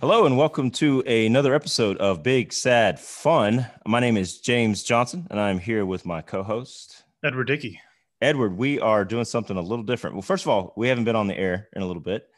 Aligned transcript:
Hello 0.00 0.24
and 0.24 0.36
welcome 0.38 0.70
to 0.72 1.00
another 1.02 1.54
episode 1.54 1.98
of 1.98 2.22
Big 2.22 2.52
Sad 2.52 2.98
Fun. 2.98 3.66
My 3.86 4.00
name 4.00 4.16
is 4.16 4.40
James 4.40 4.82
Johnson 4.82 5.26
and 5.30 5.38
I'm 5.38 5.58
here 5.58 5.84
with 5.84 6.06
my 6.06 6.22
co-host 6.22 7.04
Edward 7.22 7.44
Dickey. 7.44 7.80
Edward, 8.22 8.56
we 8.56 8.80
are 8.80 9.04
doing 9.04 9.24
something 9.26 9.56
a 9.56 9.60
little 9.62 9.84
different. 9.84 10.16
Well, 10.16 10.22
first 10.22 10.44
of 10.44 10.48
all, 10.48 10.72
we 10.76 10.88
haven't 10.88 11.04
been 11.04 11.16
on 11.16 11.26
the 11.26 11.36
air 11.36 11.68
in 11.74 11.82
a 11.82 11.86
little 11.86 12.02
bit. 12.02 12.28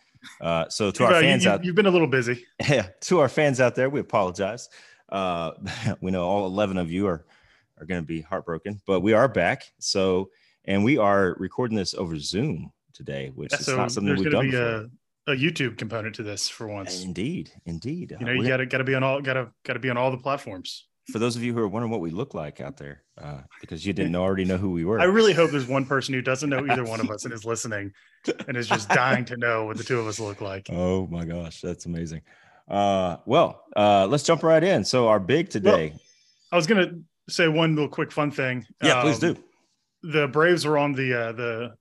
Uh, 0.40 0.68
so 0.68 0.90
to 0.90 1.04
our 1.04 1.12
Uh, 1.14 1.16
you- 1.18 1.22
fans 1.22 1.44
you, 1.44 1.50
out 1.50 1.64
you've 1.64 1.74
been 1.76 1.86
a 1.86 1.90
little 1.90 2.06
busy. 2.08 2.44
yeah, 2.68 2.88
to 3.02 3.20
our 3.20 3.28
fans 3.28 3.60
out 3.60 3.74
there, 3.74 3.88
we 3.90 4.00
apologize. 4.00 4.68
Uh, 5.08 5.52
we 6.00 6.10
know 6.10 6.24
all 6.24 6.46
11 6.46 6.78
of 6.78 6.90
you 6.90 7.06
are 7.06 7.24
are 7.80 7.86
going 7.86 8.00
to 8.00 8.06
be 8.06 8.20
heartbroken, 8.20 8.80
but 8.86 9.00
we 9.00 9.12
are 9.12 9.26
back. 9.26 9.64
So, 9.80 10.30
and 10.66 10.84
we 10.84 10.98
are 10.98 11.34
recording 11.40 11.76
this 11.76 11.94
over 11.94 12.16
Zoom 12.18 12.70
today, 12.92 13.30
which 13.34 13.50
Yeah, 13.52 13.58
is 13.58 13.66
so 13.66 13.76
not 13.76 13.90
something 13.90 14.14
we've 14.14 14.30
done 14.30 14.44
be 14.46 14.50
before. 14.52 14.66
a, 14.66 14.90
a 15.26 15.32
YouTube 15.32 15.78
component 15.78 16.14
to 16.16 16.22
this 16.22 16.48
for 16.48 16.66
once. 16.66 17.02
Indeed, 17.04 17.50
indeed. 17.66 18.10
You 18.20 18.26
Uh, 18.26 18.32
know, 18.32 18.32
you 18.42 18.48
got 18.48 18.56
to 18.58 18.66
got 18.66 18.78
to 18.78 18.84
be 18.84 18.94
on 18.94 19.02
all 19.04 19.20
got 19.20 19.34
to 19.34 19.50
got 19.64 19.74
to 19.74 19.78
be 19.78 19.88
on 19.90 19.96
all 19.96 20.10
the 20.10 20.18
platforms. 20.18 20.86
for 21.12 21.18
those 21.18 21.34
of 21.36 21.42
you 21.42 21.52
who 21.52 21.58
are 21.60 21.68
wondering 21.68 21.90
what 21.90 22.00
we 22.00 22.10
look 22.10 22.32
like 22.34 22.60
out 22.60 22.76
there, 22.76 23.02
uh, 23.20 23.40
because 23.60 23.84
you 23.84 23.92
didn't 23.92 24.14
already 24.16 24.44
know 24.44 24.56
who 24.56 24.70
we 24.70 24.84
were. 24.84 25.00
I 25.00 25.04
really 25.04 25.32
hope 25.32 25.50
there's 25.50 25.66
one 25.66 25.84
person 25.84 26.14
who 26.14 26.22
doesn't 26.22 26.48
know 26.48 26.64
either 26.70 26.84
one 26.84 27.00
of 27.00 27.10
us 27.10 27.24
and 27.24 27.34
is 27.34 27.44
listening 27.52 27.92
and 28.46 28.56
is 28.56 28.68
just 28.68 28.88
dying 28.88 29.24
to 29.26 29.36
know 29.36 29.64
what 29.64 29.76
the 29.78 29.84
two 29.84 29.98
of 29.98 30.06
us 30.06 30.18
look 30.20 30.40
like. 30.40 30.68
oh 30.70 31.06
my 31.08 31.24
gosh, 31.24 31.60
that's 31.60 31.86
amazing. 31.86 32.22
Uh, 32.68 33.16
well, 33.26 33.64
uh, 33.76 34.06
let's 34.08 34.22
jump 34.22 34.42
right 34.44 34.62
in. 34.62 34.84
So 34.84 35.08
our 35.08 35.18
big 35.20 35.50
today. 35.50 35.92
I 36.52 36.56
was 36.56 36.66
going 36.68 36.88
to 36.88 37.32
say 37.32 37.48
one 37.48 37.74
little 37.74 37.90
quick 37.90 38.12
fun 38.12 38.30
thing. 38.30 38.64
yeah, 38.82 39.02
please 39.02 39.22
Um, 39.22 39.34
do. 39.34 39.44
The 40.04 40.28
Braves 40.28 40.64
were 40.64 40.78
on 40.78 40.92
the 40.92 41.14
uh, 41.14 41.32
the 41.32 41.74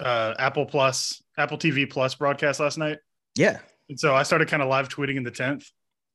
uh, 0.00 0.34
Apple 0.38 0.64
Plus 0.66 1.22
Apple 1.36 1.58
TV 1.58 1.88
Plus 1.88 2.14
broadcast 2.14 2.60
last 2.60 2.78
night, 2.78 2.98
Yeah. 3.36 3.58
and 3.88 3.98
so 3.98 4.14
I 4.14 4.22
started 4.22 4.48
kind 4.48 4.62
of 4.62 4.68
live 4.68 4.88
tweeting 4.88 5.16
in 5.16 5.22
the 5.22 5.30
tenth. 5.30 5.70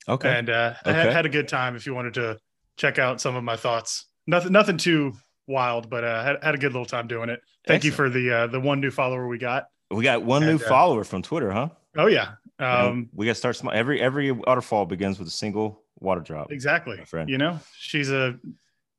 Okay. 0.09 0.29
and 0.35 0.49
uh, 0.49 0.73
I 0.83 0.91
had, 0.93 1.13
had 1.13 1.25
a 1.25 1.29
good 1.29 1.47
time. 1.47 1.75
If 1.75 1.85
you 1.85 1.93
wanted 1.93 2.15
to 2.15 2.39
check 2.77 2.97
out 2.97 3.21
some 3.21 3.35
of 3.35 3.43
my 3.43 3.55
thoughts, 3.55 4.05
nothing 4.25 4.51
nothing 4.51 4.77
too 4.77 5.13
wild, 5.47 5.89
but 5.89 6.03
uh, 6.03 6.23
had, 6.23 6.43
had 6.43 6.55
a 6.55 6.57
good 6.57 6.73
little 6.73 6.85
time 6.87 7.07
doing 7.07 7.29
it. 7.29 7.39
Thank 7.67 7.83
you 7.83 7.91
for 7.91 8.09
the 8.09 8.31
uh, 8.31 8.47
the 8.47 8.59
one 8.59 8.81
new 8.81 8.89
follower 8.89 9.27
we 9.27 9.37
got. 9.37 9.65
we 9.91 10.03
got 10.03 10.23
one 10.23 10.41
new 10.41 10.51
and, 10.51 10.63
uh, 10.63 10.67
follower 10.67 11.03
from 11.03 11.21
Twitter, 11.21 11.51
huh? 11.51 11.69
Oh 11.95 12.07
yeah, 12.07 12.31
um, 12.57 13.09
we 13.13 13.27
got 13.27 13.33
to 13.33 13.35
start 13.35 13.55
small. 13.55 13.71
Every 13.73 14.01
every 14.01 14.31
waterfall 14.31 14.85
begins 14.87 15.19
with 15.19 15.27
a 15.27 15.31
single 15.31 15.83
water 15.99 16.21
drop. 16.21 16.51
exactly. 16.51 16.97
my 16.97 17.05
friend. 17.05 17.29
You 17.29 17.37
know, 17.37 17.59
she's 17.77 18.09
a 18.09 18.39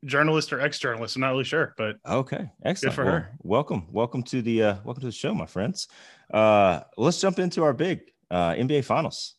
journalist 0.05 0.53
or 0.53 0.61
ex 0.61 0.78
journalist. 0.78 1.17
I'm 1.17 1.20
not 1.20 1.31
really 1.31 1.45
sure, 1.45 1.75
but 1.77 1.97
Okay, 2.08 2.50
excellent. 2.64 2.95
for 2.95 3.05
Well, 3.05 3.12
her. 3.14 3.31
welcome, 3.42 3.86
welcome 3.91 4.22
to 4.25 4.42
the 4.42 4.62
uh, 4.62 4.75
welcome 4.84 5.00
to 5.03 5.06
the 5.06 5.12
show, 5.12 5.34
my 5.34 5.47
friends. 5.47 5.89
Uh, 6.33 6.81
let's 6.97 7.20
jump 7.20 7.39
into 7.39 7.62
our 7.62 7.72
big 7.72 8.00
uh, 8.30 8.53
NBA 8.53 8.84
Finals. 8.84 9.34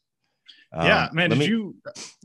Um, 0.72 0.88
yeah, 0.88 1.09
man. 1.14 1.30
Did 1.30 1.39
me, 1.39 1.47
you, 1.47 1.75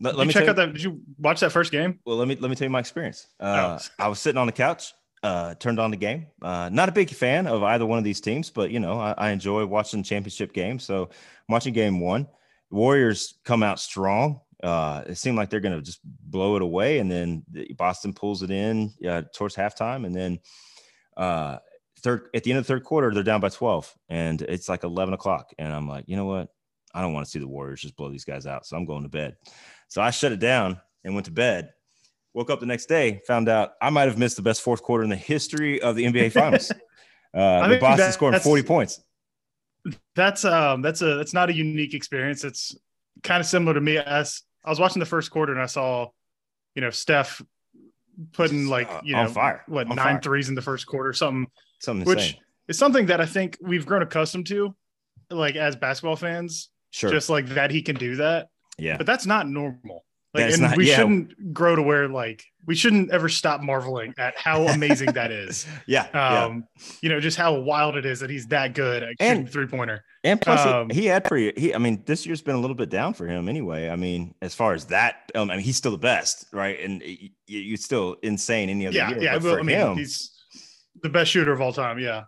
let, 0.01 0.17
let 0.17 0.27
me 0.27 0.33
check 0.33 0.49
out 0.49 0.57
that? 0.57 0.73
Did 0.73 0.83
you 0.83 1.01
watch 1.19 1.41
that 1.41 1.53
first 1.53 1.71
game? 1.71 1.99
Well, 2.07 2.17
let 2.17 2.29
me 2.29 2.37
let 2.37 2.49
me 2.49 2.57
tell 2.57 2.67
you 2.67 2.71
my 2.71 2.81
experience. 2.81 3.27
Uh, 3.41 3.79
Oh. 3.81 3.87
I 4.05 4.09
was 4.09 4.19
sitting 4.21 4.39
on 4.39 4.47
the 4.47 4.53
couch, 4.53 4.95
uh, 5.23 5.55
turned 5.57 5.79
on 5.79 5.91
the 5.91 5.97
game. 5.99 6.29
Uh, 6.41 6.71
not 6.73 6.89
a 6.89 6.93
big 6.93 7.11
fan 7.11 7.47
of 7.47 7.63
either 7.63 7.85
one 7.85 7.99
of 7.99 8.05
these 8.05 8.21
teams, 8.21 8.49
but 8.51 8.71
you 8.71 8.81
know 8.81 8.99
I, 8.99 9.13
I 9.19 9.31
enjoy 9.33 9.67
watching 9.67 10.03
championship 10.03 10.53
games. 10.55 10.85
So 10.85 11.03
I'm 11.05 11.53
watching 11.53 11.75
game 11.75 12.01
one. 12.01 12.27
Warriors 12.71 13.39
come 13.45 13.63
out 13.63 13.81
strong. 13.81 14.41
Uh, 14.63 15.05
it 15.07 15.17
seemed 15.17 15.37
like 15.37 15.51
they're 15.51 15.61
going 15.61 15.77
to 15.77 15.83
just 15.83 16.01
blow 16.05 16.57
it 16.57 16.63
away, 16.63 16.99
and 16.99 17.11
then 17.11 17.45
Boston 17.77 18.13
pulls 18.13 18.43
it 18.43 18.51
in 18.51 18.93
uh, 19.09 19.23
towards 19.35 19.55
halftime, 19.55 20.05
and 20.05 20.15
then 20.15 20.41
uh, 21.17 21.59
third 22.01 22.29
at 22.35 22.43
the 22.45 22.51
end 22.51 22.59
of 22.59 22.67
the 22.67 22.73
third 22.73 22.85
quarter 22.85 23.13
they're 23.13 23.23
down 23.23 23.41
by 23.41 23.49
12, 23.49 23.95
and 24.09 24.43
it's 24.43 24.69
like 24.69 24.85
11 24.85 25.15
o'clock, 25.15 25.53
and 25.59 25.73
I'm 25.73 25.89
like, 25.89 26.05
you 26.09 26.17
know 26.17 26.27
what? 26.27 26.49
I 26.95 27.03
don't 27.03 27.13
want 27.13 27.27
to 27.27 27.31
see 27.31 27.39
the 27.39 27.47
Warriors 27.49 27.83
just 27.83 27.97
blow 27.97 28.11
these 28.11 28.25
guys 28.25 28.47
out, 28.47 28.67
so 28.67 28.77
I'm 28.77 28.87
going 28.87 29.05
to 29.05 29.09
bed. 29.09 29.37
So 29.89 30.03
I 30.03 30.11
shut 30.11 30.33
it 30.33 30.41
down 30.41 30.81
and 31.05 31.15
went 31.15 31.27
to 31.27 31.33
bed. 31.33 31.71
Woke 32.35 32.51
up 32.51 32.61
the 32.61 32.67
next 32.67 32.87
day, 32.87 33.21
found 33.27 33.49
out 33.49 33.73
I 33.81 33.91
might 33.91 34.09
have 34.09 34.19
missed 34.19 34.37
the 34.37 34.43
best 34.43 34.63
fourth 34.63 34.83
quarter 34.83 35.03
in 35.03 35.11
the 35.11 35.17
history 35.17 35.81
of 35.81 35.97
the 35.97 36.05
NBA 36.05 36.33
Finals. 36.33 36.71
uh, 37.35 37.61
with 37.63 37.71
think 37.71 37.81
Boston 37.81 38.07
that- 38.07 38.15
scoring 38.15 38.41
40 38.41 38.63
points. 38.65 39.01
That's 40.15 40.45
um 40.45 40.83
that's 40.83 41.01
a 41.01 41.15
that's 41.15 41.33
not 41.33 41.49
a 41.49 41.55
unique 41.55 41.95
experience. 41.95 42.45
It's 42.45 42.77
kind 43.23 43.41
of 43.41 43.47
similar 43.47 43.75
to 43.75 43.81
me. 43.81 43.97
As 43.97 44.43
I 44.65 44.71
was 44.71 44.81
watching 44.81 45.01
the 45.01 45.07
first 45.07 45.31
quarter 45.31 45.53
and 45.53 45.61
I 45.63 45.67
saw, 45.67 46.09
you 46.75 46.83
know, 46.83 46.91
Steph 46.91 47.41
putting 48.33 48.67
like 48.67 48.91
uh, 48.91 49.01
you 49.05 49.15
know 49.15 49.29
fire, 49.29 49.63
what 49.69 49.89
on 49.89 49.97
nine 49.97 50.15
fire. 50.17 50.21
threes 50.23 50.49
in 50.49 50.55
the 50.55 50.63
first 50.63 50.87
quarter, 50.87 51.13
something 51.13 51.47
Something 51.81 52.07
which 52.07 52.19
insane. 52.19 52.41
is 52.67 52.77
something 52.79 53.07
that 53.07 53.21
I 53.21 53.27
think 53.27 53.57
we've 53.61 53.87
grown 53.87 54.03
accustomed 54.03 54.47
to, 54.49 54.75
like 55.31 55.55
as 55.57 55.77
basketball 55.77 56.17
fans, 56.17 56.71
Sure. 56.91 57.11
just 57.11 57.31
like 57.31 57.47
that 57.51 57.71
he 57.71 57.83
can 57.83 57.95
do 57.97 58.17
that. 58.17 58.49
yeah. 58.79 58.97
But 58.97 59.07
that's 59.07 59.27
not 59.27 59.49
normal. 59.49 60.05
Like, 60.35 60.45
That's 60.45 60.55
and 60.57 60.63
not- 60.65 60.77
we 60.77 60.89
yeah. 60.89 60.97
shouldn't 60.97 61.55
grow 61.55 61.75
to 61.75 61.83
where 61.83 62.07
like 62.07 62.45
we 62.67 62.75
shouldn't 62.75 63.11
ever 63.11 63.31
stop 63.31 63.63
marveling 63.63 64.13
at 64.19 64.37
how 64.37 64.67
amazing 64.69 65.13
that 65.13 65.33
is. 65.33 65.67
Yeah. 65.87 66.07
yeah. 66.13 66.45
Um, 66.45 66.65
you 67.01 67.09
know, 67.09 67.19
just 67.19 67.39
how 67.39 67.55
wild 67.59 67.97
it 67.97 68.05
is 68.05 68.21
that 68.21 68.29
he's 68.29 68.47
that 68.49 68.75
good 68.75 69.03
at 69.03 69.15
And- 69.21 69.51
three 69.51 69.67
pointer. 69.67 70.05
And 70.25 70.39
plus, 70.41 70.63
he- 70.63 70.71
Um, 70.71 70.91
he, 70.91 71.07
had 71.07 71.25
pretty. 71.25 71.59
He, 71.59 71.75
I 71.75 71.79
mean, 71.79 72.03
this 72.05 72.27
year's 72.27 72.43
been 72.43 72.57
a 72.57 72.61
little 72.61 72.77
bit 72.77 72.91
down 72.91 73.15
for 73.15 73.27
him 73.27 73.49
anyway. 73.49 73.89
I 73.89 73.97
mean, 73.97 74.35
as 74.43 74.55
far 74.55 74.75
as 74.75 74.85
that, 74.87 75.31
um, 75.35 75.51
I 75.51 75.55
mean, 75.57 75.65
he's 75.65 75.77
still 75.77 75.93
the 75.93 75.97
best, 75.99 76.47
right? 76.53 76.79
And 76.79 77.01
y- 77.01 77.17
y- 77.21 77.31
you're 77.47 77.77
still 77.79 78.17
insane 78.23 78.69
any 78.69 78.87
other 78.87 78.97
Yeah, 78.97 79.09
year. 79.11 79.23
yeah. 79.23 79.35
but 79.35 79.43
Well, 79.45 79.55
for 79.55 79.61
I 79.61 79.63
mean, 79.63 79.77
him, 79.77 79.97
he's 79.97 80.31
the 81.03 81.09
best 81.09 81.31
shooter 81.31 81.53
of 81.53 81.63
all 81.63 81.73
time. 81.73 81.99
Yeah. 81.99 82.25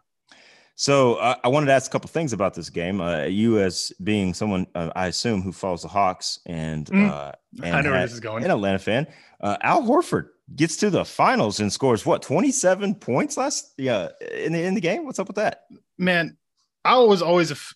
So 0.81 1.17
uh, 1.17 1.35
I 1.45 1.49
wanted 1.49 1.67
to 1.67 1.73
ask 1.73 1.91
a 1.91 1.93
couple 1.93 2.09
things 2.09 2.33
about 2.33 2.55
this 2.55 2.71
game. 2.71 3.03
Uh, 3.03 3.25
you, 3.25 3.59
as 3.59 3.93
being 4.03 4.33
someone, 4.33 4.67
uh, 4.75 4.89
I 4.97 5.09
assume, 5.09 5.43
who 5.43 5.53
follows 5.53 5.83
the 5.83 5.89
Hawks 5.89 6.41
and 6.47 6.91
uh, 6.91 7.33
and 7.63 7.77
I 7.77 7.83
know 7.83 7.91
where 7.91 8.01
this 8.01 8.15
is 8.15 8.21
going. 8.21 8.45
an 8.45 8.51
Atlanta 8.51 8.79
fan, 8.79 9.07
uh, 9.43 9.59
Al 9.61 9.83
Horford 9.83 10.29
gets 10.57 10.79
to 10.79 10.89
the 10.89 11.05
finals 11.05 11.61
and 11.61 11.71
scores 11.71 12.07
what 12.07 12.23
27 12.23 12.95
points 12.95 13.37
last 13.37 13.75
yeah 13.77 14.09
in 14.35 14.55
the 14.55 14.63
in 14.63 14.73
the 14.73 14.81
game. 14.81 15.05
What's 15.05 15.19
up 15.19 15.27
with 15.27 15.37
that? 15.37 15.65
Man, 15.99 16.39
I 16.83 16.97
was 17.01 17.21
always 17.21 17.51
a, 17.51 17.57
f- 17.57 17.75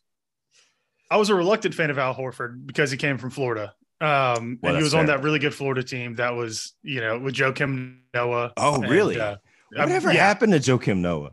I 1.10 1.18
was 1.18 1.28
a 1.28 1.34
reluctant 1.34 1.74
fan 1.74 1.90
of 1.90 1.98
Al 1.98 2.14
Horford 2.14 2.64
because 2.64 2.90
he 2.90 2.96
came 2.96 3.18
from 3.18 3.28
Florida. 3.28 3.74
Um, 4.00 4.58
Well, 4.62 4.72
and 4.72 4.78
he 4.78 4.82
was 4.82 4.94
on 4.94 5.04
that 5.06 5.22
really 5.22 5.40
good 5.40 5.54
Florida 5.54 5.82
team 5.82 6.14
that 6.14 6.34
was, 6.34 6.72
you 6.82 7.02
know, 7.02 7.18
with 7.18 7.34
Joakim 7.34 7.98
Noah. 8.14 8.54
Oh, 8.56 8.76
and, 8.76 8.90
really? 8.90 9.20
uh, 9.20 9.36
Whatever 9.76 10.10
yeah. 10.10 10.26
happened 10.26 10.54
to 10.54 10.58
Joakim 10.58 11.00
Noah? 11.00 11.32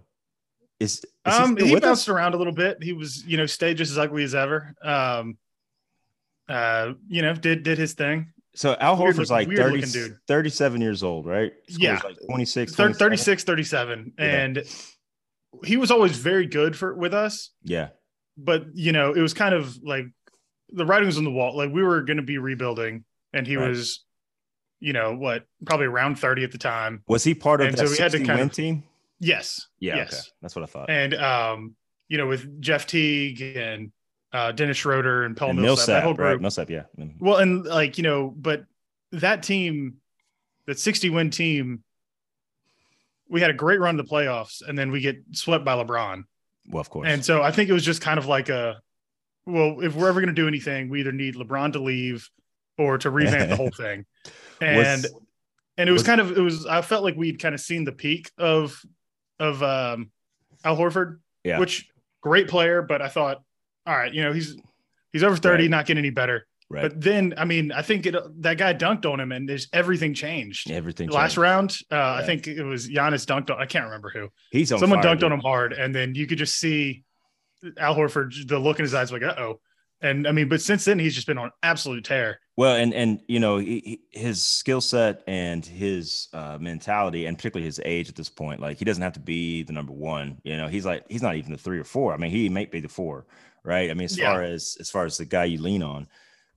Is, 0.81 1.05
is 1.25 1.37
he 1.37 1.43
Um, 1.43 1.53
still 1.55 1.67
he 1.67 1.73
with 1.73 1.83
us? 1.83 1.87
bounced 1.89 2.09
around 2.09 2.33
a 2.33 2.37
little 2.37 2.53
bit. 2.53 2.81
He 2.81 2.93
was, 2.93 3.23
you 3.25 3.37
know, 3.37 3.45
stayed 3.45 3.77
just 3.77 3.91
as 3.91 3.97
ugly 3.97 4.23
as 4.23 4.33
ever. 4.35 4.73
Um, 4.81 5.37
uh, 6.49 6.93
you 7.07 7.21
know, 7.21 7.33
did 7.33 7.63
did 7.63 7.77
his 7.77 7.93
thing. 7.93 8.33
So 8.53 8.75
Al 8.81 8.97
Horford's 8.97 9.31
like 9.31 9.47
30, 9.49 9.81
37 10.27 10.81
years 10.81 11.03
old, 11.03 11.25
right? 11.25 11.53
Yeah. 11.69 12.01
like 12.03 12.17
26, 12.25 12.73
27. 12.73 12.93
36, 12.99 13.43
37. 13.45 14.13
Yeah. 14.19 14.25
And 14.25 14.63
he 15.63 15.77
was 15.77 15.89
always 15.89 16.17
very 16.17 16.45
good 16.47 16.75
for 16.75 16.93
with 16.93 17.13
us. 17.13 17.51
Yeah. 17.63 17.89
but 18.37 18.65
you 18.73 18.91
know, 18.91 19.13
it 19.13 19.21
was 19.21 19.33
kind 19.33 19.53
of 19.55 19.77
like 19.83 20.05
the 20.69 20.85
writing 20.85 21.05
was 21.07 21.17
on 21.17 21.23
the 21.23 21.31
wall. 21.31 21.55
Like 21.55 21.71
we 21.71 21.83
were 21.83 22.01
going 22.01 22.17
to 22.17 22.23
be 22.23 22.37
rebuilding, 22.39 23.03
and 23.33 23.45
he 23.47 23.55
Right. 23.57 23.69
was, 23.69 24.03
you 24.79 24.91
know, 24.93 25.13
what 25.15 25.45
probably 25.65 25.85
around 25.85 26.15
thirty 26.15 26.43
at 26.43 26.51
the 26.51 26.57
time. 26.57 27.03
Was 27.07 27.23
he 27.23 27.33
part 27.35 27.61
of 27.61 27.67
And 27.67 27.77
that 27.77 27.87
so 27.87 27.91
we 27.91 27.97
had 27.97 28.11
to 28.11 28.17
kind 28.19 28.39
win 28.39 28.47
of- 28.47 28.53
team? 28.53 28.83
Yes, 29.23 29.67
Yeah. 29.79 29.95
yes, 29.97 30.13
Okay. 30.13 30.21
That's 30.41 30.55
what 30.55 30.63
I 30.63 30.65
thought. 30.65 30.89
and 30.89 31.13
um, 31.13 31.75
you 32.09 32.17
know, 32.17 32.27
with 32.27 32.59
Jeff 32.59 32.85
Teague 32.87 33.41
and 33.41 33.91
uh, 34.33 34.51
Dennis 34.51 34.77
Schroeder 34.77 35.23
and 35.23 35.37
Paul 35.37 35.51
And 35.51 35.61
Millsap, 35.61 35.87
that 35.87 36.03
whole 36.03 36.11
Millsap, 36.13 36.19
right? 36.25 36.29
group. 36.31 36.41
Millsap, 36.41 36.69
yeah. 36.69 36.83
Well, 37.19 37.37
and 37.37 37.63
like 37.65 37.97
you 37.97 38.03
know, 38.03 38.33
but 38.35 38.65
that 39.13 39.43
team, 39.43 39.95
that 40.67 40.79
sixty 40.79 41.09
win 41.09 41.29
team. 41.29 41.83
We 43.29 43.39
had 43.39 43.49
a 43.49 43.53
great 43.53 43.79
run 43.79 43.95
to 43.95 44.03
the 44.03 44.09
playoffs, 44.09 44.61
and 44.67 44.77
then 44.77 44.91
we 44.91 44.99
get 44.99 45.17
swept 45.31 45.63
by 45.63 45.73
LeBron. 45.81 46.23
Well, 46.69 46.81
of 46.81 46.89
course. 46.89 47.07
And 47.07 47.23
so 47.23 47.41
I 47.41 47.51
think 47.51 47.69
it 47.69 47.73
was 47.73 47.85
just 47.85 48.01
kind 48.01 48.17
of 48.19 48.25
like 48.25 48.49
a, 48.49 48.81
well, 49.45 49.77
if 49.81 49.95
we're 49.95 50.09
ever 50.09 50.19
going 50.19 50.35
to 50.35 50.41
do 50.41 50.49
anything, 50.49 50.89
we 50.89 50.99
either 50.99 51.13
need 51.13 51.35
LeBron 51.35 51.71
to 51.73 51.79
leave 51.79 52.27
or 52.77 52.97
to 52.97 53.09
revamp 53.09 53.49
the 53.49 53.55
whole 53.55 53.69
thing. 53.77 54.05
And 54.59 55.03
Was- 55.03 55.13
and 55.77 55.87
it 55.87 55.91
was 55.93 56.01
was- 56.01 56.07
kind 56.07 56.19
of 56.19 56.37
it 56.37 56.41
was 56.41 56.65
I 56.65 56.81
felt 56.81 57.03
like 57.03 57.15
we'd 57.15 57.39
kind 57.39 57.55
of 57.55 57.61
seen 57.61 57.85
the 57.85 57.93
peak 57.93 58.29
of 58.37 58.81
of 59.41 59.61
um 59.63 60.11
Al 60.63 60.77
Horford, 60.77 61.19
Yeah. 61.43 61.59
which 61.59 61.89
great 62.21 62.47
player, 62.47 62.81
but 62.81 63.01
I 63.01 63.07
thought, 63.09 63.41
all 63.87 63.97
right, 63.97 64.13
you 64.13 64.23
know, 64.23 64.31
he's 64.31 64.55
he's 65.11 65.23
over 65.23 65.35
30, 65.35 65.63
Right. 65.63 65.69
not 65.71 65.85
getting 65.87 65.99
any 65.99 66.11
better. 66.11 66.45
right. 66.69 66.83
But 66.83 67.01
then 67.01 67.33
I 67.37 67.45
mean, 67.45 67.71
I 67.71 67.81
think 67.81 68.05
it 68.05 68.15
that 68.43 68.57
guy 68.57 68.73
dunked 68.73 69.11
on 69.11 69.19
him 69.19 69.31
and 69.31 69.49
there's 69.49 69.67
everything 69.73 70.13
changed. 70.13 70.69
Everything. 70.71 71.09
Last 71.09 71.31
changed. 71.31 71.37
round, 71.39 71.77
uh, 71.91 72.19
I 72.21 72.23
think 72.25 72.47
it 72.47 72.63
was 72.63 72.87
Giannis 72.87 73.25
dunked 73.25 73.49
on. 73.53 73.59
I 73.61 73.65
can't 73.65 73.85
remember 73.85 74.09
who 74.13 74.29
He's 74.51 74.71
on 74.71 74.79
someone 74.79 75.01
fire, 75.01 75.15
dunked 75.15 75.23
on 75.23 75.31
him 75.33 75.39
hard, 75.41 75.73
and 75.73 75.93
then 75.93 76.13
you 76.15 76.27
could 76.27 76.37
just 76.37 76.55
see 76.59 77.03
Al 77.77 77.95
Horford, 77.95 78.47
the 78.47 78.57
look 78.59 78.79
in 78.79 78.83
his 78.85 78.93
eyes, 78.93 79.11
like, 79.11 79.23
uh 79.23 79.35
oh. 79.37 79.59
And 80.03 80.27
I 80.27 80.31
mean, 80.31 80.49
but 80.49 80.61
since 80.61 80.85
then, 80.85 80.97
he's 80.99 81.13
just 81.13 81.27
been 81.27 81.37
on 81.37 81.51
absolute 81.63 82.03
tear. 82.03 82.39
Well, 82.57 82.75
and 82.75 82.93
and 82.93 83.21
you 83.27 83.39
know 83.39 83.57
he, 83.57 84.01
his 84.11 84.41
skill 84.43 84.81
set 84.81 85.21
and 85.27 85.65
his 85.65 86.27
uh, 86.33 86.57
mentality, 86.59 87.25
and 87.27 87.37
particularly 87.37 87.65
his 87.65 87.79
age 87.85 88.09
at 88.09 88.15
this 88.15 88.29
point, 88.29 88.59
like 88.59 88.77
he 88.77 88.85
doesn't 88.85 89.03
have 89.03 89.13
to 89.13 89.19
be 89.19 89.63
the 89.63 89.73
number 89.73 89.93
one. 89.93 90.39
You 90.43 90.57
know, 90.57 90.67
he's 90.67 90.85
like 90.85 91.05
he's 91.09 91.21
not 91.21 91.35
even 91.35 91.51
the 91.51 91.57
three 91.57 91.79
or 91.79 91.83
four. 91.83 92.13
I 92.13 92.17
mean, 92.17 92.31
he 92.31 92.49
might 92.49 92.71
be 92.71 92.79
the 92.79 92.89
four, 92.89 93.25
right? 93.63 93.89
I 93.91 93.93
mean, 93.93 94.05
as 94.05 94.17
Yeah. 94.17 94.31
far 94.31 94.43
as 94.43 94.75
as 94.79 94.89
far 94.89 95.05
as 95.05 95.17
the 95.17 95.25
guy 95.25 95.45
you 95.45 95.61
lean 95.61 95.83
on, 95.83 96.07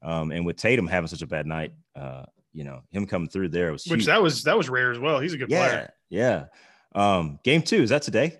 Um, 0.02 0.32
and 0.32 0.44
with 0.46 0.56
Tatum 0.56 0.86
having 0.86 1.08
such 1.08 1.22
a 1.22 1.26
bad 1.26 1.46
night, 1.46 1.72
uh, 1.94 2.24
you 2.52 2.64
know, 2.64 2.82
him 2.92 3.06
coming 3.06 3.28
through 3.28 3.48
there 3.50 3.72
was 3.72 3.84
which 3.86 4.00
huge. 4.00 4.06
that 4.06 4.22
was 4.22 4.42
that 4.44 4.56
was 4.56 4.68
rare 4.70 4.90
as 4.90 4.98
well. 4.98 5.20
He's 5.20 5.34
a 5.34 5.38
good 5.38 5.50
yeah, 5.50 5.68
player. 5.68 5.92
yeah. 6.08 6.44
Um, 6.94 7.38
game 7.44 7.60
two 7.62 7.82
is 7.82 7.90
that 7.90 8.02
today? 8.02 8.38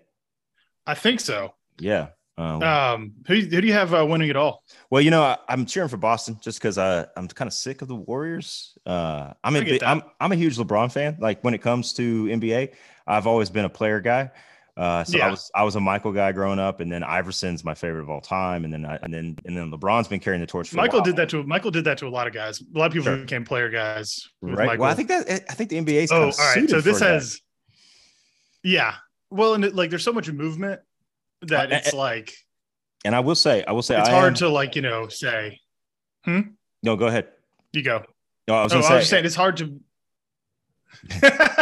I 0.87 0.95
think 0.95 1.21
so. 1.21 1.55
Yeah. 1.79 2.09
Um, 2.37 2.63
Um, 2.63 3.13
who, 3.29 3.35
who 3.37 3.61
do 3.61 3.67
you 3.67 3.73
have 3.73 3.95
uh, 3.95 4.05
winning 4.05 4.29
it 4.29 4.37
all? 4.37 4.65
well, 4.91 5.01
you 5.01 5.11
know, 5.11 5.23
I, 5.23 5.39
I'm 5.49 5.67
cheering 5.67 5.89
for 5.89 5.97
Boston 5.97 6.37
just 6.43 6.59
because 6.59 6.79
I 6.79 7.07
I'm 7.17 7.29
kind 7.29 7.47
of 7.49 7.53
sick 7.55 7.81
of 7.83 7.89
the 7.89 7.95
Warriors. 7.95 8.77
Uh, 8.85 9.33
I'm 9.45 9.55
a 9.55 9.59
I 9.59 9.63
get 9.63 9.71
big, 9.71 9.81
that. 9.81 9.89
I'm 9.89 10.03
I'm 10.21 10.33
a 10.33 10.37
huge 10.37 10.57
LeBron 10.57 10.91
fan. 10.93 11.17
Like 11.21 11.43
when 11.45 11.55
it 11.55 11.63
comes 11.63 11.93
to 11.95 12.25
NBA, 12.25 12.75
I've 13.07 13.27
always 13.27 13.51
been 13.51 13.65
a 13.65 13.69
player 13.71 14.01
guy. 14.01 14.31
Uh, 14.77 15.05
so 15.05 15.21
I 15.21 15.31
was 15.31 15.49
I 15.55 15.63
was 15.63 15.77
a 15.77 15.81
Michael 15.81 16.11
guy 16.11 16.33
growing 16.33 16.59
up, 16.59 16.81
and 16.81 16.91
then 16.91 17.05
Iverson's 17.05 17.63
my 17.65 17.75
favorite 17.75 18.03
of 18.03 18.11
all 18.11 18.21
time, 18.21 18.65
and 18.65 18.73
then 18.73 18.85
I, 18.85 18.97
and 19.05 19.15
then 19.15 19.37
and 19.45 19.57
then 19.57 19.71
LeBron's 19.71 20.09
been 20.09 20.19
carrying 20.19 20.41
the 20.41 20.49
torch. 20.49 20.75
Michael 20.75 21.01
did 21.03 21.15
that 21.15 21.29
to 21.29 21.45
Michael 21.45 21.71
did 21.71 21.85
that 21.85 21.99
to 21.99 22.09
a 22.09 22.11
lot 22.11 22.27
of 22.27 22.33
guys. 22.33 22.61
A 22.61 22.77
lot 22.77 22.87
of 22.87 22.93
people 22.93 23.05
Sure. 23.05 23.19
became 23.19 23.45
player 23.45 23.71
guys. 23.71 24.29
with 24.43 24.55
right? 24.59 24.67
Michael. 24.67 24.83
Well, 24.83 24.91
I 24.91 24.95
think 24.95 25.07
that 25.11 25.29
I 25.49 25.55
think 25.55 25.71
the 25.71 25.77
NBA 25.81 26.03
is 26.03 26.11
Oh, 26.11 26.31
of 26.31 26.39
right. 26.39 26.69
So 26.69 26.81
this 26.81 26.99
for 26.99 27.05
that. 27.05 27.13
has, 27.13 27.41
yeah. 28.65 28.95
Well, 29.31 29.55
and 29.55 29.65
it, 29.65 29.75
like, 29.77 29.91
there's 29.91 30.03
so 30.05 30.13
much 30.13 30.31
movement 30.31 30.81
that 31.49 31.73
it's 31.73 31.93
like 31.93 32.33
and 33.05 33.15
I 33.15 33.21
will 33.21 33.35
say 33.35 33.65
I 33.65 33.73
will 33.73 33.83
say 33.83 33.99
it's 33.99 34.09
I 34.09 34.13
hard 34.13 34.33
am- 34.33 34.35
to 34.37 34.49
like 34.49 34.77
you 34.77 34.83
know 34.83 35.09
say. 35.09 35.61
no 36.27 36.97
go 36.97 37.07
ahead. 37.07 37.29
You 37.73 37.83
go. 37.83 38.05
No, 38.49 38.55
I 38.55 38.63
was 38.65 38.73
oh, 38.73 38.81
gonna 38.81 38.87
I 38.87 38.95
was 38.97 39.03
just 39.03 39.11
saying 39.11 39.25
it's 39.25 39.35
hard 39.35 39.57
to. 39.59 39.81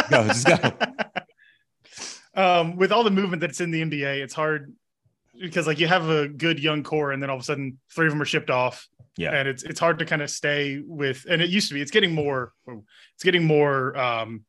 Go, 0.09 0.27
just 0.27 0.47
go. 0.47 0.57
um, 2.41 2.75
with 2.75 2.91
all 2.91 3.03
the 3.03 3.11
movement 3.11 3.41
that's 3.41 3.61
in 3.61 3.71
the 3.71 3.81
NBA, 3.81 4.21
it's 4.21 4.33
hard 4.33 4.73
because 5.39 5.65
like 5.65 5.79
you 5.79 5.87
have 5.87 6.09
a 6.09 6.27
good 6.27 6.59
young 6.59 6.83
core, 6.83 7.11
and 7.11 7.21
then 7.21 7.29
all 7.29 7.37
of 7.37 7.41
a 7.41 7.45
sudden 7.45 7.79
three 7.93 8.07
of 8.07 8.11
them 8.11 8.21
are 8.21 8.25
shipped 8.25 8.49
off. 8.49 8.87
Yeah. 9.15 9.31
and 9.31 9.47
it's 9.47 9.61
it's 9.63 9.79
hard 9.79 9.99
to 9.99 10.05
kind 10.05 10.21
of 10.21 10.29
stay 10.29 10.81
with. 10.85 11.25
And 11.29 11.41
it 11.41 11.49
used 11.49 11.67
to 11.69 11.73
be. 11.73 11.81
It's 11.81 11.91
getting 11.91 12.13
more. 12.13 12.53
It's 12.67 13.23
getting 13.23 13.45
more. 13.45 13.97
Um, 13.97 14.43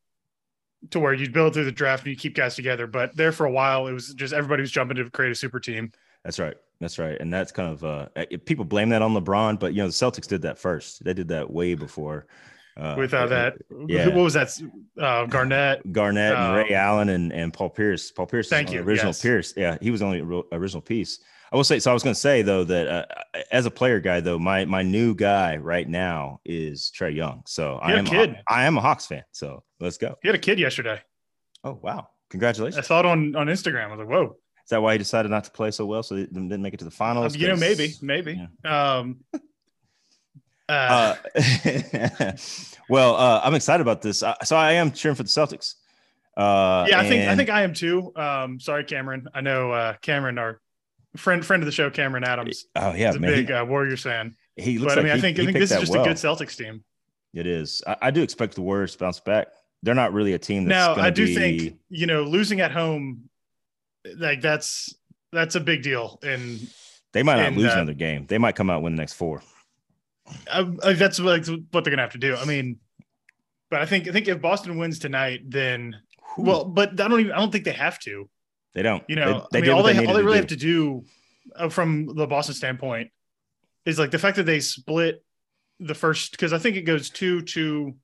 to 0.90 1.00
where 1.00 1.14
you'd 1.14 1.32
build 1.32 1.54
through 1.54 1.64
the 1.64 1.72
draft 1.72 2.04
and 2.04 2.10
you 2.10 2.16
keep 2.16 2.34
guys 2.34 2.54
together, 2.54 2.86
but 2.86 3.16
there 3.16 3.32
for 3.32 3.46
a 3.46 3.50
while 3.50 3.86
it 3.86 3.92
was 3.92 4.14
just 4.14 4.32
everybody 4.32 4.60
was 4.60 4.70
jumping 4.70 4.96
to 4.96 5.10
create 5.10 5.32
a 5.32 5.34
super 5.34 5.60
team. 5.60 5.92
That's 6.24 6.38
right. 6.38 6.56
That's 6.80 6.98
right. 6.98 7.16
And 7.20 7.32
that's 7.32 7.52
kind 7.52 7.72
of 7.72 7.84
uh 7.84 8.08
eh, 8.16 8.36
people 8.44 8.64
blame 8.64 8.88
that 8.90 9.02
on 9.02 9.14
LeBron, 9.14 9.58
but 9.58 9.74
you 9.74 9.82
know 9.82 9.88
the 9.88 9.92
Celtics 9.92 10.26
did 10.26 10.42
that 10.42 10.58
first. 10.58 11.04
They 11.04 11.14
did 11.14 11.28
that 11.28 11.50
way 11.50 11.74
before. 11.74 12.26
Uh, 12.76 12.96
with 12.98 13.14
uh, 13.14 13.26
that, 13.26 13.54
yeah. 13.86 14.08
what 14.08 14.24
was 14.24 14.34
that? 14.34 14.50
Uh, 15.00 15.26
Garnett. 15.26 15.92
Garnett 15.92 16.34
and 16.34 16.56
Ray 16.56 16.74
Um, 16.74 16.74
Allen 16.74 17.08
and, 17.10 17.32
and 17.32 17.52
Paul 17.52 17.70
Pierce. 17.70 18.10
Paul 18.10 18.26
Pierce, 18.26 18.48
Thank 18.48 18.68
the 18.68 18.74
you, 18.74 18.80
original 18.80 19.10
yes. 19.10 19.22
Pierce. 19.22 19.54
Yeah, 19.56 19.78
he 19.80 19.92
was 19.92 20.00
the 20.00 20.06
only 20.06 20.42
original 20.50 20.82
piece. 20.82 21.20
I 21.52 21.56
will 21.56 21.64
say. 21.64 21.78
So 21.78 21.90
I 21.90 21.94
was 21.94 22.02
going 22.02 22.14
to 22.14 22.20
say 22.20 22.42
though 22.42 22.64
that 22.64 22.88
uh, 22.88 23.04
as 23.50 23.66
a 23.66 23.70
player 23.70 24.00
guy 24.00 24.20
though, 24.20 24.38
my 24.38 24.64
my 24.64 24.82
new 24.82 25.14
guy 25.14 25.56
right 25.56 25.88
now 25.88 26.40
is 26.44 26.90
Trae 26.98 27.14
Young. 27.14 27.42
So 27.46 27.76
I 27.76 27.88
You're 27.88 27.96
a 27.96 28.00
am 28.00 28.06
kid. 28.06 28.36
I 28.48 28.64
am 28.64 28.76
a 28.76 28.80
Hawks 28.80 29.06
fan. 29.06 29.22
So 29.32 29.62
let's 29.80 29.98
go. 29.98 30.16
He 30.22 30.28
had 30.28 30.34
a 30.34 30.38
kid 30.38 30.58
yesterday. 30.58 31.00
Oh 31.62 31.78
wow! 31.82 32.08
Congratulations. 32.30 32.78
I 32.78 32.86
saw 32.86 33.00
it 33.00 33.06
on 33.06 33.36
on 33.36 33.46
Instagram. 33.46 33.86
I 33.86 33.96
was 33.96 33.98
like, 34.00 34.08
whoa. 34.08 34.36
Is 34.64 34.70
that 34.70 34.80
why 34.80 34.92
he 34.92 34.98
decided 34.98 35.30
not 35.30 35.44
to 35.44 35.50
play 35.50 35.70
so 35.70 35.84
well? 35.84 36.02
So 36.02 36.16
he 36.16 36.24
didn't 36.24 36.62
make 36.62 36.72
it 36.72 36.78
to 36.78 36.86
the 36.86 36.90
finals. 36.90 37.36
you 37.36 37.48
know, 37.48 37.56
maybe, 37.56 37.92
maybe. 38.00 38.48
Um, 38.64 39.20
Uh, 40.68 41.14
uh, 41.34 42.32
well, 42.88 43.16
uh, 43.16 43.40
I'm 43.44 43.54
excited 43.54 43.82
about 43.82 44.02
this. 44.02 44.22
Uh, 44.22 44.34
so 44.44 44.56
I 44.56 44.72
am 44.72 44.92
cheering 44.92 45.14
for 45.14 45.22
the 45.22 45.28
Celtics. 45.28 45.74
Uh, 46.36 46.86
yeah, 46.88 47.00
I 47.00 47.08
think 47.08 47.28
I 47.28 47.36
think 47.36 47.50
I 47.50 47.62
am 47.62 47.74
too. 47.74 48.12
Um, 48.16 48.58
sorry, 48.58 48.84
Cameron. 48.84 49.28
I 49.34 49.40
know 49.40 49.70
uh, 49.70 49.94
Cameron, 50.00 50.38
our 50.38 50.60
friend 51.16 51.44
friend 51.44 51.62
of 51.62 51.66
the 51.66 51.72
show, 51.72 51.90
Cameron 51.90 52.24
Adams, 52.24 52.66
Oh 52.76 52.92
yeah, 52.94 53.12
man. 53.12 53.20
big 53.32 53.50
uh, 53.50 53.64
Warriors 53.68 54.02
fan. 54.02 54.34
he, 54.56 54.62
he 54.72 54.78
looks 54.78 54.94
But 54.94 54.98
I 54.98 55.02
like 55.02 55.10
mean, 55.10 55.18
I 55.18 55.20
think 55.20 55.38
I 55.38 55.44
think 55.44 55.58
this 55.58 55.70
is 55.70 55.80
just 55.80 55.92
well. 55.92 56.02
a 56.02 56.08
good 56.08 56.16
Celtics 56.16 56.56
team. 56.56 56.84
It 57.32 57.46
is. 57.46 57.82
I, 57.86 57.96
I 58.02 58.10
do 58.10 58.22
expect 58.22 58.54
the 58.54 58.62
Warriors 58.62 58.92
to 58.92 58.98
bounce 58.98 59.20
back. 59.20 59.48
They're 59.82 59.94
not 59.94 60.12
really 60.12 60.32
a 60.32 60.38
team. 60.38 60.64
That's 60.66 60.96
Now, 60.96 61.02
I 61.02 61.10
do 61.10 61.26
be- 61.26 61.34
think 61.34 61.78
you 61.90 62.06
know 62.06 62.22
losing 62.22 62.60
at 62.60 62.70
home, 62.72 63.28
like 64.16 64.40
that's 64.40 64.94
that's 65.32 65.54
a 65.56 65.60
big 65.60 65.82
deal, 65.82 66.18
and 66.22 66.60
they 67.12 67.22
might 67.22 67.36
not 67.36 67.46
and, 67.48 67.56
lose 67.56 67.70
uh, 67.70 67.74
another 67.74 67.94
game. 67.94 68.26
They 68.26 68.38
might 68.38 68.56
come 68.56 68.70
out 68.70 68.76
and 68.76 68.84
win 68.84 68.94
the 68.96 69.02
next 69.02 69.14
four. 69.14 69.42
I, 70.50 70.66
I, 70.82 70.92
that's 70.94 71.18
like 71.20 71.44
what 71.46 71.84
they're 71.84 71.90
gonna 71.90 72.02
have 72.02 72.12
to 72.12 72.18
do. 72.18 72.34
I 72.34 72.44
mean, 72.46 72.78
but 73.70 73.82
I 73.82 73.86
think 73.86 74.08
I 74.08 74.12
think 74.12 74.26
if 74.28 74.40
Boston 74.40 74.78
wins 74.78 74.98
tonight, 74.98 75.40
then 75.46 75.96
well, 76.38 76.64
but 76.64 76.98
I 77.00 77.08
don't 77.08 77.20
even 77.20 77.32
I 77.32 77.38
don't 77.38 77.50
think 77.52 77.64
they 77.64 77.72
have 77.72 77.98
to. 78.00 78.28
They 78.74 78.82
don't. 78.82 79.02
You 79.08 79.16
know, 79.16 79.24
they, 79.24 79.32
I 79.32 79.46
they 79.52 79.58
mean, 79.60 79.64
did 79.64 79.70
all 79.74 79.82
what 79.82 79.96
they, 79.96 80.06
all 80.06 80.14
they 80.14 80.22
really 80.22 80.36
have 80.36 80.46
to 80.48 80.56
do 80.56 81.04
uh, 81.56 81.68
from 81.68 82.06
the 82.14 82.26
Boston 82.26 82.54
standpoint 82.54 83.10
is 83.86 83.98
like 83.98 84.10
the 84.10 84.18
fact 84.18 84.36
that 84.36 84.44
they 84.44 84.60
split 84.60 85.24
the 85.80 85.94
first 85.94 86.32
because 86.32 86.52
I 86.52 86.58
think 86.58 86.76
it 86.76 86.82
goes 86.82 87.10
two 87.10 87.42
two, 87.42 87.94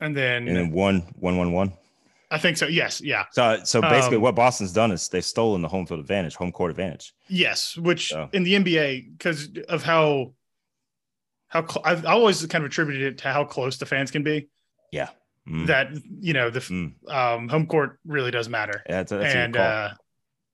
and 0.00 0.16
then, 0.16 0.48
and 0.48 0.56
then 0.56 0.70
one, 0.72 1.00
one, 1.18 1.36
one, 1.36 1.52
one. 1.52 1.72
I 2.32 2.38
think 2.38 2.56
so. 2.56 2.66
Yes, 2.66 3.00
yeah, 3.00 3.24
So, 3.32 3.58
so 3.64 3.80
basically, 3.80 4.16
Um, 4.16 4.22
what 4.22 4.36
Boston's 4.36 4.72
done 4.72 4.92
is 4.92 5.08
they've 5.08 5.24
stolen 5.24 5.62
the 5.62 5.68
home 5.68 5.84
field 5.84 5.98
advantage, 5.98 6.36
home 6.36 6.52
court 6.52 6.70
advantage. 6.70 7.12
yes. 7.28 7.76
Which 7.76 8.08
So- 8.10 8.28
in 8.32 8.44
the 8.44 8.54
NBA 8.54 9.18
because 9.18 9.48
of 9.68 9.82
how 9.82 10.34
how 11.48 11.66
cl- 11.66 11.82
I've 11.84 12.06
always 12.06 12.46
kind 12.46 12.64
of 12.64 12.70
attributed 12.70 13.02
it 13.14 13.18
to 13.18 13.28
how 13.32 13.44
close 13.44 13.78
the 13.78 13.86
fans 13.86 14.12
can 14.12 14.22
be. 14.22 14.48
Mm, 15.50 15.66
That 15.66 15.88
you 16.20 16.32
know 16.32 16.48
the 16.50 16.60
mm. 16.60 16.92
um, 17.08 17.48
home 17.48 17.66
court 17.66 17.98
really 18.06 18.30
does 18.30 18.48
matter, 18.48 18.82
Yeah, 18.88 18.98
that's, 18.98 19.10
that's 19.10 19.34
and 19.34 19.56
uh, 19.56 19.90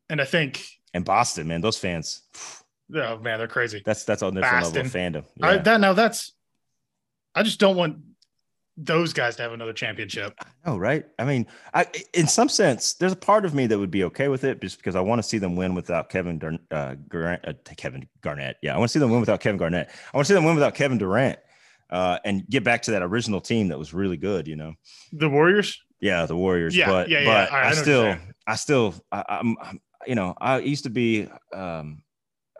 and 0.09 0.21
I 0.21 0.25
think 0.25 0.67
and 0.95 1.05
Boston, 1.05 1.49
man, 1.49 1.61
those 1.61 1.79
fans. 1.79 2.23
oh 2.95 3.19
man 3.19 3.39
they're 3.39 3.49
crazy. 3.49 3.83
That's 3.85 4.05
that's 4.05 4.23
a 4.23 4.31
different 4.31 4.45
level 4.65 4.69
of 4.69 4.75
Boston. 4.75 5.13
fandom. 5.13 5.25
I, 5.43 5.55
Yeah. 5.55 5.63
that 5.63 5.81
now 5.81 5.93
that's 5.93 6.33
I 7.35 7.43
just 7.43 7.61
don't 7.61 7.77
want 7.77 7.99
those 8.79 9.13
guys 9.13 9.37
to 9.37 9.43
have 9.43 9.53
another 9.53 9.73
championship. 9.73 10.35
Oh, 10.67 10.77
right. 10.77 11.07
I 11.19 11.25
mean, 11.25 11.47
I 11.73 11.87
in 12.13 12.27
some 12.29 12.49
sense, 12.49 12.95
there's 12.95 13.13
a 13.13 13.17
part 13.17 13.45
of 13.45 13.55
me 13.55 13.67
that 13.67 13.79
would 13.79 13.91
be 13.91 14.05
okay 14.05 14.29
with 14.29 14.45
it, 14.45 14.61
just 14.61 14.77
because 14.77 14.95
I 14.95 15.01
want 15.01 15.19
to 15.19 15.23
see 15.23 15.39
them 15.39 15.57
win 15.57 15.75
without 15.75 16.11
Kevin 16.11 16.39
Dur- 16.39 16.59
uh, 16.71 16.95
Garnett, 17.09 17.45
uh, 17.47 17.53
Kevin 17.77 18.07
Garnett. 18.21 18.57
Yeah, 18.63 18.75
I 18.75 18.79
want 18.79 18.91
to 18.91 18.93
see 18.93 18.99
them 18.99 19.11
win 19.11 19.21
without 19.21 19.41
Kevin 19.41 19.57
Garnett. 19.57 19.89
I 20.13 20.17
want 20.17 20.27
to 20.27 20.29
see 20.31 20.35
them 20.35 20.45
win 20.45 20.55
without 20.55 20.75
Kevin 20.75 20.99
Durant, 20.99 21.39
uh, 21.91 22.19
and 22.25 22.47
get 22.49 22.65
back 22.65 22.83
to 22.83 22.93
that 22.93 23.03
original 23.03 23.41
team 23.41 23.69
that 23.69 23.79
was 23.79 23.95
really 23.95 24.17
good. 24.17 24.47
You 24.47 24.57
know, 24.57 24.75
The 25.13 25.29
Warriors, 25.29 25.81
yeah, 26.01 26.27
the 26.27 26.37
Warriors. 26.37 26.77
Yeah, 26.77 26.89
but 26.89 27.09
yeah, 27.09 27.21
yeah. 27.21 27.25
but 27.25 27.53
I 27.53 27.61
I, 27.61 27.67
you're 27.67 27.83
still. 27.83 28.17
I 28.49 28.55
still, 28.55 28.95
I, 29.11 29.25
I'm, 29.29 29.57
I'm, 29.61 29.81
you 30.07 30.15
know, 30.15 30.35
I 30.41 30.59
used 30.59 30.85
to 30.85 30.91
be. 30.91 31.29
Um, 31.53 32.03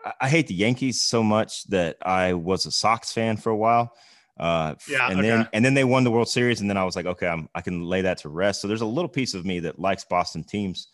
I, 0.03 0.13
I 0.21 0.29
hate 0.29 0.47
the 0.47 0.53
Yankees 0.53 1.01
so 1.01 1.23
much 1.23 1.63
that 1.69 1.97
I 2.01 2.33
was 2.33 2.65
a 2.65 2.71
Sox 2.71 3.13
fan 3.13 3.37
for 3.37 3.51
a 3.51 3.55
while. 3.55 3.93
Uh, 4.37 4.75
Yeah, 4.87 5.09
and 5.09 5.23
then 5.23 5.39
okay. 5.41 5.49
and 5.53 5.63
then 5.63 5.73
they 5.73 5.83
won 5.83 6.03
the 6.03 6.11
World 6.11 6.29
Series, 6.29 6.61
and 6.61 6.69
then 6.69 6.77
I 6.77 6.83
was 6.83 6.95
like, 6.95 7.05
okay, 7.05 7.27
I'm, 7.27 7.47
I 7.55 7.61
can 7.61 7.83
lay 7.83 8.01
that 8.01 8.19
to 8.19 8.29
rest. 8.29 8.61
So 8.61 8.67
there's 8.67 8.81
a 8.81 8.85
little 8.85 9.09
piece 9.09 9.33
of 9.33 9.45
me 9.45 9.61
that 9.61 9.79
likes 9.79 10.03
Boston 10.03 10.43
teams. 10.43 10.89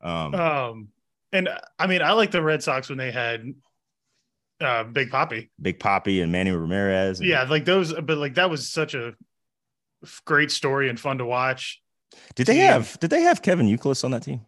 Um, 0.00 0.34
um, 0.34 0.88
and 1.32 1.48
I 1.78 1.86
mean 1.86 2.02
I 2.02 2.12
like 2.12 2.30
the 2.30 2.42
Red 2.42 2.62
Sox 2.62 2.88
when 2.88 2.98
they 2.98 3.10
had 3.10 3.44
uh, 4.60 4.84
Big 4.84 5.10
Papi. 5.10 5.48
Big 5.60 5.78
Papi 5.78 6.22
and 6.22 6.30
Manny 6.32 6.50
Ramirez. 6.50 7.20
and- 7.20 7.28
Yeah, 7.28 7.42
like 7.44 7.64
those, 7.64 7.92
but 7.92 8.18
like 8.18 8.34
that 8.34 8.50
was 8.50 8.68
such 8.68 8.94
a 8.94 9.14
great 10.24 10.50
story 10.50 10.88
and 10.88 10.98
fun 10.98 11.18
to 11.18 11.24
watch. 11.24 11.80
Did 12.34 12.46
they 12.46 12.56
have 12.58 12.98
Did 13.00 13.10
they 13.10 13.22
have 13.22 13.42
Kevin 13.42 13.66
Youkilis 13.66 14.04
on 14.04 14.10
that 14.12 14.22
team? 14.22 14.40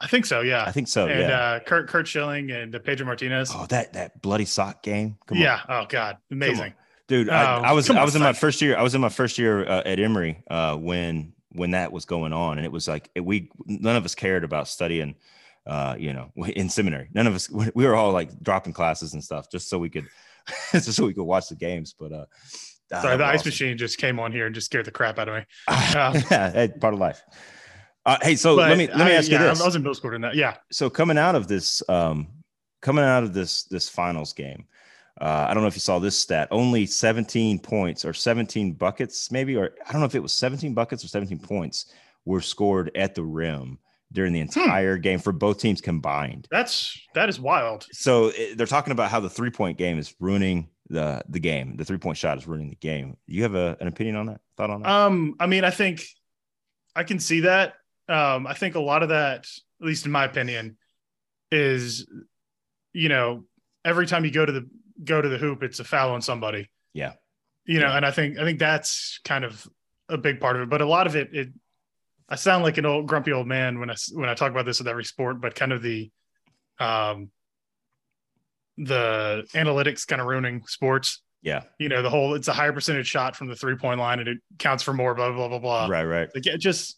I 0.00 0.08
think 0.08 0.26
so. 0.26 0.40
Yeah, 0.40 0.64
I 0.66 0.72
think 0.72 0.88
so. 0.88 1.06
and 1.06 1.20
yeah. 1.20 1.38
uh, 1.40 1.60
Kurt 1.60 1.88
Curt 1.88 2.08
Schilling 2.08 2.50
and 2.50 2.74
uh, 2.74 2.80
Pedro 2.80 3.06
Martinez. 3.06 3.50
oh, 3.54 3.66
that 3.66 3.92
that 3.92 4.20
bloody 4.20 4.44
sock 4.46 4.82
game. 4.82 5.16
Come 5.26 5.38
on. 5.38 5.42
yeah. 5.44 5.60
Oh 5.68 5.86
God, 5.88 6.16
amazing. 6.30 6.74
dude 7.06 7.28
I, 7.28 7.58
Oh, 7.58 7.62
I 7.62 7.72
was 7.72 7.86
come 7.86 7.96
i 7.96 8.00
on, 8.00 8.06
was 8.06 8.16
in 8.16 8.22
my 8.22 8.32
first 8.32 8.62
year 8.62 8.76
i 8.76 8.82
was 8.82 8.94
in 8.94 9.00
my 9.00 9.08
first 9.08 9.36
year 9.38 9.64
uh, 9.68 9.82
at 9.84 9.98
emory 10.00 10.42
uh, 10.50 10.76
when 10.76 11.34
when 11.50 11.72
that 11.72 11.92
was 11.92 12.04
going 12.04 12.32
on 12.32 12.58
and 12.58 12.64
it 12.64 12.72
was 12.72 12.88
like 12.88 13.10
it, 13.14 13.20
we 13.24 13.50
none 13.66 13.94
of 13.96 14.04
us 14.04 14.14
cared 14.14 14.42
about 14.44 14.66
studying 14.66 15.14
uh, 15.66 15.94
you 15.98 16.12
know 16.12 16.30
in 16.56 16.68
seminary 16.68 17.08
none 17.14 17.26
of 17.26 17.34
us 17.34 17.50
we 17.74 17.84
were 17.86 17.94
all 17.94 18.12
like 18.12 18.30
dropping 18.42 18.72
classes 18.72 19.14
and 19.14 19.22
stuff 19.22 19.50
just 19.50 19.68
so 19.68 19.78
we 19.78 19.88
could 19.90 20.06
just 20.72 20.92
so 20.94 21.06
we 21.06 21.14
could 21.14 21.24
watch 21.24 21.48
the 21.48 21.54
games 21.56 21.94
but 21.98 22.12
uh 22.12 22.26
Sorry, 22.90 23.16
the 23.16 23.22
was 23.24 23.28
ice 23.30 23.40
awesome. 23.40 23.48
machine 23.48 23.78
just 23.78 23.96
came 23.96 24.20
on 24.20 24.32
here 24.32 24.44
and 24.44 24.54
just 24.54 24.66
scared 24.66 24.84
the 24.84 24.90
crap 24.90 25.18
out 25.18 25.26
of 25.28 25.34
me. 25.36 25.44
yeah, 25.68 26.50
hey, 26.52 26.68
part 26.68 26.92
of 26.92 27.00
life 27.00 27.22
uh, 28.04 28.18
hey 28.22 28.36
so 28.36 28.54
let 28.54 28.76
me 28.76 28.86
let 28.88 28.98
me 28.98 29.04
I- 29.04 29.10
ask 29.12 29.30
you 29.30 29.36
yeah, 29.38 29.44
this 29.44 29.62
I 29.62 29.64
was 29.64 29.76
in 29.76 29.82
middle 29.82 29.94
school 29.94 30.10
during 30.10 30.22
that. 30.22 30.34
Yeah. 30.34 30.56
so 30.70 30.90
coming 30.90 31.16
out 31.16 31.34
of 31.34 31.48
this 31.48 31.82
um 31.88 32.26
coming 32.82 33.04
out 33.04 33.22
of 33.22 33.32
this 33.32 33.62
this 33.64 33.88
finals 33.88 34.32
game 34.32 34.66
uh, 35.20 35.46
I 35.48 35.54
don't 35.54 35.62
know 35.62 35.68
if 35.68 35.76
you 35.76 35.80
saw 35.80 35.98
this 35.98 36.18
stat. 36.18 36.48
Only 36.50 36.86
17 36.86 37.58
points 37.58 38.04
or 38.04 38.14
17 38.14 38.72
buckets, 38.72 39.30
maybe, 39.30 39.56
or 39.56 39.70
I 39.86 39.92
don't 39.92 40.00
know 40.00 40.06
if 40.06 40.14
it 40.14 40.22
was 40.22 40.32
17 40.32 40.72
buckets 40.72 41.04
or 41.04 41.08
17 41.08 41.38
points 41.38 41.92
were 42.24 42.40
scored 42.40 42.90
at 42.96 43.14
the 43.14 43.22
rim 43.22 43.78
during 44.12 44.32
the 44.32 44.40
Hmm. 44.40 44.60
entire 44.60 44.96
game 44.98 45.18
for 45.18 45.32
both 45.32 45.58
teams 45.58 45.80
combined. 45.80 46.46
That's 46.50 46.98
that 47.14 47.28
is 47.28 47.40
wild. 47.40 47.86
So 47.92 48.26
it, 48.28 48.56
they're 48.58 48.66
talking 48.66 48.92
about 48.92 49.10
how 49.10 49.20
the 49.20 49.30
three 49.30 49.50
point 49.50 49.78
game 49.78 49.98
is 49.98 50.14
ruining 50.20 50.68
the 50.88 51.22
the 51.28 51.40
game. 51.40 51.76
The 51.76 51.84
three 51.84 51.98
point 51.98 52.18
shot 52.18 52.38
is 52.38 52.46
ruining 52.46 52.68
the 52.70 52.76
game. 52.76 53.16
You 53.26 53.42
have 53.44 53.54
a, 53.54 53.76
an 53.80 53.88
opinion 53.88 54.16
on 54.16 54.26
that? 54.26 54.40
Thought 54.56 54.70
on 54.70 54.82
that? 54.82 54.90
Um, 54.90 55.34
I 55.40 55.46
mean, 55.46 55.64
I 55.64 55.70
think 55.70 56.04
I 56.94 57.04
can 57.04 57.18
see 57.18 57.40
that. 57.40 57.74
Um, 58.08 58.46
I 58.46 58.52
think 58.54 58.74
a 58.74 58.80
lot 58.80 59.02
of 59.02 59.08
that, 59.10 59.46
at 59.80 59.86
least 59.86 60.04
in 60.06 60.12
my 60.12 60.24
opinion, 60.24 60.76
is 61.50 62.06
you 62.92 63.08
know, 63.08 63.44
every 63.84 64.06
time 64.06 64.24
you 64.24 64.30
go 64.30 64.44
to 64.44 64.52
the 64.52 64.68
go 65.04 65.20
to 65.22 65.28
the 65.28 65.38
hoop, 65.38 65.62
it's 65.62 65.80
a 65.80 65.84
foul 65.84 66.10
on 66.12 66.20
somebody. 66.22 66.70
Yeah. 66.92 67.12
You 67.64 67.80
know, 67.80 67.86
Yeah. 67.86 67.96
and 67.96 68.06
I 68.06 68.10
think 68.10 68.38
I 68.38 68.44
think 68.44 68.58
that's 68.58 69.18
kind 69.24 69.44
of 69.44 69.66
a 70.08 70.18
big 70.18 70.40
part 70.40 70.56
of 70.56 70.62
it. 70.62 70.68
But 70.68 70.82
a 70.82 70.86
lot 70.86 71.06
of 71.06 71.16
it, 71.16 71.30
it 71.32 71.48
I 72.32 72.36
sound 72.36 72.64
like 72.64 72.78
an 72.78 72.86
old 72.86 73.06
grumpy 73.06 73.30
old 73.32 73.46
man 73.46 73.78
when 73.78 73.90
I 73.90 73.94
when 74.14 74.28
I 74.30 74.34
talk 74.34 74.50
about 74.50 74.64
this 74.64 74.78
with 74.78 74.88
every 74.88 75.04
sport, 75.04 75.40
but 75.40 75.54
kind 75.54 75.70
of 75.70 75.82
the 75.82 76.10
um 76.80 77.30
the 78.78 79.46
analytics 79.54 80.06
kind 80.06 80.20
of 80.20 80.26
ruining 80.26 80.64
sports. 80.66 81.22
Yeah. 81.42 81.64
You 81.78 81.88
know, 81.88 82.00
the 82.02 82.08
whole 82.10 82.34
it's 82.34 82.48
a 82.48 82.52
higher 82.52 82.72
percentage 82.72 83.06
shot 83.06 83.36
from 83.36 83.48
the 83.48 83.56
three 83.56 83.76
point 83.76 84.00
line 84.00 84.18
and 84.20 84.28
it 84.28 84.38
counts 84.58 84.82
for 84.82 84.92
more, 84.94 85.14
blah 85.14 85.30
blah 85.32 85.48
blah 85.48 85.58
blah. 85.58 85.86
right. 85.88 86.04
Right. 86.04 86.28
Like 86.34 86.46
it 86.46 86.58
just 86.58 86.96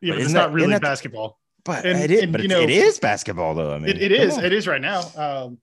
But 0.00 0.08
but 0.10 0.18
it's 0.18 0.32
that- 0.32 0.50
really 0.52 0.64
isn't 0.68 0.74
the- 0.74 0.80
basketball. 0.80 1.38
But 1.64 1.86
And- 1.86 2.00
it 2.02 2.10
is. 2.10 2.22
and, 2.24 2.32
but 2.32 2.42
you 2.42 2.48
know- 2.48 2.60
it 2.60 2.70
is 2.70 2.98
basketball, 2.98 3.54
though. 3.54 3.72
I 3.72 3.78
mean, 3.78 3.90
It, 3.90 4.02
it 4.02 4.10
is. 4.12 4.36
on. 4.36 4.44
It 4.44 4.52
is 4.52 4.66
right 4.66 4.80
now. 4.80 5.02
Um, 5.14 5.58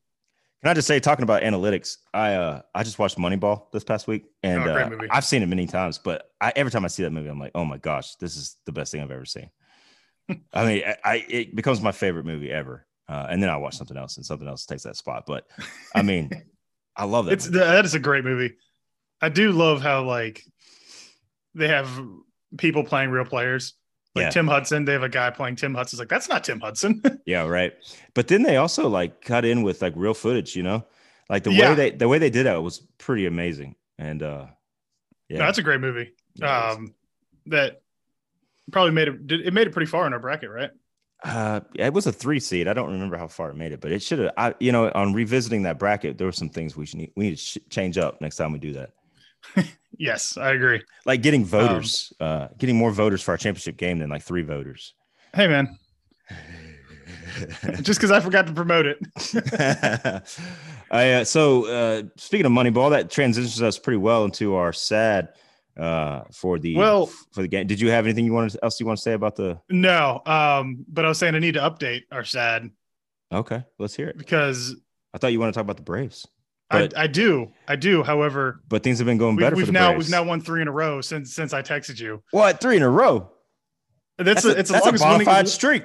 Can 0.61 0.71
I 0.71 0.73
just 0.73 0.87
say, 0.87 0.99
talking 0.99 1.23
about 1.23 1.41
analytics, 1.43 1.97
I 2.13 2.33
uh 2.33 2.61
I 2.75 2.83
just 2.83 2.99
watched 2.99 3.17
Moneyball 3.17 3.71
this 3.71 3.83
past 3.83 4.07
week, 4.07 4.25
and 4.43 4.63
Oh, 4.63 4.75
uh. 4.75 4.89
I've 5.09 5.23
seen 5.25 5.41
it 5.41 5.45
many 5.47 5.67
times. 5.67 5.97
But 5.97 6.29
I, 6.41 6.51
every 6.55 6.71
time 6.71 6.83
I 6.83 6.89
see 6.89 7.03
that 7.03 7.11
movie, 7.11 7.29
I'm 7.29 7.39
like, 7.39 7.51
oh 7.55 7.63
my 7.65 7.77
gosh, 7.77 8.15
this 8.15 8.35
is 8.35 8.57
the 8.65 8.71
best 8.73 8.91
thing 8.91 9.01
I've 9.01 9.11
ever 9.11 9.25
seen. 9.25 9.49
I 10.53 10.65
mean, 10.65 10.83
I, 10.85 10.95
I 11.05 11.25
it 11.29 11.55
becomes 11.55 11.81
my 11.81 11.91
favorite 11.93 12.25
movie 12.25 12.51
ever. 12.51 12.85
Uh, 13.07 13.25
and 13.29 13.41
then 13.41 13.49
I 13.49 13.57
watch 13.57 13.75
something 13.75 13.97
else, 13.97 14.17
and 14.17 14.25
something 14.25 14.47
else 14.47 14.65
takes 14.65 14.83
that 14.83 14.95
spot. 14.97 15.23
But 15.25 15.45
I 15.95 16.01
mean, 16.03 16.29
I 16.95 17.05
love 17.05 17.25
that. 17.25 17.31
it's 17.33 17.47
movie. 17.47 17.59
that 17.59 17.85
is 17.85 17.95
a 17.95 17.99
great 17.99 18.23
movie. 18.25 18.55
I 19.21 19.29
do 19.29 19.51
love 19.51 19.81
how 19.81 20.03
like 20.03 20.43
they 21.55 21.69
have 21.69 21.89
people 22.57 22.83
playing 22.83 23.09
real 23.11 23.25
players. 23.25 23.73
Like 24.15 24.23
Yeah. 24.23 24.29
Tim 24.31 24.47
Hudson, 24.47 24.85
they 24.85 24.93
have 24.93 25.03
a 25.03 25.09
guy 25.09 25.29
playing 25.29 25.55
Tim 25.55 25.73
Hudson. 25.75 25.95
It's 25.97 25.99
like 25.99 26.09
that's 26.09 26.27
not 26.29 26.43
Tim 26.43 26.59
Hudson. 26.59 27.01
yeah, 27.25 27.45
right. 27.47 27.73
But 28.15 28.27
then 28.27 28.43
they 28.43 28.57
also 28.57 28.89
like 28.89 29.21
cut 29.21 29.45
in 29.45 29.61
with 29.63 29.81
like 29.81 29.93
real 29.95 30.13
footage, 30.13 30.55
you 30.55 30.63
know, 30.63 30.85
like 31.29 31.43
the 31.43 31.51
Yeah. 31.53 31.69
way 31.69 31.75
they 31.75 31.91
the 31.91 32.07
way 32.07 32.17
they 32.17 32.29
did 32.31 32.45
that 32.45 32.61
was 32.63 32.79
pretty 32.97 33.25
amazing. 33.27 33.75
And 33.97 34.23
uh, 34.23 34.47
yeah, 35.27 35.39
No, 35.39 35.45
that's 35.45 35.57
a 35.59 35.63
great 35.63 35.79
movie. 35.81 36.13
yeah. 36.35 36.71
Um, 36.71 36.93
that 37.45 37.81
probably 38.71 38.91
made 38.93 39.07
it. 39.09 39.27
Did, 39.27 39.41
it 39.45 39.53
made 39.53 39.67
it 39.67 39.73
pretty 39.73 39.89
far 39.89 40.05
in 40.07 40.13
our 40.13 40.19
bracket, 40.19 40.49
right? 40.49 40.71
Uh, 41.23 41.59
it 41.75 41.93
was 41.93 42.07
a 42.07 42.11
three 42.13 42.39
seed. 42.39 42.67
I 42.67 42.73
don't 42.73 42.91
remember 42.91 43.17
how 43.17 43.27
far 43.27 43.49
it 43.49 43.55
made 43.57 43.73
it, 43.73 43.81
but 43.81 43.91
it 43.91 44.01
should 44.01 44.19
have. 44.19 44.31
I, 44.37 44.55
you 44.59 44.71
know, 44.71 44.89
on 44.95 45.13
revisiting 45.13 45.63
that 45.63 45.77
bracket, 45.77 46.17
there 46.17 46.25
were 46.27 46.31
some 46.31 46.49
things 46.49 46.77
we 46.77 46.85
should 46.85 46.99
need, 46.99 47.11
we 47.17 47.25
need 47.25 47.31
to 47.31 47.41
sh- 47.41 47.57
change 47.69 47.97
up 47.97 48.21
next 48.21 48.37
time 48.37 48.53
we 48.53 48.59
do 48.59 48.73
that. 48.73 48.91
Yes, 49.99 50.37
I 50.37 50.51
agree. 50.53 50.81
Like 51.05 51.21
getting 51.21 51.43
voters, 51.45 52.11
uh, 52.19 52.47
getting 52.57 52.77
more 52.77 52.89
voters 52.91 53.21
for 53.21 53.31
our 53.31 53.37
championship 53.37 53.77
game 53.77 53.99
than 53.99 54.09
like 54.09 54.23
three 54.23 54.41
voters. 54.41 54.93
Hey 55.35 55.47
man, 55.47 55.77
just 57.81 57.99
because 57.99 58.09
I 58.11 58.19
forgot 58.19 58.47
to 58.47 58.53
promote 58.53 58.85
it. 58.87 58.97
I, 60.91 61.11
uh, 61.11 61.23
so 61.23 61.65
uh, 61.67 62.03
speaking 62.17 62.45
of 62.45 62.51
Moneyball, 62.51 62.89
that 62.91 63.11
transitions 63.11 63.61
us 63.61 63.77
pretty 63.77 63.97
well 63.97 64.25
into 64.25 64.55
our 64.55 64.73
sad 64.73 65.29
uh, 65.77 66.21
for 66.31 66.57
the 66.59 66.75
Well- 66.75 67.05
for 67.31 67.41
the 67.41 67.47
game. 67.47 67.67
Did 67.67 67.79
you 67.79 67.89
have 67.91 68.05
anything 68.05 68.25
you 68.25 68.33
wanted 68.33 68.57
else 68.63 68.79
you 68.79 68.85
want 68.85 68.97
to 68.97 69.03
say 69.03 69.13
about 69.13 69.35
the? 69.35 69.59
No, 69.69 70.21
um, 70.25 70.85
but 70.87 71.05
I 71.05 71.09
was 71.09 71.17
saying 71.17 71.35
I 71.35 71.39
need 71.39 71.53
to 71.55 71.61
update 71.61 72.03
our 72.11 72.23
sad 72.23 72.69
Okay, 73.31 73.63
let's 73.77 73.95
hear 73.95 74.07
it. 74.07 74.17
because 74.17 74.75
I 75.13 75.17
thought 75.19 75.31
you 75.31 75.39
want 75.39 75.53
to 75.53 75.57
talk 75.57 75.63
about 75.63 75.77
the 75.77 75.83
Braves, 75.83 76.25
But- 76.69 76.97
I, 76.97 77.03
I 77.03 77.07
do, 77.07 77.51
I 77.67 77.75
do. 77.75 78.03
However, 78.03 78.61
but 78.67 78.83
things 78.83 78.99
have 78.99 79.05
been 79.07 79.17
going 79.17 79.35
better 79.37 79.55
we've 79.55 79.65
the 79.65 79.71
now 79.71 79.91
Braves. 79.91 80.05
we've 80.05 80.11
now 80.11 80.23
won 80.23 80.39
three 80.41 80.61
in 80.61 80.67
a 80.67 80.71
row 80.71 81.01
since 81.01 81.33
since 81.33 81.53
I 81.53 81.61
texted 81.61 81.99
you. 81.99 82.21
what 82.31 82.61
three 82.61 82.77
in 82.77 82.83
a 82.83 82.89
row? 82.89 83.31
That's, 84.17 84.43
That's, 84.43 84.45
a, 84.45 84.49
a, 84.49 84.59
it's 84.59 84.69
the 84.69 84.73
that's 84.73 84.85
a 84.85 85.05
longest 85.05 85.27
winning, 85.27 85.45
streak. 85.47 85.83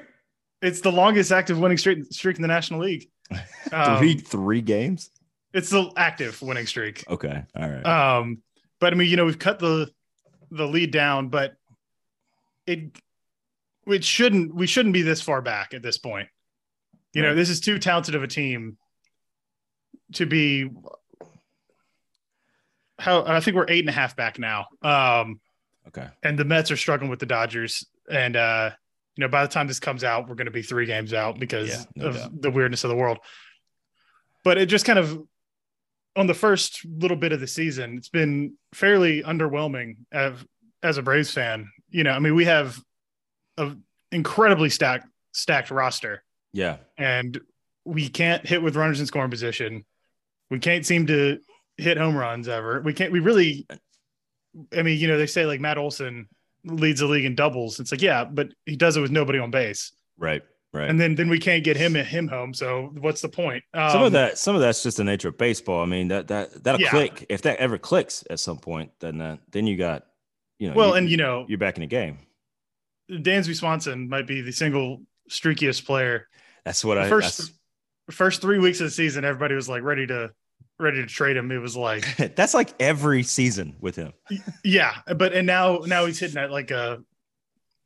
It's 0.61 0.81
the 0.81 0.91
longest 0.93 1.31
active 1.33 1.59
winning 1.59 1.79
streak 1.79 2.05
streak 2.11 2.37
in 2.37 2.43
the 2.43 2.49
National 2.49 2.81
League. 2.81 3.09
Um, 3.73 3.99
three 3.99 4.15
three 4.19 4.61
games. 4.61 5.11
It's 5.55 5.71
the 5.71 5.91
active 5.97 6.41
winning 6.43 6.67
streak. 6.67 7.03
Okay, 7.09 7.43
all 7.57 7.69
right. 7.69 7.87
Um, 7.87 8.43
but 8.79 8.93
I 8.93 8.97
mean, 8.97 9.09
you 9.09 9.17
know, 9.17 9.25
we've 9.25 9.39
cut 9.39 9.59
the 9.59 9.91
the 10.51 10.67
lead 10.67 10.91
down, 10.91 11.29
but 11.29 11.55
it 12.67 12.97
it 13.87 14.05
shouldn't 14.05 14.55
we 14.55 14.67
shouldn't 14.67 14.93
be 14.93 15.01
this 15.03 15.23
far 15.23 15.41
back 15.41 15.73
at 15.73 15.83
this 15.83 15.97
point. 15.97 16.29
You 17.15 17.23
know, 17.23 17.35
this 17.35 17.49
is 17.49 17.61
too 17.61 17.79
talented 17.79 18.15
of 18.15 18.23
a 18.23 18.27
team 18.29 18.77
to 20.13 20.27
be 20.27 20.71
how 22.99 23.25
I 23.25 23.41
think 23.41 23.57
we're 23.57 23.67
eight 23.69 23.81
and 23.81 23.89
a 23.89 23.93
half 23.93 24.17
back 24.17 24.39
now. 24.39 24.67
Um, 24.83 25.41
okay, 25.89 26.09
and 26.23 26.39
the 26.39 26.45
Mets 26.45 26.71
are 26.71 26.77
struggling 26.77 27.11
with 27.11 27.19
the 27.21 27.27
Dodgers. 27.27 27.85
And 28.11 28.37
uh, 28.37 28.71
you 29.17 29.23
know, 29.23 29.29
by 29.29 29.43
the 29.43 29.49
time 29.53 29.67
this 29.67 29.81
comes 29.81 30.05
out, 30.05 30.29
we're 30.29 30.35
going 30.35 30.47
to 30.47 30.51
be 30.53 30.63
three 30.63 30.87
games 30.87 31.13
out 31.13 31.39
because 31.39 31.69
Yeah, 31.71 31.85
no 31.97 32.07
of 32.09 32.17
doubt. 32.17 32.43
the 32.43 32.51
weirdness 32.51 32.85
of 32.85 32.91
the 32.91 32.97
world. 32.97 33.19
But 34.45 34.59
it 34.59 34.67
just 34.67 34.85
kind 34.85 34.99
of 34.99 35.19
on 36.17 36.27
the 36.27 36.35
first 36.35 36.85
little 36.85 37.17
bit 37.17 37.33
of 37.33 37.41
the 37.41 37.47
season, 37.47 37.97
it's 37.97 38.09
been 38.11 38.55
fairly 38.73 39.23
underwhelming 39.23 39.97
as, 40.13 40.35
as 40.83 40.99
a 40.99 41.03
Braves 41.03 41.31
fan. 41.33 41.69
You 41.91 42.05
know, 42.05 42.13
I 42.13 42.19
mean, 42.19 42.35
we 42.35 42.45
have 42.45 42.79
an 43.57 43.83
incredibly 44.13 44.69
stacked 44.71 45.07
stacked 45.33 45.71
roster, 45.71 46.23
yeah, 46.53 46.77
and 46.99 47.41
we 47.85 48.09
can't 48.09 48.47
hit 48.47 48.63
with 48.63 48.77
runners 48.77 49.01
in 49.01 49.07
scoring 49.07 49.31
position. 49.31 49.85
We 50.51 50.59
can't 50.59 50.85
seem 50.87 51.07
to 51.07 51.39
hit 51.77 51.97
home 51.97 52.17
runs 52.17 52.49
ever. 52.49 52.81
We 52.81 52.93
can't. 52.93 53.13
We 53.13 53.21
really. 53.21 53.67
I 54.77 54.83
mean, 54.83 54.99
you 54.99 55.09
know, 55.09 55.19
they 55.19 55.27
say 55.27 55.47
like 55.47 55.61
Matt 55.61 55.79
Olson 55.79 56.29
leads 56.65 57.01
the 57.01 57.07
league 57.07 57.25
in 57.25 57.35
doubles. 57.35 57.81
It's 57.81 57.91
like, 57.91 58.03
yeah, 58.03 58.25
but 58.25 58.49
he 58.67 58.77
does 58.77 58.97
it 58.97 59.01
with 59.01 59.11
nobody 59.11 59.39
on 59.41 59.51
base, 59.51 59.91
right, 60.17 60.43
right. 60.73 60.89
and 60.89 61.01
then 61.01 61.17
then 61.17 61.29
we 61.29 61.41
can't 61.41 61.65
get 61.65 61.77
him 61.77 61.97
at 61.97 62.07
him 62.07 62.29
home. 62.29 62.55
So 62.55 62.93
what's 63.01 63.21
the 63.21 63.29
point? 63.29 63.65
Um, 63.75 63.91
some 63.91 64.03
of 64.05 64.13
that, 64.13 64.39
some 64.39 64.55
of 64.55 64.61
that's 64.61 64.83
just 64.85 64.99
the 64.99 65.05
nature 65.05 65.29
of 65.29 65.37
baseball. 65.39 65.83
I 65.83 65.87
mean, 65.87 66.09
that 66.09 66.29
that 66.29 66.63
that'll 66.63 66.81
Yeah. 66.81 66.91
click 66.91 67.27
if 67.29 67.43
that 67.43 67.59
ever 67.59 67.79
clicks 67.79 68.23
at 68.31 68.39
some 68.39 68.59
point. 68.59 68.93
Then 69.01 69.21
uh, 69.21 69.39
then 69.51 69.67
you 69.67 69.77
got, 69.77 70.07
you 70.61 70.69
know, 70.69 70.75
Well, 70.77 70.91
you, 70.91 70.95
and 70.95 71.11
you 71.11 71.17
know, 71.17 71.47
you're 71.49 71.59
back 71.59 71.77
in 71.77 71.81
the 71.81 71.87
game. 71.89 72.19
Dansby 73.11 73.57
Swanson 73.57 74.09
might 74.09 74.27
be 74.27 74.41
the 74.41 74.53
single 74.53 75.03
streakiest 75.29 75.85
player. 75.85 76.29
That's 76.65 76.85
what 76.85 76.95
The 76.95 77.03
I. 77.03 77.09
first 77.09 77.53
first 78.11 78.41
three 78.41 78.59
weeks 78.59 78.81
of 78.81 78.87
the 78.87 78.91
season, 78.91 79.25
everybody 79.25 79.55
was 79.55 79.69
like 79.69 79.83
ready 79.83 80.07
to 80.07 80.31
ready 80.79 81.01
to 81.01 81.07
trade 81.07 81.37
him. 81.37 81.51
It 81.51 81.59
was 81.59 81.77
like, 81.77 82.05
That's 82.37 82.55
like 82.55 82.75
every 82.81 83.23
season 83.23 83.77
with 83.81 83.97
him. 83.97 84.13
yeah, 84.63 84.97
but 85.17 85.33
and 85.33 85.47
now 85.47 85.79
now 85.87 86.07
he's 86.07 86.19
hitting 86.19 86.39
at 86.39 86.51
like 86.51 86.71
a 86.71 87.03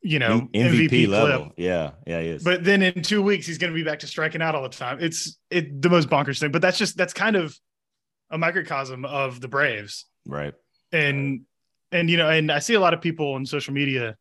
you 0.02 0.18
know 0.18 0.48
MVP, 0.54 0.88
MVP, 0.88 1.08
level. 1.08 1.46
clip. 1.46 1.52
Yeah, 1.56 1.90
yeah, 2.06 2.20
he 2.20 2.28
is. 2.28 2.44
But 2.44 2.64
then 2.64 2.82
in 2.82 3.02
two 3.02 3.22
weeks, 3.22 3.46
he's 3.46 3.58
going 3.58 3.72
to 3.72 3.76
be 3.76 3.84
back 3.84 4.00
to 4.00 4.06
striking 4.06 4.42
out 4.42 4.54
all 4.54 4.62
the 4.62 4.68
time. 4.68 4.98
It's 5.00 5.38
it 5.50 5.80
the 5.82 5.90
most 5.90 6.08
bonkers 6.08 6.40
thing. 6.40 6.52
But 6.52 6.62
that's 6.62 6.78
just 6.78 6.96
that's 6.96 7.12
kind 7.12 7.36
of 7.36 7.58
a 8.30 8.38
microcosm 8.38 9.04
of 9.04 9.40
the 9.40 9.48
Braves, 9.48 10.06
right. 10.26 10.54
and 10.92 11.42
and 11.90 12.10
you 12.10 12.16
know, 12.16 12.28
and 12.28 12.52
I 12.52 12.58
see 12.58 12.74
a 12.74 12.80
lot 12.80 12.94
of 12.94 13.00
people 13.00 13.32
on 13.34 13.46
social 13.46 13.74
media 13.74 14.16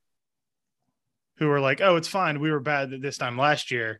who 1.38 1.50
are 1.50 1.60
like, 1.60 1.82
"Oh, 1.82 1.96
it's 1.98 2.08
fine. 2.08 2.40
We 2.40 2.52
were 2.52 2.60
bad 2.60 2.90
this 3.02 3.18
time 3.18 3.38
last 3.38 3.70
year. 3.70 4.00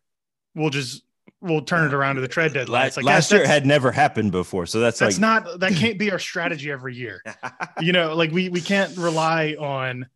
We'll 0.56 0.70
just 0.72 1.04
we'll 1.42 1.62
turn 1.62 1.88
it 1.88 1.94
around 1.94 2.16
to 2.16 2.22
the 2.22 2.28
trade 2.28 2.54
deadline." 2.54 2.82
Last, 2.82 2.88
It's 2.90 2.98
like 2.98 3.06
last 3.06 3.32
year 3.32 3.46
had 3.48 3.66
never 3.66 3.92
happened 3.92 4.32
before, 4.32 4.66
so 4.66 4.80
that's, 4.80 5.00
that's 5.00 5.18
like 5.20 5.22
not 5.22 5.60
that 5.60 5.74
can't 5.76 5.98
be 6.00 6.12
our 6.12 6.20
strategy 6.20 6.72
every 6.72 6.96
year. 6.96 7.22
You 7.82 7.92
know, 7.94 8.16
like 8.16 8.32
we 8.32 8.50
we 8.50 8.60
can't 8.62 8.96
rely 8.98 9.56
on 9.60 10.08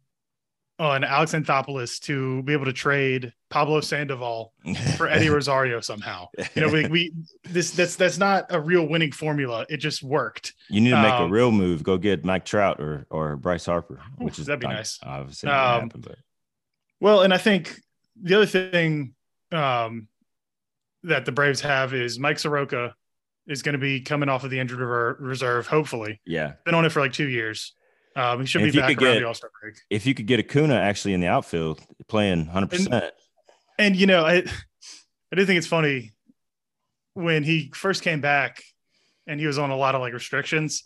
on 0.80 1.04
Alex 1.04 1.34
Anthopoulos 1.34 2.00
to 2.01 2.42
be 2.42 2.54
able 2.54 2.66
to 2.66 2.74
trade 2.74 3.32
Pablo 3.51 3.82
Sandoval 3.82 4.51
for 4.98 5.08
Eddie 5.08 5.30
Rosario 5.38 5.80
somehow. 5.80 6.28
You 6.56 6.62
know, 6.63 6.70
we, 6.70 6.88
we 6.88 7.13
this 7.44 7.70
that's 7.70 7.96
that's 7.98 8.18
not 8.18 8.48
a 8.50 8.60
real 8.60 8.88
winning 8.88 9.12
formula. 9.12 9.68
It 9.70 9.78
just 9.78 10.01
worked. 10.01 10.56
you 10.70 10.82
need 10.82 10.90
to 10.90 10.96
make 11.04 11.12
a 11.13 11.18
um, 11.24 11.30
real 11.32 11.51
move. 11.51 11.84
Go 11.84 12.00
get 12.00 12.25
Mike 12.25 12.46
Trout 12.46 12.80
or 12.80 13.06
or 13.12 13.36
Bryce 13.36 13.68
Harper, 13.68 14.00
which 14.18 14.40
is 14.40 14.48
that'd 14.48 14.60
be 14.60 14.66
not- 14.66 14.74
nice. 14.78 14.98
Obviously, 15.04 15.50
Um, 15.50 15.82
happen, 15.84 16.01
but 16.01 16.16
Well, 17.00 17.22
and 17.22 17.32
I 17.32 17.38
think 17.38 17.80
the 18.20 18.34
other 18.36 18.48
thing 18.48 19.13
um, 19.51 20.08
that 21.03 21.25
the 21.25 21.31
Braves 21.31 21.62
have 21.62 21.93
is 21.93 22.20
Mike 22.20 22.39
Soroka 22.39 22.93
is 23.48 23.62
going 23.62 23.74
to 23.74 23.79
be 23.79 24.01
coming 24.01 24.29
off 24.29 24.43
of 24.43 24.50
the 24.51 24.60
injured 24.60 24.79
reserve. 25.20 25.67
Hopefully, 25.67 26.22
yeah. 26.25 26.53
been 26.65 26.75
on 26.75 26.86
it 26.86 26.91
for 26.91 27.00
like 27.00 27.13
two 27.13 27.27
years. 27.27 27.74
Um, 28.15 28.41
he 28.41 28.46
should 28.46 28.62
And 28.62 28.72
be 28.72 28.77
back 28.79 28.89
around 28.89 29.00
get- 29.13 29.20
the 29.22 29.27
All 29.27 29.34
Star 29.34 29.50
break. 29.62 29.75
If 29.89 30.05
you 30.05 30.13
could 30.13 30.27
get 30.27 30.39
Acuna 30.39 30.75
actually 30.75 31.13
in 31.13 31.22
the 31.22 31.27
outfield 31.27 31.79
playing 32.08 32.46
100, 32.48 32.70
percent 32.70 33.05
And 33.79 33.96
you 33.96 34.05
know, 34.05 34.25
I 34.25 34.43
I 35.31 35.36
do 35.36 35.46
think 35.46 35.58
it's 35.58 35.67
funny 35.67 36.12
when 37.13 37.43
he 37.43 37.72
first 37.74 38.03
came 38.03 38.22
back 38.22 38.62
and 39.27 39.39
he 39.39 39.48
was 39.48 39.58
on 39.58 39.70
a 39.72 39.75
lot 39.77 39.96
of 39.96 40.01
like 40.01 40.13
restrictions. 40.13 40.84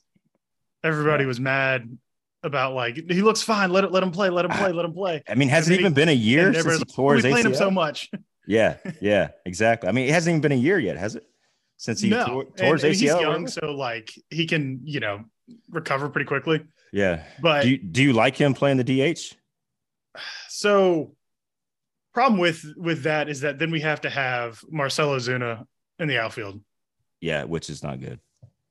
Everybody 0.84 1.24
Yeah. 1.24 1.28
was 1.30 1.40
mad 1.40 1.98
about 2.44 2.76
like 2.76 2.96
he 2.96 3.22
looks 3.24 3.42
fine. 3.42 3.72
Let 3.72 3.84
it 3.86 3.92
let 3.92 4.04
him 4.04 4.12
play. 4.12 4.30
Let 4.30 4.46
him 4.46 4.52
play. 4.52 4.72
Let 4.72 4.86
him 4.86 4.94
play. 4.94 5.24
I 5.28 5.34
mean, 5.34 5.50
has 5.50 5.66
And 5.68 5.76
it 5.76 5.80
even 5.80 5.92
he- 5.94 5.96
been 5.96 6.10
a 6.10 6.12
year 6.12 6.54
since 6.54 6.78
he 6.78 6.86
tore 6.86 7.06
"Why 7.08 7.12
are 7.14 7.16
his 7.16 7.26
playing 7.26 7.46
him 7.48 7.56
so 7.56 7.72
much. 7.72 8.10
Yeah, 8.48 8.78
yeah, 9.02 9.30
exactly. 9.46 9.90
I 9.90 9.92
mean, 9.92 10.08
it 10.08 10.12
hasn't 10.12 10.34
even 10.34 10.42
been 10.42 10.52
a 10.52 10.56
year 10.56 10.80
yet, 10.80 10.98
has 10.98 11.16
it? 11.16 11.26
Since 11.78 12.02
he 12.02 12.10
no, 12.10 12.26
tore, 12.26 12.46
tore 12.46 12.74
his 12.74 12.84
and 12.84 12.94
ACL. 12.94 13.00
he's 13.00 13.02
young, 13.02 13.44
whatever? 13.44 13.48
so 13.48 13.72
like 13.72 14.12
he 14.30 14.46
can 14.46 14.82
you 14.84 15.00
know 15.00 15.26
recover 15.70 16.10
pretty 16.10 16.28
quickly. 16.28 16.64
yeah. 16.92 17.24
But 17.42 17.64
Do 17.64 17.70
you, 17.70 17.78
do 17.78 18.04
you 18.04 18.14
like 18.14 18.38
him 18.38 18.54
playing 18.54 18.78
the 18.78 19.14
DH? 19.14 19.36
so 20.48 21.16
problem 22.14 22.40
with 22.40 22.66
with 22.78 23.04
that 23.04 23.28
is 23.30 23.42
that 23.42 23.60
then 23.60 23.72
we 23.72 23.82
have 23.82 24.02
to 24.02 24.10
have 24.10 24.64
Marcell 24.70 25.10
Ozuna 25.10 25.66
in 26.00 26.08
the 26.08 26.18
outfield. 26.18 26.62
Yeah, 27.20 27.44
which 27.44 27.70
is 27.70 27.84
not 27.84 28.00
good. 28.00 28.20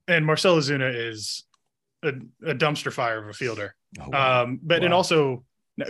and 0.09 0.25
Marcell 0.25 0.57
Ozuna 0.57 0.93
is 0.95 1.45
a, 2.02 2.12
a, 2.47 2.54
dumpster 2.54 2.93
fire 2.93 3.23
of 3.23 3.28
a 3.28 3.33
fielder. 3.33 3.75
Oh, 4.00 4.09
wow. 4.11 4.43
Um, 4.43 4.61
but 4.62 4.81
wow. 4.81 4.85
and 4.85 4.95
also 4.95 5.45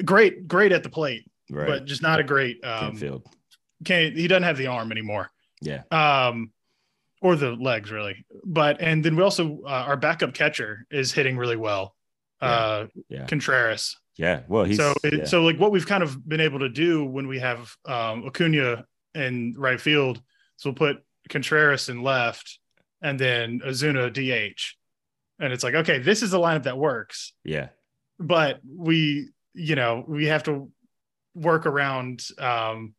great, 0.05 0.47
great 0.47 0.73
at 0.73 0.83
the 0.83 0.89
plate, 0.89 1.31
right. 1.51 1.67
but 1.67 1.85
just 1.85 2.03
not 2.03 2.21
a 2.21 2.25
great 2.25 2.65
um, 2.65 2.97
field. 2.97 3.27
Can't 3.85 4.17
he 4.17 4.27
doesn't 4.29 4.43
have 4.43 4.57
the 4.57 4.69
arm 4.69 4.91
anymore. 4.93 5.31
Yeah. 5.61 5.83
Um, 5.91 6.51
or 7.25 7.37
the 7.37 7.53
legs 7.53 7.91
really. 7.91 8.25
But 8.45 8.81
and 8.81 9.05
then 9.05 9.17
we 9.17 9.23
also 9.23 9.61
uh, 9.65 9.85
our 9.87 9.97
backup 9.97 10.35
catcher 10.35 10.87
is 10.91 11.13
hitting 11.13 11.37
really 11.37 11.57
well. 11.57 11.95
Yeah. 12.43 12.49
Uh, 12.49 12.87
yeah. 13.09 13.27
Contreras. 13.27 13.97
Yeah. 14.17 14.43
Well, 14.47 14.65
he's 14.65 14.77
so 14.77 14.95
yeah. 15.05 15.25
so 15.25 15.43
like 15.43 15.59
what 15.59 15.73
we've 15.73 15.87
kind 15.87 16.03
of 16.03 16.29
been 16.29 16.41
able 16.41 16.61
to 16.61 16.69
do 16.69 17.05
when 17.05 17.27
we 17.27 17.39
have 17.41 17.75
um, 17.87 18.25
Acuna 18.27 18.85
in 19.15 19.55
right 19.57 19.81
field. 19.81 20.21
So 20.57 20.71
we'll 20.71 20.77
put 20.77 21.05
Contreras 21.29 21.89
in 21.89 22.03
left, 22.03 22.59
and 23.03 23.19
then 23.19 23.61
Ozuna 23.61 24.13
DH, 24.13 24.75
and 25.41 25.53
it's 25.53 25.65
like 25.65 25.75
okay, 25.75 25.99
this 25.99 26.23
is 26.23 26.31
the 26.31 26.39
lineup 26.39 26.65
that 26.65 26.79
works. 26.79 27.33
Yeah. 27.43 27.69
But 28.21 28.61
we, 28.65 29.31
you 29.55 29.75
know, 29.75 30.05
we 30.07 30.27
have 30.27 30.45
to 30.45 30.71
work 31.35 31.67
around 31.67 32.25
um 32.39 32.95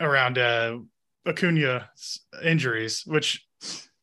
around 0.00 0.38
uh 0.38 0.78
Acuna 1.26 1.88
injuries, 2.42 3.02
which 3.06 3.46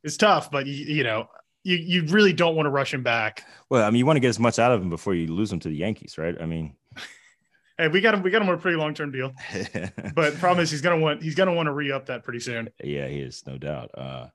is 0.04 0.18
tough, 0.18 0.50
but 0.50 0.66
you, 0.66 0.96
you 0.96 1.04
know, 1.04 1.28
you 1.64 1.78
you 1.78 2.06
really 2.08 2.34
don't 2.34 2.56
want 2.56 2.66
to 2.66 2.72
rush 2.72 2.94
him 2.94 3.04
back. 3.04 3.46
Well, 3.70 3.84
I 3.84 3.90
mean, 3.90 4.00
you 4.00 4.06
want 4.06 4.18
to 4.18 4.22
get 4.22 4.30
as 4.30 4.40
much 4.40 4.60
out 4.60 4.72
of 4.72 4.82
him 4.82 4.90
before 4.90 5.14
you 5.14 5.28
lose 5.28 5.52
him 5.52 5.60
to 5.60 5.70
the 5.70 5.76
Yankees, 5.76 6.18
right? 6.18 6.36
I 6.42 6.46
mean, 6.46 6.76
hey, 7.78 7.88
we 7.88 8.02
got 8.02 8.14
him. 8.14 8.24
We 8.24 8.32
got 8.32 8.42
him 8.42 8.50
on 8.50 8.56
a 8.56 8.58
pretty 8.58 8.78
long 8.78 8.94
term 8.94 9.12
deal, 9.12 9.34
but 10.16 10.36
problem 10.40 10.64
is 10.64 10.72
he's 10.72 10.82
gonna 10.82 11.00
want 11.00 11.22
he's 11.22 11.36
gonna 11.36 11.54
want 11.54 11.68
to 11.68 11.74
re 11.74 11.92
up 11.92 12.08
that 12.08 12.24
pretty 12.24 12.40
soon. 12.40 12.70
Yeah, 12.84 13.08
he 13.08 13.20
is, 13.20 13.44
no 13.46 13.58
doubt. 13.58 13.92
Uh, 13.96 14.28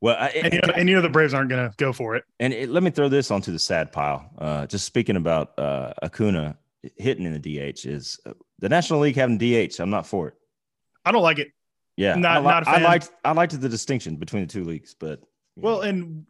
well, 0.00 0.16
I, 0.18 0.28
and, 0.30 0.52
you 0.52 0.60
know, 0.60 0.72
and, 0.74 0.88
you 0.88 0.96
know, 0.96 1.02
the 1.02 1.08
Braves 1.08 1.32
aren't 1.32 1.48
gonna 1.48 1.72
go 1.76 1.92
for 1.92 2.16
it. 2.16 2.24
And 2.40 2.52
it, 2.52 2.70
let 2.70 2.82
me 2.82 2.90
throw 2.90 3.08
this 3.08 3.30
onto 3.30 3.52
the 3.52 3.58
sad 3.58 3.92
pile. 3.92 4.28
Uh, 4.38 4.66
just 4.66 4.84
speaking 4.84 5.16
about 5.16 5.56
uh, 5.58 5.92
Acuna 6.02 6.56
hitting 6.96 7.24
in 7.24 7.32
the 7.32 7.38
DH 7.38 7.86
is 7.86 8.18
uh, 8.26 8.32
the 8.58 8.68
National 8.68 8.98
League 8.98 9.14
having 9.14 9.38
DH. 9.38 9.78
I'm 9.78 9.90
not 9.90 10.04
for 10.04 10.28
it. 10.28 10.34
I 11.04 11.12
don't 11.12 11.22
like 11.22 11.38
it. 11.38 11.48
Yeah, 11.96 12.14
not, 12.14 12.38
I, 12.38 12.40
not 12.40 12.68
I 12.68 12.82
liked 12.82 13.10
I 13.24 13.32
liked 13.32 13.60
the 13.60 13.68
distinction 13.68 14.16
between 14.16 14.42
the 14.42 14.48
two 14.48 14.64
leagues, 14.64 14.94
but 14.98 15.20
well, 15.56 15.76
know. 15.76 15.82
and 15.82 16.26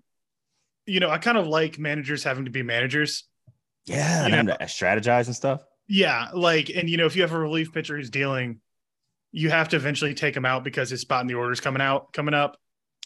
you 0.87 1.01
know, 1.01 1.11
I 1.11 1.19
kind 1.19 1.39
of 1.39 1.47
like 1.47 1.79
managers 1.79 2.25
having 2.25 2.47
to 2.47 2.51
be 2.51 2.63
managers. 2.63 3.25
Yeah, 3.87 4.27
and 4.27 4.49
to 4.49 4.57
strategize 4.63 5.27
and 5.27 5.37
stuff. 5.37 5.65
Yeah, 5.89 6.29
like, 6.33 6.71
and 6.71 6.89
you 6.89 6.97
know, 6.97 7.07
if 7.07 7.17
you 7.17 7.23
have 7.23 7.33
a 7.33 7.39
relief 7.39 7.73
pitcher 7.73 7.97
who's 7.97 8.11
dealing, 8.11 8.61
you 9.31 9.51
have 9.51 9.69
to 9.71 9.77
eventually 9.77 10.15
take 10.15 10.37
him 10.37 10.45
out 10.45 10.65
because 10.65 10.91
his 10.91 11.01
spot 11.01 11.23
in 11.23 11.27
the 11.27 11.35
order 11.35 11.53
is 11.53 11.61
coming 11.61 11.83
out, 11.83 12.13
coming 12.13 12.35
up. 12.35 12.57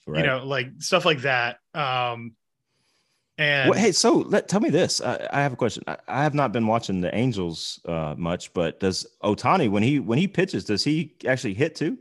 Right. 0.06 0.20
You 0.20 0.26
know, 0.26 0.44
like 0.44 0.68
stuff 0.78 1.04
like 1.04 1.22
that. 1.22 1.58
Um, 1.74 2.36
and 3.38 3.70
well, 3.70 3.78
hey, 3.78 3.92
so 3.92 4.14
let 4.14 4.48
tell 4.48 4.60
me 4.60 4.70
this. 4.70 5.00
I, 5.00 5.28
I 5.30 5.42
have 5.42 5.52
a 5.52 5.56
question. 5.56 5.84
I, 5.86 5.96
I, 6.08 6.22
have 6.22 6.34
not 6.34 6.52
been 6.52 6.66
watching 6.66 7.02
the 7.02 7.14
Angels 7.14 7.80
uh, 7.84 8.14
much, 8.16 8.52
but 8.54 8.80
does 8.80 9.06
Ohtani 9.22 9.70
when 9.70 9.82
he 9.82 9.98
when 9.98 10.18
he 10.18 10.26
pitches, 10.26 10.64
does 10.64 10.82
he 10.82 11.14
actually 11.26 11.54
hit 11.54 11.74
too? 11.74 11.98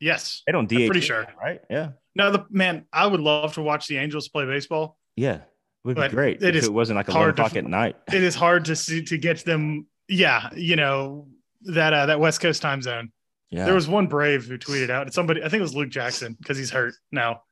Yes, 0.00 0.42
they 0.46 0.52
don't 0.52 0.68
DH. 0.68 0.74
I'm 0.74 0.86
pretty 0.86 1.00
sure, 1.00 1.26
right? 1.40 1.62
Yeah. 1.70 1.90
No, 2.14 2.30
the 2.30 2.44
man, 2.50 2.84
I 2.92 3.06
would 3.06 3.20
love 3.20 3.54
to 3.54 3.62
watch 3.62 3.86
the 3.86 3.96
Angels 3.96 4.28
play 4.28 4.44
baseball. 4.44 4.98
Yeah, 5.16 5.36
it 5.36 5.42
would 5.84 5.96
be 5.96 6.08
great 6.08 6.42
it 6.42 6.56
if 6.56 6.64
it 6.64 6.72
wasn't 6.72 6.96
like 6.96 7.08
eleven 7.08 7.30
o'clock 7.30 7.56
at 7.56 7.64
night. 7.64 7.96
It 8.12 8.22
is 8.22 8.34
hard 8.34 8.66
to 8.66 8.76
see 8.76 9.02
to 9.04 9.16
get 9.16 9.44
them. 9.44 9.86
Yeah, 10.08 10.50
you 10.54 10.76
know 10.76 11.28
that 11.62 11.94
uh, 11.94 12.06
that 12.06 12.20
West 12.20 12.40
Coast 12.40 12.60
time 12.60 12.82
zone. 12.82 13.12
Yeah. 13.50 13.66
There 13.66 13.74
was 13.74 13.86
one 13.86 14.06
Brave 14.06 14.46
who 14.46 14.56
tweeted 14.56 14.88
out. 14.88 15.12
Somebody, 15.12 15.42
I 15.42 15.48
think 15.50 15.60
it 15.60 15.62
was 15.62 15.74
Luke 15.74 15.90
Jackson, 15.90 16.34
because 16.40 16.56
he's 16.56 16.70
hurt 16.70 16.94
now. 17.12 17.42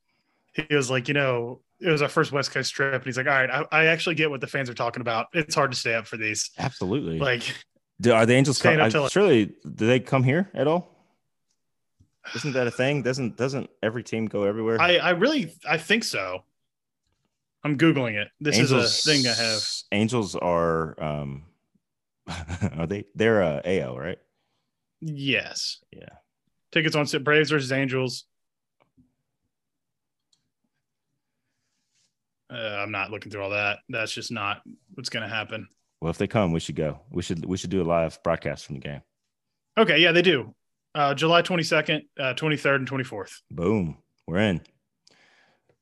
He 0.54 0.74
was 0.74 0.90
like, 0.90 1.08
you 1.08 1.14
know, 1.14 1.60
it 1.80 1.90
was 1.90 2.02
our 2.02 2.08
first 2.08 2.32
West 2.32 2.50
Coast 2.50 2.72
trip, 2.74 2.94
and 2.94 3.04
he's 3.04 3.16
like, 3.16 3.26
all 3.26 3.32
right, 3.32 3.50
I, 3.50 3.64
I 3.72 3.86
actually 3.86 4.14
get 4.14 4.30
what 4.30 4.40
the 4.40 4.46
fans 4.46 4.68
are 4.68 4.74
talking 4.74 5.00
about. 5.00 5.28
It's 5.32 5.54
hard 5.54 5.70
to 5.70 5.76
stay 5.76 5.94
up 5.94 6.06
for 6.06 6.16
these. 6.16 6.50
Absolutely. 6.58 7.18
Like, 7.18 7.42
do, 8.00 8.12
are 8.12 8.26
the 8.26 8.34
Angels 8.34 8.60
come? 8.60 8.80
I, 8.80 8.88
surely, 8.88 9.46
do 9.46 9.86
they 9.86 10.00
come 10.00 10.22
here 10.22 10.50
at 10.54 10.66
all? 10.66 10.90
Isn't 12.34 12.52
that 12.52 12.66
a 12.66 12.70
thing? 12.70 13.02
Doesn't 13.02 13.36
doesn't 13.36 13.70
every 13.82 14.02
team 14.02 14.26
go 14.26 14.44
everywhere? 14.44 14.80
I 14.80 14.96
I 14.96 15.10
really 15.10 15.54
I 15.68 15.78
think 15.78 16.04
so. 16.04 16.44
I'm 17.64 17.76
googling 17.76 18.14
it. 18.14 18.28
This 18.40 18.58
Angels, 18.58 18.84
is 18.84 19.06
a 19.06 19.10
thing 19.10 19.26
I 19.26 19.34
have. 19.34 19.66
Angels 19.92 20.36
are 20.36 21.02
um 21.02 21.44
are 22.76 22.86
they 22.86 23.04
they're 23.14 23.42
uh 23.42 23.60
AL, 23.64 23.98
right? 23.98 24.18
Yes. 25.00 25.78
Yeah. 25.92 26.08
Tickets 26.72 26.94
on 26.94 27.06
Braves 27.22 27.50
versus 27.50 27.72
Angels. 27.72 28.26
Uh, 32.52 32.56
I'm 32.56 32.90
not 32.90 33.10
looking 33.10 33.30
through 33.30 33.42
all 33.42 33.50
that. 33.50 33.78
That's 33.88 34.12
just 34.12 34.32
not 34.32 34.62
what's 34.94 35.08
going 35.08 35.22
to 35.22 35.28
happen. 35.28 35.68
Well, 36.00 36.10
if 36.10 36.18
they 36.18 36.26
come, 36.26 36.52
we 36.52 36.60
should 36.60 36.76
go. 36.76 37.00
We 37.10 37.22
should 37.22 37.44
we 37.44 37.56
should 37.56 37.70
do 37.70 37.82
a 37.82 37.84
live 37.84 38.22
broadcast 38.22 38.66
from 38.66 38.76
the 38.76 38.80
game. 38.80 39.02
Okay, 39.78 39.98
yeah, 39.98 40.12
they 40.12 40.22
do 40.22 40.54
uh, 40.94 41.14
July 41.14 41.42
22nd, 41.42 42.02
uh, 42.18 42.34
23rd, 42.34 42.76
and 42.76 42.90
24th. 42.90 43.42
Boom. 43.50 43.98
We're 44.26 44.38
in. 44.38 44.60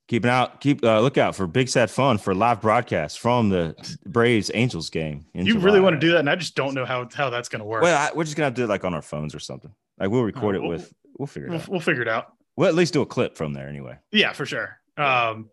Keep 0.08 0.24
an 0.24 0.30
out, 0.30 0.60
keep 0.62 0.82
uh, 0.82 1.00
look 1.00 1.18
out 1.18 1.36
for 1.36 1.46
Big 1.46 1.68
Sad 1.68 1.90
Fun 1.90 2.16
for 2.16 2.34
live 2.34 2.62
broadcast 2.62 3.18
from 3.18 3.50
the 3.50 3.74
Braves 4.06 4.50
Angels 4.54 4.88
game. 4.88 5.26
you 5.34 5.44
July. 5.44 5.62
really 5.62 5.80
want 5.80 5.94
to 5.94 6.00
do 6.00 6.12
that, 6.12 6.20
and 6.20 6.30
I 6.30 6.34
just 6.34 6.54
don't 6.54 6.72
know 6.72 6.86
how 6.86 7.06
how 7.14 7.28
that's 7.28 7.50
going 7.50 7.60
to 7.60 7.66
work. 7.66 7.82
Well, 7.82 7.94
I, 7.94 8.10
we're 8.16 8.24
just 8.24 8.34
gonna 8.34 8.46
have 8.46 8.54
to 8.54 8.62
do 8.62 8.64
it 8.64 8.68
like 8.68 8.84
on 8.84 8.94
our 8.94 9.02
phones 9.02 9.34
or 9.34 9.38
something. 9.38 9.70
Like 10.00 10.08
we'll 10.08 10.22
record 10.22 10.56
it 10.56 10.62
we'll, 10.62 10.70
with. 10.70 10.94
We'll 11.18 11.26
figure 11.26 11.48
it 11.48 11.50
we'll, 11.50 11.60
out. 11.60 11.68
We'll 11.68 11.80
figure 11.80 12.00
it 12.00 12.08
out. 12.08 12.32
We'll 12.56 12.68
at 12.68 12.74
least 12.74 12.94
do 12.94 13.02
a 13.02 13.06
clip 13.06 13.36
from 13.36 13.52
there 13.52 13.68
anyway. 13.68 13.98
Yeah, 14.10 14.32
for 14.32 14.46
sure. 14.46 14.80
Um, 14.96 15.50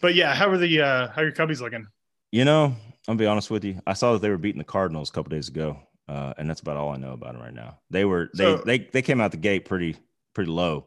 but 0.00 0.14
yeah, 0.14 0.34
how 0.34 0.48
are 0.48 0.58
the 0.58 0.80
uh, 0.80 1.08
how 1.08 1.22
are 1.22 1.24
your 1.24 1.32
Cubbies 1.32 1.60
looking? 1.60 1.86
You 2.32 2.44
know, 2.44 2.64
I'm 2.64 2.76
gonna 3.06 3.18
be 3.18 3.26
honest 3.26 3.50
with 3.50 3.64
you. 3.64 3.80
I 3.86 3.94
saw 3.94 4.12
that 4.12 4.22
they 4.22 4.30
were 4.30 4.38
beating 4.38 4.58
the 4.58 4.64
Cardinals 4.64 5.10
a 5.10 5.12
couple 5.12 5.30
days 5.30 5.48
ago. 5.48 5.78
Uh, 6.08 6.32
and 6.38 6.48
that's 6.48 6.60
about 6.60 6.78
all 6.78 6.88
I 6.88 6.96
know 6.96 7.12
about 7.12 7.34
them 7.34 7.42
right 7.42 7.52
now. 7.52 7.78
They 7.90 8.06
were 8.06 8.30
they 8.34 8.44
so, 8.44 8.56
they 8.64 8.78
they 8.78 9.02
came 9.02 9.20
out 9.20 9.30
the 9.30 9.36
gate 9.36 9.66
pretty 9.66 9.96
pretty 10.32 10.50
low. 10.50 10.86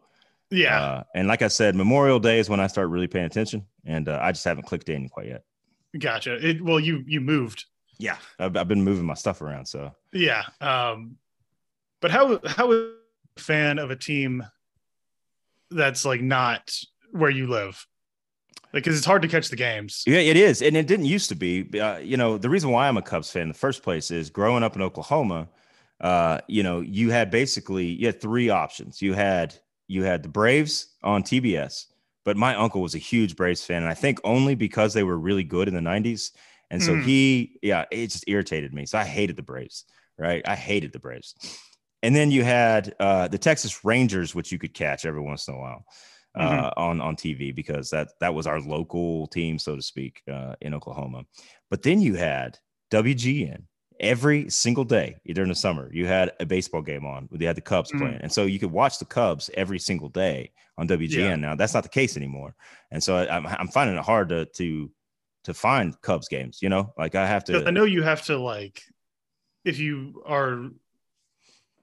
Yeah. 0.50 0.82
Uh, 0.82 1.04
and 1.14 1.28
like 1.28 1.44
I 1.44 1.48
said, 1.48 1.76
Memorial 1.76 2.20
Day 2.20 2.40
is 2.40 2.50
when 2.50 2.60
I 2.60 2.68
start 2.68 2.90
really 2.90 3.08
paying 3.08 3.26
attention, 3.26 3.66
and 3.86 4.10
uh, 4.10 4.20
I 4.22 4.32
just 4.32 4.44
haven't 4.44 4.64
clicked 4.64 4.90
in 4.90 5.10
quite 5.10 5.28
yet. 5.28 5.44
Gotcha. 5.98 6.36
It, 6.46 6.64
well, 6.64 6.80
you 6.80 7.04
you 7.06 7.22
moved. 7.22 7.66
Yeah, 8.00 8.18
I've, 8.40 8.58
I've 8.58 8.68
been 8.68 8.84
moving 8.84 9.06
my 9.06 9.14
stuff 9.14 9.42
around. 9.42 9.68
So 9.68 9.94
yeah. 10.12 10.44
Um, 10.60 11.18
but 12.00 12.10
how 12.10 12.40
how 12.46 12.72
a 12.74 12.94
fan 13.38 13.78
of 13.78 13.92
a 13.92 13.96
team 13.96 14.44
that's 15.70 16.04
like 16.04 16.22
not 16.22 16.76
where 17.12 17.30
you 17.30 17.46
live? 17.46 17.86
Because 18.74 18.98
it's 18.98 19.06
hard 19.06 19.22
to 19.22 19.28
catch 19.28 19.50
the 19.50 19.56
games. 19.56 20.04
Yeah, 20.08 20.20
it 20.20 20.38
is, 20.38 20.62
and 20.62 20.78
it 20.78 20.88
didn't 20.88 21.06
used 21.06 21.30
to 21.30 21.36
be. 21.36 21.80
Uh, 21.80 21.98
you 21.98 22.18
know, 22.18 22.38
the 22.38 22.50
reason 22.50 22.72
why 22.72 22.88
I'm 22.88 22.98
a 22.98 23.02
Cubs 23.02 23.30
fan 23.30 23.44
in 23.44 23.48
the 23.50 23.54
first 23.54 23.84
place 23.84 24.12
is 24.12 24.30
growing 24.30 24.64
up 24.64 24.76
in 24.76 24.82
Oklahoma. 24.82 25.50
Uh, 26.00 26.40
you 26.48 26.64
know, 26.64 26.82
you 26.82 27.12
had 27.12 27.30
basically 27.30 27.86
you 27.86 28.06
had 28.08 28.22
three 28.22 28.50
options. 28.50 29.02
You 29.02 29.14
had 29.14 29.56
you 29.88 30.04
had 30.04 30.24
the 30.24 30.30
Braves 30.30 30.88
on 31.04 31.24
TBS, 31.24 31.88
but 32.24 32.38
my 32.38 32.56
uncle 32.56 32.82
was 32.82 32.96
a 32.96 33.00
huge 33.00 33.36
Braves 33.36 33.64
fan, 33.64 33.84
and 33.84 33.92
I 33.92 33.96
think 33.96 34.20
only 34.24 34.56
because 34.56 34.94
they 34.94 35.04
were 35.04 35.18
really 35.18 35.44
good 35.44 35.68
in 35.68 35.74
the 35.74 35.82
'90s. 35.82 36.32
And 36.70 36.82
so 36.82 36.94
mm. 36.94 37.04
he, 37.04 37.60
yeah, 37.62 37.84
it 37.92 38.08
just 38.08 38.24
irritated 38.28 38.74
me. 38.74 38.86
So 38.86 38.98
I 38.98 39.04
hated 39.04 39.36
the 39.36 39.44
Braves, 39.44 39.84
right? 40.18 40.42
I 40.48 40.56
hated 40.56 40.94
the 40.94 41.00
Braves. 41.00 41.36
And 42.02 42.16
then 42.16 42.32
you 42.32 42.46
had 42.46 42.96
uh, 42.98 43.28
the 43.28 43.38
Texas 43.38 43.84
Rangers, 43.84 44.34
which 44.34 44.54
you 44.54 44.58
could 44.58 44.74
catch 44.74 45.06
every 45.06 45.20
once 45.20 45.50
in 45.50 45.54
a 45.54 45.60
while 45.60 45.84
uh, 46.36 46.70
mm-hmm. 46.70 46.82
on 46.82 47.02
on 47.02 47.16
TV 47.16 47.54
because 47.54 47.90
that 47.90 48.10
that 48.20 48.34
was 48.34 48.48
our 48.48 48.60
local 48.60 49.28
team, 49.28 49.60
so 49.60 49.76
to 49.76 49.82
speak, 49.82 50.22
uh, 50.32 50.56
in 50.62 50.74
Oklahoma. 50.74 51.24
But 51.70 51.82
then 51.82 52.02
you 52.02 52.16
had 52.16 52.58
WGN 52.92 53.64
every 54.00 54.50
single 54.50 54.84
day 54.84 55.16
during 55.26 55.50
the 55.50 55.56
summer. 55.56 55.90
You 55.94 56.08
had 56.08 56.32
a 56.40 56.46
baseball 56.46 56.82
game 56.82 57.06
on. 57.06 57.30
They 57.32 57.46
had 57.46 57.58
the 57.58 57.62
Cubs 57.62 57.90
mm-hmm. 57.90 58.00
playing, 58.00 58.20
and 58.22 58.32
so 58.32 58.46
you 58.46 58.60
could 58.60 58.72
watch 58.72 59.00
the 59.00 59.06
Cubs 59.06 59.50
every 59.54 59.80
single 59.80 60.10
day 60.10 60.52
on 60.78 60.88
WGN. 60.88 61.12
Yeah. 61.12 61.36
Now 61.36 61.56
that's 61.56 61.74
not 61.74 61.84
the 61.84 61.90
case 61.90 62.18
anymore, 62.18 62.56
and 62.92 63.04
so 63.04 63.18
I, 63.18 63.36
am 63.36 63.48
I'm 63.48 63.68
finding 63.68 63.98
it 63.98 64.04
hard 64.04 64.30
to 64.30 64.46
to 64.46 64.92
to 65.44 65.54
find 65.54 66.00
Cubs 66.02 66.28
games. 66.28 66.60
You 66.62 66.70
know, 66.70 66.94
like 66.98 67.16
I 67.16 67.28
have 67.28 67.44
to. 67.46 67.66
I 67.66 67.72
know 67.72 67.86
you 67.86 68.04
have 68.04 68.26
to 68.26 68.38
like 68.38 68.82
if 69.64 69.80
you 69.80 70.24
are 70.26 70.70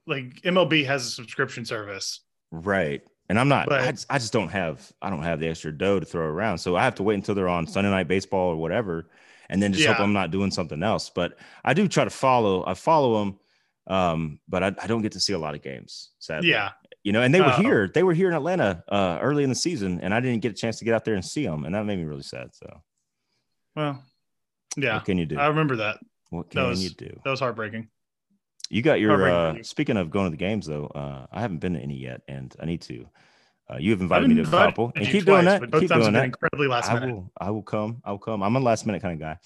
like 0.05 0.41
MLB 0.41 0.85
has 0.85 1.05
a 1.05 1.11
subscription 1.11 1.65
service, 1.65 2.21
right? 2.51 3.01
And 3.29 3.39
I'm 3.39 3.47
not, 3.47 3.69
but, 3.69 3.81
I, 3.81 3.91
just, 3.91 4.07
I 4.09 4.17
just 4.17 4.33
don't 4.33 4.49
have, 4.49 4.91
I 5.01 5.11
don't 5.11 5.21
have 5.21 5.39
the 5.39 5.47
extra 5.47 5.71
dough 5.71 5.99
to 5.99 6.05
throw 6.05 6.25
around. 6.25 6.57
So 6.57 6.75
I 6.75 6.83
have 6.83 6.95
to 6.95 7.03
wait 7.03 7.13
until 7.13 7.35
they're 7.35 7.47
on 7.47 7.67
Sunday 7.67 7.91
night 7.91 8.07
baseball 8.07 8.49
or 8.49 8.55
whatever. 8.55 9.07
And 9.49 9.61
then 9.61 9.71
just 9.71 9.85
yeah. 9.85 9.93
hope 9.93 10.01
I'm 10.01 10.13
not 10.13 10.31
doing 10.31 10.49
something 10.49 10.81
else. 10.81 11.11
But 11.11 11.37
I 11.63 11.75
do 11.75 11.87
try 11.87 12.03
to 12.03 12.09
follow, 12.09 12.65
I 12.65 12.73
follow 12.73 13.19
them. 13.19 13.39
Um, 13.87 14.39
but 14.47 14.63
I, 14.63 14.75
I 14.81 14.87
don't 14.87 15.03
get 15.03 15.11
to 15.11 15.19
see 15.19 15.33
a 15.33 15.39
lot 15.39 15.53
of 15.53 15.61
games. 15.61 16.09
Sadly. 16.19 16.49
Yeah. 16.49 16.71
You 17.03 17.13
know, 17.13 17.21
and 17.21 17.33
they 17.33 17.39
were 17.39 17.47
uh, 17.47 17.57
here, 17.57 17.87
they 17.93 18.03
were 18.03 18.13
here 18.13 18.29
in 18.29 18.35
Atlanta 18.35 18.83
uh, 18.87 19.19
early 19.21 19.43
in 19.43 19.49
the 19.49 19.55
season 19.55 19.99
and 20.01 20.13
I 20.13 20.19
didn't 20.19 20.41
get 20.41 20.51
a 20.51 20.55
chance 20.55 20.79
to 20.79 20.85
get 20.85 20.95
out 20.95 21.05
there 21.05 21.15
and 21.15 21.23
see 21.23 21.45
them. 21.45 21.65
And 21.65 21.75
that 21.75 21.85
made 21.85 21.97
me 21.97 22.05
really 22.05 22.23
sad. 22.23 22.49
So, 22.53 22.81
well, 23.75 24.03
yeah. 24.75 24.95
What 24.95 25.05
can 25.05 25.17
you 25.17 25.25
do? 25.25 25.37
I 25.37 25.47
remember 25.47 25.77
that. 25.77 25.99
What 26.29 26.49
can 26.49 26.67
was, 26.67 26.83
you 26.83 26.89
do? 26.89 27.19
That 27.23 27.31
was 27.31 27.39
heartbreaking. 27.39 27.89
You 28.69 28.81
got 28.81 28.99
your 28.99 29.27
uh, 29.29 29.63
speaking 29.63 29.97
of 29.97 30.09
going 30.11 30.25
to 30.25 30.31
the 30.31 30.37
games 30.37 30.67
though, 30.67 30.85
uh, 30.87 31.25
I 31.31 31.41
haven't 31.41 31.57
been 31.59 31.73
to 31.73 31.79
any 31.79 31.97
yet, 31.97 32.21
and 32.27 32.55
I 32.59 32.65
need 32.65 32.81
to. 32.83 33.07
Uh, 33.71 33.77
you 33.77 33.91
have 33.91 34.01
invited 34.01 34.29
me 34.29 34.35
to 34.35 34.41
a 34.41 34.45
couple, 34.45 34.91
and 34.95 35.05
keep 35.05 35.23
twice, 35.23 35.25
doing 35.25 35.45
that. 35.45 35.59
But 35.61 35.71
both 35.71 35.81
Keep 35.81 35.89
times 35.89 36.05
doing 36.05 36.13
have 36.15 36.21
been 36.23 36.31
that. 36.31 36.37
incredibly 36.37 36.67
last 36.67 36.89
I 36.89 36.99
minute. 36.99 37.13
will. 37.15 37.31
I 37.39 37.49
will 37.51 37.61
come. 37.61 38.01
I 38.03 38.11
will 38.11 38.17
come. 38.19 38.41
I'm 38.43 38.55
a 38.55 38.59
last 38.59 38.85
minute 38.87 39.01
kind 39.01 39.13
of 39.13 39.19
guy. 39.19 39.37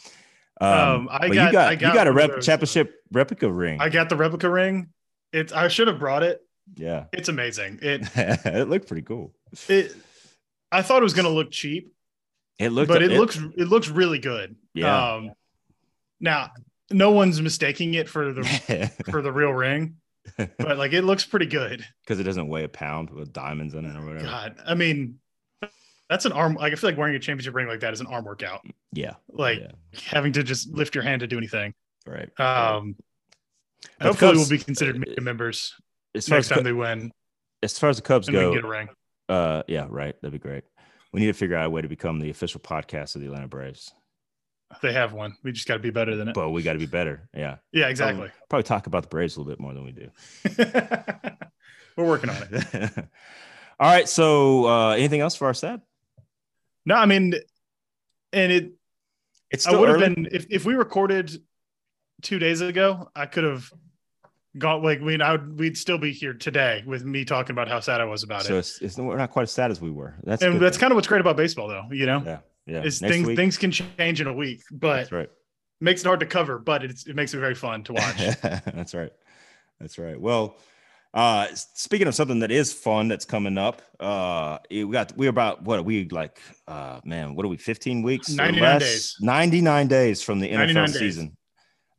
Um, 0.61 0.69
Um, 0.69 1.09
I 1.11 1.27
got- 1.29 1.31
you 1.47 1.51
got, 1.51 1.67
I 1.67 1.71
you 1.71 1.77
got 1.77 1.93
got 1.93 2.07
a 2.07 2.11
rep, 2.13 2.31
those, 2.31 2.45
championship 2.45 3.01
replica 3.11 3.51
ring. 3.51 3.81
I 3.81 3.89
got 3.89 4.07
the 4.09 4.15
replica 4.15 4.49
ring. 4.49 4.89
It's 5.33 5.51
I 5.51 5.67
should 5.67 5.87
have 5.87 5.99
brought 5.99 6.23
it. 6.23 6.41
yeah, 6.75 7.05
It's 7.11 7.27
amazing. 7.27 7.79
It 7.81 8.07
it 8.15 8.69
looked 8.69 8.87
pretty 8.87 9.01
cool. 9.03 9.33
it 9.67 9.93
I 10.71 10.81
thought 10.83 11.01
it 11.01 11.03
was 11.03 11.13
gonna 11.13 11.29
look 11.29 11.51
cheap, 11.51 11.91
It 12.59 12.69
looked, 12.69 12.87
but 12.89 13.01
it, 13.03 13.11
looks 13.11 13.35
it 13.37 13.67
looks 13.67 13.89
really 13.89 14.19
good. 14.19 14.55
Yeah. 14.73 15.15
Um 15.15 15.31
now 16.21 16.51
no 16.91 17.11
one's 17.11 17.41
mistaking 17.41 17.93
it 17.95 18.09
for 18.09 18.33
the 18.33 18.43
for 19.11 19.21
the 19.21 19.31
real 19.31 19.51
ring, 19.51 19.95
but 20.37 20.77
like 20.77 20.93
it 20.93 21.03
looks 21.03 21.25
pretty 21.25 21.45
good. 21.47 21.85
because 22.03 22.19
it 22.19 22.23
doesn't 22.23 22.47
weigh 22.47 22.63
a 22.63 22.69
pound 22.69 23.09
with 23.09 23.31
diamonds 23.33 23.73
in 23.73 23.85
it 23.85 23.95
or 23.97 24.05
whatever. 24.05 24.25
God. 24.25 24.55
I 24.65 24.75
mean 24.75 25.19
that's 26.09 26.25
an 26.25 26.31
arm 26.33 26.55
like 26.55 26.73
I 26.73 26.75
feel 26.75 26.89
like 26.89 26.97
wearing 26.97 27.15
a 27.15 27.19
championship 27.19 27.55
ring 27.55 27.67
like 27.67 27.79
that 27.79 27.93
is 27.93 28.01
an 28.01 28.07
arm 28.07 28.25
workout. 28.25 28.61
Yeah, 28.91 29.15
Like 29.29 29.59
yeah, 29.59 29.71
having 30.11 30.33
to 30.33 30.43
just 30.43 30.69
lift 30.69 30.93
your 30.95 31.03
hand 31.03 31.21
to 31.21 31.27
do 31.27 31.37
anything. 31.37 31.73
right. 32.05 32.29
Um 32.39 32.95
But 33.99 34.07
hopefully 34.07 34.31
Cubs- 34.33 34.49
we'll 34.49 34.59
be 34.59 34.63
considered 34.63 34.99
media 34.99 35.21
members 35.21 35.73
as 36.15 36.27
far 36.27 36.37
next 36.37 36.51
as, 36.51 36.55
time 36.57 36.63
they 36.63 36.73
win 36.73 37.11
as 37.63 37.79
far 37.79 37.89
as 37.89 37.95
the 37.95 38.01
Cubs 38.03 38.27
and 38.27 38.35
we 38.37 38.43
can 38.43 38.49
go, 38.51 38.55
get 38.55 38.65
a 38.65 38.67
ring. 38.67 38.89
uh, 39.29 39.63
yeah, 39.69 39.87
right. 39.89 40.15
That'd 40.21 40.33
be 40.33 40.37
great. 40.39 40.65
We 41.13 41.21
need 41.21 41.27
to 41.27 41.33
figure 41.33 41.55
out 41.55 41.65
a 41.65 41.69
way 41.69 41.81
to 41.81 41.87
become 41.87 42.19
the 42.19 42.29
official 42.29 42.59
podcast 42.59 43.15
of 43.15 43.21
the 43.21 43.27
Atlanta 43.27 43.47
Braves, 43.47 43.93
They 44.81 44.93
have 44.93 45.13
one. 45.13 45.35
We 45.43 45.51
just 45.51 45.67
got 45.67 45.75
to 45.75 45.79
be 45.79 45.89
better 45.91 46.15
than 46.15 46.29
it. 46.29 46.33
but 46.35 46.49
we 46.49 46.63
got 46.63 46.73
to 46.73 46.79
be 46.79 46.85
better. 46.85 47.27
Yeah, 47.35 47.57
Yeah, 47.71 47.87
exactly. 47.87 48.29
Probably 48.49 48.63
talk 48.63 48.87
about 48.87 49.03
the 49.03 49.09
Braves 49.09 49.35
a 49.37 49.39
little 49.41 49.51
bit 49.51 49.59
more 49.59 49.73
than 49.73 49.83
we 49.83 49.91
do. 49.91 50.09
We're 51.97 52.05
working 52.07 52.29
on 52.29 52.37
it. 52.51 52.91
All 53.79 53.91
right. 53.91 54.07
So, 54.09 54.65
uh, 54.67 54.89
anything 54.91 55.19
else 55.21 55.35
for 55.35 55.45
our 55.45 55.53
set? 55.53 55.79
No, 56.85 56.95
I 56.95 57.05
mean, 57.05 57.33
and 58.31 58.51
it. 58.51 58.71
It's 59.51 59.67
I 59.67 59.69
still 59.69 59.81
would 59.81 59.89
have 59.89 59.97
early. 60.01 60.15
been 60.15 60.27
if 60.31 60.47
if 60.49 60.65
we 60.65 60.73
recorded 60.73 61.31
two 62.23 62.39
days 62.39 62.61
ago. 62.61 63.09
I 63.15 63.27
could 63.27 63.43
have 63.43 63.71
gone 64.57 64.81
like 64.81 65.01
we. 65.01 65.21
I 65.21 65.33
would. 65.33 65.59
We'd 65.59 65.77
still 65.77 65.99
be 65.99 66.11
here 66.11 66.33
today 66.33 66.83
with 66.87 67.05
me 67.05 67.23
talking 67.25 67.51
about 67.53 67.67
how 67.67 67.79
sad 67.79 68.01
I 68.01 68.05
was 68.05 68.23
about 68.23 68.41
So 68.43 68.55
it. 68.55 68.59
it's, 68.59 68.81
it's 68.81 68.97
we're 68.97 69.15
not 69.17 69.29
quite 69.29 69.43
as 69.43 69.51
sad 69.51 69.69
as 69.69 69.79
we 69.79 69.91
were. 69.91 70.15
That's 70.23 70.41
And 70.41 70.59
that's 70.59 70.77
thing. 70.77 70.81
kind 70.81 70.91
of 70.91 70.95
what's 70.95 71.07
great 71.07 71.21
about 71.21 71.37
baseball, 71.37 71.67
though. 71.67 71.83
You 71.91 72.07
know, 72.07 72.23
yeah, 72.25 72.39
yeah. 72.65 72.83
is 72.83 72.99
things 72.99 73.27
week, 73.27 73.37
things 73.37 73.57
can 73.57 73.71
change 73.71 74.21
in 74.21 74.27
a 74.27 74.33
week, 74.33 74.61
but 74.71 74.97
that's 74.97 75.11
right. 75.11 75.29
makes 75.81 76.01
it 76.01 76.07
hard 76.07 76.19
to 76.21 76.25
cover. 76.25 76.59
But 76.59 76.83
it's, 76.83 77.07
it 77.07 77.15
makes 77.15 77.33
it 77.33 77.39
very 77.39 77.55
fun 77.55 77.83
to 77.85 77.93
watch. 77.93 78.17
that's 78.41 78.93
right. 78.93 79.11
That's 79.79 79.97
right. 79.97 80.19
Well, 80.19 80.57
uh, 81.13 81.47
speaking 81.53 82.07
of 82.07 82.15
something 82.15 82.39
that 82.39 82.51
is 82.51 82.73
fun 82.73 83.07
that's 83.07 83.25
coming 83.25 83.57
up, 83.57 83.81
uh, 83.99 84.57
we 84.71 84.85
got 84.85 85.15
we're 85.15 85.29
about 85.29 85.63
what 85.63 85.79
are 85.79 85.83
we 85.83 86.07
like? 86.09 86.39
Uh, 86.67 86.99
man, 87.03 87.35
what 87.35 87.45
are 87.45 87.49
we? 87.49 87.57
Fifteen 87.57 88.01
weeks? 88.01 88.33
or 88.33 88.37
99 88.37 88.61
less? 88.61 88.81
days. 88.81 89.15
Ninety 89.21 89.61
nine 89.61 89.87
days 89.87 90.21
from 90.21 90.39
the 90.39 90.49
99 90.49 90.85
NFL 90.85 90.87
days. 90.87 90.99
season. 90.99 91.37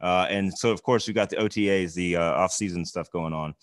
Uh, 0.00 0.26
and 0.28 0.52
so 0.56 0.70
of 0.70 0.82
course 0.82 1.06
we 1.06 1.14
got 1.14 1.30
the 1.30 1.36
OTAs, 1.36 1.94
the 1.94 2.16
uh, 2.16 2.32
off 2.32 2.52
season 2.52 2.84
stuff 2.84 3.10
going 3.10 3.32
on 3.32 3.54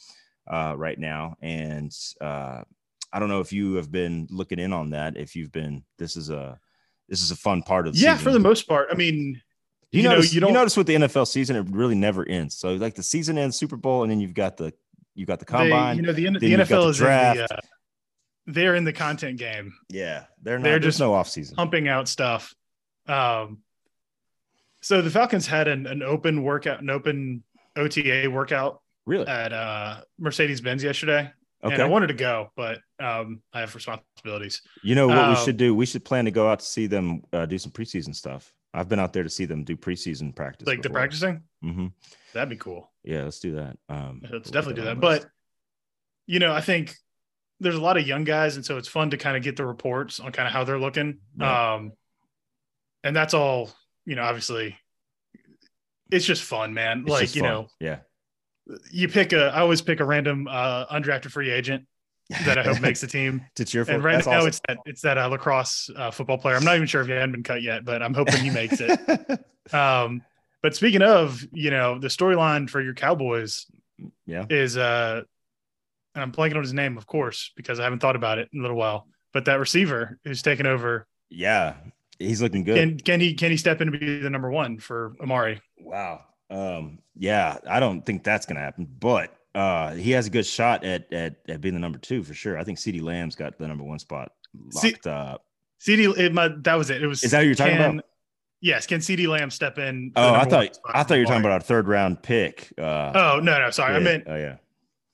uh, 0.51 0.73
right 0.77 0.97
now, 0.97 1.35
and 1.41 1.91
uh, 2.21 2.61
I 3.13 3.19
don't 3.19 3.29
know 3.29 3.41
if 3.41 3.51
you 3.51 3.75
have 3.75 3.91
been 3.91 4.27
looking 4.31 4.57
in 4.57 4.71
on 4.71 4.91
that. 4.91 5.17
If 5.17 5.35
you've 5.35 5.51
been, 5.51 5.83
this 5.97 6.15
is 6.15 6.29
a 6.29 6.57
this 7.11 7.21
is 7.21 7.29
a 7.29 7.35
fun 7.35 7.61
part 7.61 7.85
of 7.85 7.93
the 7.93 7.99
yeah, 7.99 8.13
season. 8.15 8.23
for 8.23 8.31
the 8.31 8.39
most 8.39 8.67
part. 8.67 8.87
I 8.91 8.95
mean, 8.95 9.39
You, 9.91 9.99
You 9.99 10.03
know, 10.03 10.15
notice, 10.15 10.31
you 10.33 10.35
you, 10.37 10.41
don't- 10.41 10.53
notice 10.53 10.75
with 10.77 10.87
the 10.87 10.95
NFL 10.95 11.27
season, 11.27 11.55
it 11.57 11.67
really 11.69 11.93
never 11.93 12.25
ends. 12.27 12.55
So 12.57 12.73
like 12.73 12.95
the 12.95 13.03
season 13.03 13.37
ends, 13.37 13.57
Super 13.57 13.75
Bowl, 13.77 14.01
and 14.01 14.09
then 14.11 14.19
you've 14.19 14.33
got 14.33 14.57
the 14.57 14.73
you 15.13 15.25
got 15.27 15.39
the 15.39 15.45
they, 15.45 15.51
combine. 15.69 15.97
you 15.97 16.01
know, 16.03 16.13
the, 16.13 16.23
the 16.39 16.53
NFL 16.53 16.67
the 16.85 16.87
is 16.87 16.99
in 16.99 17.05
draft. 17.05 17.37
the. 17.37 17.53
Uh, 17.55 17.59
they're 18.47 18.75
in 18.75 18.85
the 18.85 18.93
content 18.93 19.37
game. 19.37 19.73
yeah, 19.89 20.23
they're 20.41 20.57
not. 20.57 20.63
they're 20.63 20.79
just 20.79 20.99
no 20.99 21.13
off 21.13 21.27
season. 21.29 21.55
pumping 21.55 21.87
out 21.87 22.07
stuff. 22.07 22.55
Um, 23.07 23.59
so 24.81 25.01
the 25.01 25.09
Falcons 25.11 25.45
had 25.45 25.67
an, 25.67 25.85
an 25.85 26.01
open 26.01 26.41
workout, 26.43 26.81
an 26.81 26.89
open 26.89 27.43
OTA 27.75 28.29
workout 28.31 28.81
Really? 29.05 29.27
at 29.27 29.53
uh, 29.53 30.01
Mercedes 30.17 30.59
Benz 30.61 30.83
yesterday, 30.83 31.31
and 31.63 31.81
I 31.81 31.85
wanted 31.85 32.07
to 32.07 32.13
go, 32.13 32.51
but 32.55 32.79
um, 32.99 33.41
I 33.53 33.59
have 33.61 33.73
responsibilities. 33.75 34.61
You 34.83 34.95
know 34.95 35.07
what 35.07 35.17
we 35.29 35.35
um, 35.35 35.45
should 35.45 35.57
do? 35.57 35.75
We 35.75 35.85
should 35.85 36.03
plan 36.03 36.25
to 36.25 36.31
go 36.31 36.49
out 36.49 36.59
to 36.59 36.65
see 36.65 36.87
them 36.87 37.21
uh, 37.33 37.45
do 37.45 37.57
some 37.57 37.71
preseason 37.71 38.15
stuff. 38.15 38.51
I've 38.73 38.87
been 38.89 38.99
out 38.99 39.13
there 39.13 39.23
to 39.23 39.29
see 39.29 39.45
them 39.45 39.63
do 39.63 39.75
preseason 39.75 40.35
practice. 40.35 40.67
Like 40.67 40.81
the 40.81 40.89
practicing, 40.89 41.43
Mm-hmm. 41.63 41.87
that'd 42.33 42.49
be 42.49 42.55
cool. 42.55 42.89
Yeah, 43.03 43.23
let's 43.23 43.39
do 43.39 43.55
that. 43.55 43.77
Um, 43.89 44.21
Let's 44.23 44.31
we'll 44.31 44.39
definitely 44.53 44.75
do 44.75 44.83
that. 44.83 44.99
But 44.99 45.25
you 46.25 46.39
know, 46.39 46.53
I 46.53 46.61
think 46.61 46.95
there's 47.59 47.75
a 47.75 47.81
lot 47.81 47.97
of 47.97 48.07
young 48.07 48.23
guys, 48.23 48.55
and 48.55 48.65
so 48.65 48.77
it's 48.77 48.87
fun 48.87 49.09
to 49.11 49.17
kind 49.17 49.35
of 49.37 49.43
get 49.43 49.55
the 49.57 49.65
reports 49.65 50.19
on 50.19 50.31
kind 50.31 50.47
of 50.47 50.53
how 50.53 50.63
they're 50.63 50.79
looking. 50.79 51.19
Right. 51.37 51.75
Um, 51.75 51.91
and 53.03 53.15
that's 53.15 53.33
all. 53.33 53.69
You 54.05 54.15
know, 54.15 54.23
obviously, 54.23 54.77
it's 56.09 56.25
just 56.25 56.43
fun, 56.43 56.73
man. 56.73 57.01
It's 57.01 57.09
like 57.09 57.35
you 57.35 57.41
fun. 57.41 57.49
know, 57.51 57.67
yeah. 57.79 57.97
You 58.91 59.07
pick 59.07 59.33
a. 59.33 59.45
I 59.47 59.59
always 59.61 59.81
pick 59.81 59.99
a 59.99 60.05
random 60.05 60.47
uh, 60.49 60.85
undrafted 60.87 61.31
free 61.31 61.49
agent 61.49 61.85
that 62.45 62.57
I 62.57 62.63
hope 62.63 62.81
makes 62.81 63.01
the 63.01 63.07
team. 63.07 63.45
to 63.55 63.65
cheer 63.65 63.85
for. 63.85 63.91
And 63.91 64.03
right 64.03 64.15
That's 64.15 64.27
now, 64.27 64.37
awesome. 64.37 64.47
it's 64.47 64.61
that 64.67 64.77
it's 64.85 65.01
that 65.01 65.17
uh, 65.17 65.27
lacrosse 65.27 65.89
uh, 65.95 66.11
football 66.11 66.37
player. 66.37 66.55
I'm 66.55 66.63
not 66.63 66.75
even 66.75 66.87
sure 66.87 67.01
if 67.01 67.07
he 67.07 67.13
hadn't 67.13 67.31
been 67.31 67.43
cut 67.43 67.61
yet, 67.61 67.83
but 67.85 68.01
I'm 68.01 68.13
hoping 68.13 68.35
he 68.41 68.49
makes 68.49 68.79
it. 68.79 68.99
Um, 69.71 70.23
but 70.63 70.75
speaking 70.75 71.01
of, 71.03 71.45
you 71.53 71.69
know, 71.69 71.97
the 71.97 72.07
storyline 72.09 72.69
for 72.69 72.81
your 72.81 72.93
Cowboys 72.95 73.67
yeah. 74.25 74.45
is 74.49 74.75
uh 74.75 75.21
and 76.15 76.21
I'm 76.23 76.31
blanking 76.31 76.55
on 76.57 76.63
his 76.63 76.73
name, 76.73 76.97
of 76.97 77.05
course, 77.07 77.51
because 77.55 77.79
I 77.79 77.83
haven't 77.83 77.99
thought 77.99 78.15
about 78.17 78.37
it 78.39 78.49
in 78.51 78.59
a 78.59 78.61
little 78.63 78.75
while. 78.75 79.07
But 79.33 79.45
that 79.45 79.59
receiver 79.59 80.19
who's 80.25 80.41
taken 80.41 80.65
over, 80.65 81.07
Yeah. 81.29 81.75
He's 82.19 82.41
looking 82.41 82.63
good. 82.63 82.75
can 82.75 82.99
can 82.99 83.19
he 83.21 83.33
can 83.35 83.51
he 83.51 83.55
step 83.55 83.79
in 83.81 83.91
to 83.91 83.97
be 83.97 84.19
the 84.19 84.29
number 84.29 84.49
one 84.51 84.77
for 84.79 85.13
Amari? 85.21 85.61
Wow. 85.79 86.25
Um, 86.51 86.99
yeah, 87.15 87.57
I 87.67 87.79
don't 87.79 88.05
think 88.05 88.23
that's 88.23 88.45
gonna 88.45 88.59
happen, 88.59 88.87
but 88.99 89.35
uh 89.53 89.93
he 89.95 90.11
has 90.11 90.27
a 90.27 90.29
good 90.29 90.45
shot 90.45 90.83
at 90.85 91.11
at, 91.11 91.35
at 91.49 91.61
being 91.61 91.73
the 91.73 91.79
number 91.79 91.97
two 91.97 92.23
for 92.23 92.33
sure. 92.33 92.57
I 92.57 92.63
think 92.63 92.77
CeeDee 92.77 93.01
Lamb's 93.01 93.35
got 93.35 93.57
the 93.57 93.67
number 93.67 93.83
one 93.83 93.99
spot 93.99 94.31
locked 94.73 95.07
up. 95.07 95.45
CeeDee, 95.81 96.17
it, 96.17 96.33
my, 96.33 96.49
that 96.59 96.75
was 96.75 96.89
it. 96.89 97.01
It 97.01 97.07
was. 97.07 97.23
Is 97.23 97.31
that 97.31 97.41
who 97.41 97.47
you're 97.47 97.55
talking 97.55 97.77
can- 97.77 97.91
about? 97.99 98.05
Yes. 98.61 98.85
Can 98.85 98.99
CeeDee 98.99 99.27
Lamb 99.27 99.49
step 99.49 99.79
in? 99.79 100.11
Oh, 100.15 100.33
I 100.35 100.43
thought 100.45 100.77
I 100.93 101.01
thought 101.03 101.15
you 101.15 101.21
were 101.21 101.25
talking 101.25 101.39
about 101.41 101.53
our 101.53 101.59
third 101.59 101.87
round 101.87 102.21
pick. 102.21 102.71
Uh 102.77 103.11
Oh 103.15 103.39
no, 103.41 103.57
no, 103.59 103.69
sorry. 103.71 103.95
I 103.95 103.99
meant 103.99 104.25
oh 104.27 104.35
yeah. 104.35 104.57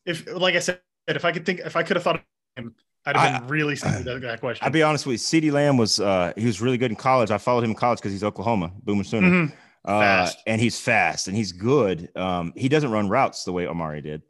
if, 0.05 0.27
like 0.33 0.55
I 0.55 0.59
said, 0.59 0.81
if 1.07 1.23
I 1.23 1.31
could 1.31 1.45
think, 1.45 1.61
if 1.61 1.75
I 1.77 1.83
could 1.83 1.95
have 1.95 2.03
thought 2.03 2.15
of 2.17 2.21
him, 2.57 2.75
I'd 3.05 3.15
have 3.15 3.41
been 3.41 3.49
really 3.49 3.75
simple 3.77 4.19
that 4.19 4.39
question. 4.41 4.65
I'll 4.65 4.71
be 4.71 4.83
honest 4.83 5.05
with 5.05 5.13
you. 5.33 5.41
CeeDee 5.41 5.51
Lamb 5.53 5.77
was 5.77 5.99
uh 6.01 6.33
he 6.35 6.45
was 6.45 6.59
really 6.61 6.77
good 6.77 6.91
in 6.91 6.97
college. 6.97 7.31
I 7.31 7.37
followed 7.37 7.63
him 7.63 7.69
in 7.71 7.75
college 7.77 7.99
because 7.99 8.11
he's 8.11 8.23
Oklahoma, 8.23 8.71
Boomer 8.83 9.05
Sooner. 9.05 9.29
Mhm. 9.29 9.53
Uh, 9.87 9.99
Fast. 10.01 10.43
and 10.45 10.59
he's 10.59 10.77
fast 10.79 11.27
and 11.29 11.37
he's 11.37 11.53
good. 11.53 12.09
Um, 12.15 12.51
he 12.57 12.67
doesn't 12.67 12.91
run 12.91 13.07
routes 13.07 13.45
the 13.45 13.53
way 13.53 13.65
Amari 13.67 14.01
did. 14.01 14.21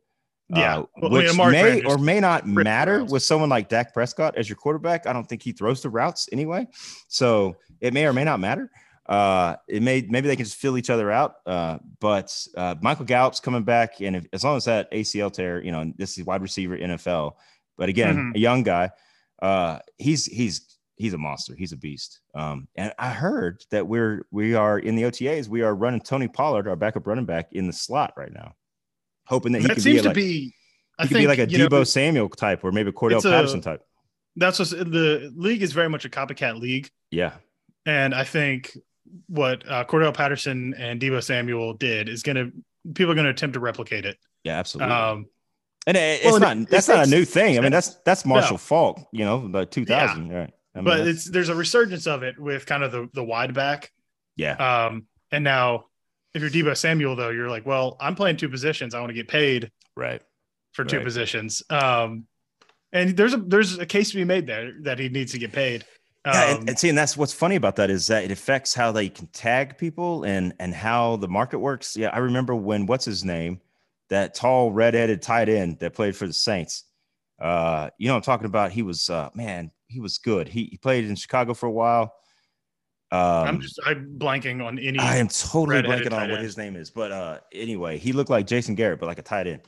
Yeah. 0.50 0.78
uh, 0.78 0.86
Well, 1.02 1.16
I 1.18 1.22
mean, 1.22 1.38
which 1.38 1.38
may 1.52 1.84
or 1.84 1.98
may 1.98 2.20
not 2.20 2.46
matter 2.48 3.00
routes. 3.00 3.12
with 3.12 3.24
someone 3.24 3.50
like 3.50 3.68
Dak 3.68 3.92
Prescott 3.94 4.38
as 4.38 4.48
your 4.48 4.56
quarterback. 4.56 5.08
I 5.08 5.14
don't 5.14 5.28
think 5.28 5.42
he 5.42 5.52
throws 5.52 5.82
the 5.82 5.90
routes 5.90 6.30
anyway, 6.32 6.68
so 7.08 7.56
it 7.82 7.92
may 7.94 8.06
or 8.06 8.14
may 8.14 8.24
not 8.24 8.40
matter. 8.40 8.70
Uh, 9.08 9.56
it 9.68 9.82
may 9.82 10.06
maybe 10.08 10.28
they 10.28 10.36
can 10.36 10.46
just 10.46 10.58
fill 10.58 10.78
each 10.78 10.90
other 10.92 11.10
out. 11.12 11.36
Uh, 11.46 11.80
but 12.00 12.32
uh, 12.56 12.76
Michael 12.82 13.06
Gallup's 13.06 13.40
coming 13.40 13.64
back, 13.64 14.00
and 14.00 14.16
if, 14.16 14.26
as 14.34 14.44
long 14.44 14.58
as 14.58 14.66
that 14.66 14.92
ACL 14.92 15.32
tear, 15.34 15.64
you 15.64 15.72
know, 15.72 15.92
this 15.98 16.18
is 16.20 16.24
wide 16.26 16.42
receiver 16.44 16.78
NFL. 16.78 17.34
But 17.78 17.90
again, 17.90 18.16
Mhm. 18.16 18.36
a 18.36 18.40
young 18.40 18.64
guy, 18.64 18.92
uh, 19.42 19.80
he's 19.98 20.26
he's 20.26 20.77
he's 20.98 21.14
a 21.14 21.18
monster. 21.18 21.56
He's 21.56 21.72
a 21.72 21.78
beast. 21.78 22.20
Um, 22.36 22.68
and 22.76 22.92
I 23.00 23.10
heard 23.12 23.64
that 23.72 23.88
we're 23.88 24.26
we 24.32 24.56
are 24.56 24.80
in 24.80 24.96
the 24.96 25.04
OTAs. 25.04 25.48
We 25.48 25.62
are 25.62 25.74
running 25.76 26.02
Tony 26.02 26.28
Pollard, 26.28 26.68
our 26.68 26.76
backup 26.76 27.08
running 27.08 27.26
back, 27.26 27.50
in 27.54 27.68
the 27.68 27.74
slot 27.74 28.14
right 28.18 28.34
now, 28.34 28.56
hoping 29.26 29.52
that 29.54 29.62
he 29.62 29.68
that 29.68 29.74
can 29.76 29.82
seems 29.84 29.98
be 29.98 30.02
to 30.02 30.08
like, 30.10 30.16
be. 30.16 30.54
I 31.00 31.04
he 31.04 31.10
could 31.10 31.18
be 31.20 31.28
like 31.28 31.40
a 31.40 31.48
you 31.48 31.60
know, 31.60 31.68
Deebo 31.70 31.86
Samuel 31.88 32.30
type, 32.30 32.64
or 32.64 32.72
maybe 32.72 32.90
a 32.90 32.94
Cordarrelle 32.94 33.16
it's 33.18 33.26
a- 33.26 33.30
Patterson 33.32 33.62
type. 33.62 33.82
that's 34.36 34.60
what 34.60 34.70
the 34.72 35.32
league 35.36 35.62
is 35.62 35.72
very 35.72 35.90
much 35.90 36.06
a 36.06 36.10
copycat 36.10 36.60
league. 36.60 36.90
Yeah, 37.12 37.34
And 37.86 38.14
I 38.16 38.24
think 38.24 38.76
what 39.28 39.64
uh, 39.70 39.86
Cordarrelle 39.86 40.14
Patterson 40.14 40.74
and 40.78 41.00
Deebo 41.00 41.24
Samuel 41.24 41.74
did 41.76 42.10
is 42.10 42.24
going 42.24 42.36
to 42.36 42.52
people 42.94 43.12
are 43.12 43.16
going 43.16 43.26
to 43.26 43.32
attempt 43.32 43.54
to 43.54 43.60
replicate 43.60 44.06
it. 44.06 44.18
yeah, 44.44 44.58
absolutely. 44.58 44.94
Um, 44.94 45.28
and 45.86 45.96
it, 45.96 46.22
it's 46.26 46.36
it- 46.36 46.40
not 46.40 46.58
it 46.58 46.70
that's 46.70 46.88
not 46.90 47.08
a 47.08 47.10
new 47.10 47.24
thing. 47.24 47.58
I 47.58 47.62
mean, 47.62 47.72
that's 47.72 47.96
that's 48.04 48.26
Marshall 48.26 48.54
No. 48.56 48.58
Faulk, 48.58 49.00
you 49.14 49.24
know, 49.24 49.48
the 49.48 49.66
2000, 49.66 50.30
right? 50.34 50.52
I 50.78 50.82
mean, 50.82 50.86
but 50.86 50.98
that's- 50.98 51.16
it's 51.16 51.26
there's 51.30 51.50
a 51.50 51.56
resurgence 51.56 52.08
of 52.08 52.24
it 52.24 52.40
with 52.40 52.66
kind 52.66 52.84
of 52.84 52.92
the 52.92 53.10
the 53.14 53.24
wide 53.24 53.54
back. 53.54 53.92
yeah, 54.36 54.54
Um, 54.86 55.08
and 55.32 55.44
now 55.44 55.86
if 56.34 56.42
you're 56.42 56.52
Deebo 56.52 56.78
Samuel 56.78 57.16
though, 57.16 57.30
you're 57.30 57.50
like, 57.50 57.66
well, 57.66 57.98
I'm 58.00 58.16
playing 58.16 58.38
two 58.38 58.50
positions. 58.50 58.94
I 58.94 59.00
want 59.00 59.10
to 59.10 59.16
get 59.16 59.28
paid 59.28 59.72
right. 59.96 60.22
for 60.74 60.86
two 60.86 60.98
Right. 60.98 61.06
positions. 61.06 61.64
Um, 61.70 62.26
and 62.94 63.18
there's 63.18 63.34
a 63.34 63.38
there's 63.38 63.78
a 63.80 63.86
case 63.86 64.12
to 64.12 64.16
be 64.18 64.24
made 64.24 64.46
there 64.48 64.72
that 64.84 65.00
he 65.00 65.10
needs 65.10 65.32
to 65.34 65.40
get 65.40 65.52
paid. 65.52 65.84
Um, 66.26 66.34
Yeah, 66.34 66.56
and, 66.56 66.70
and 66.70 66.80
see, 66.80 66.90
and 66.90 66.98
that's 66.98 67.18
what's 67.18 67.34
funny 67.34 67.56
about 67.56 67.76
that 67.78 67.90
is 67.90 68.08
that 68.08 68.24
it 68.24 68.32
affects 68.32 68.74
how 68.74 68.92
they 68.92 69.10
can 69.10 69.28
tag 69.28 69.78
people 69.78 70.24
and 70.26 70.54
and 70.60 70.74
how 70.74 71.16
the 71.18 71.28
market 71.28 71.60
works. 71.60 71.98
Yeah, 71.98 72.10
I 72.10 72.20
remember 72.20 72.54
when 72.56 72.86
what's 72.86 73.06
his 73.06 73.24
name, 73.26 73.60
that 74.10 74.36
tall 74.36 74.72
redheaded 74.72 75.22
tight 75.22 75.50
end 75.50 75.80
that 75.80 75.94
played 75.94 76.16
for 76.16 76.28
the 76.28 76.34
Saints. 76.34 76.84
Uh, 77.40 77.90
you 77.98 78.08
know, 78.08 78.16
I'm 78.16 78.22
talking 78.22 78.46
about. 78.46 78.72
He 78.72 78.82
was 78.84 79.10
uh, 79.10 79.30
man, 79.34 79.72
he 79.88 80.00
was 80.00 80.18
good. 80.18 80.48
He, 80.48 80.66
he 80.66 80.78
played 80.78 81.06
in 81.06 81.16
Chicago 81.16 81.54
for 81.54 81.66
a 81.68 81.72
while. 81.72 82.14
Um, 83.12 83.20
I'm 83.48 83.62
just 83.62 83.80
I'm 83.86 84.18
blanking 84.20 84.66
on 84.66 84.78
any. 84.80 85.00
I 85.00 85.16
am 85.18 85.30
totally 85.30 85.82
blanking 85.82 86.12
on 86.12 86.30
what 86.30 86.42
his 86.42 86.58
name 86.58 86.76
is, 86.76 86.90
but 86.90 87.12
uh, 87.12 87.40
anyway, 87.54 87.98
he 87.98 88.12
looked 88.12 88.30
like 88.30 88.48
Jason 88.48 88.76
Garrett, 88.76 89.00
but 89.00 89.06
like 89.06 89.20
a 89.20 89.24
tight 89.24 89.48
end. 89.48 89.62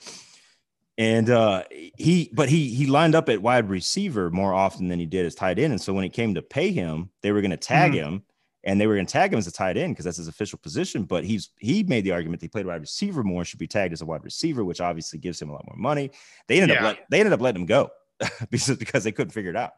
And 0.97 1.29
uh, 1.29 1.63
he, 1.95 2.29
but 2.33 2.49
he 2.49 2.73
he 2.73 2.85
lined 2.85 3.15
up 3.15 3.29
at 3.29 3.41
wide 3.41 3.69
receiver 3.69 4.29
more 4.29 4.53
often 4.53 4.89
than 4.89 4.99
he 4.99 5.05
did 5.05 5.25
as 5.25 5.33
tight 5.35 5.57
end. 5.57 5.71
And 5.71 5.81
so 5.81 5.93
when 5.93 6.03
it 6.03 6.11
came 6.11 6.35
to 6.35 6.41
pay 6.41 6.71
him, 6.71 7.09
they 7.21 7.31
were 7.31 7.39
going 7.39 7.51
to 7.51 7.57
tag 7.57 7.93
Mhm. 7.93 7.95
him, 7.95 8.23
and 8.65 8.81
they 8.81 8.85
were 8.85 8.95
going 8.95 9.05
to 9.05 9.11
tag 9.11 9.31
him 9.31 9.39
as 9.39 9.47
a 9.47 9.51
tight 9.53 9.77
end 9.77 9.93
because 9.93 10.03
that's 10.03 10.17
his 10.17 10.27
official 10.27 10.59
position. 10.59 11.03
But 11.05 11.23
he's 11.23 11.51
he 11.59 11.83
made 11.83 12.03
the 12.03 12.11
argument 12.11 12.41
that 12.41 12.47
he 12.47 12.49
played 12.49 12.65
wide 12.65 12.81
receiver 12.81 13.23
more 13.23 13.39
and 13.39 13.47
should 13.47 13.59
be 13.59 13.67
tagged 13.67 13.93
as 13.93 14.01
a 14.01 14.05
wide 14.05 14.25
receiver, 14.25 14.65
which 14.65 14.81
obviously 14.81 15.19
gives 15.19 15.41
him 15.41 15.47
a 15.49 15.53
lot 15.53 15.65
more 15.65 15.77
money. 15.77 16.11
They 16.49 16.59
ended 16.59 16.75
Yeah. 16.75 16.87
up 16.89 16.97
let, 16.97 17.05
they 17.09 17.19
ended 17.21 17.31
up 17.31 17.39
letting 17.39 17.61
him 17.61 17.65
go 17.65 17.91
because 18.51 18.75
because 18.75 19.05
they 19.05 19.13
couldn't 19.13 19.31
figure 19.31 19.51
it 19.51 19.55
out. 19.55 19.71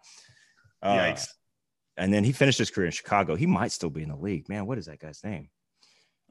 Uh, 0.82 0.96
Yikes. 0.98 1.28
and 1.98 2.14
then 2.14 2.24
he 2.24 2.32
finished 2.32 2.58
his 2.60 2.72
career 2.72 2.88
in 2.88 2.92
Chicago. 2.92 3.36
He 3.36 3.46
might 3.46 3.72
still 3.72 3.90
be 3.90 4.02
in 4.04 4.10
the 4.10 4.16
league. 4.16 4.50
Man, 4.50 4.66
what 4.66 4.78
is 4.78 4.86
that 4.88 5.00
guy's 5.00 5.24
name? 5.24 5.50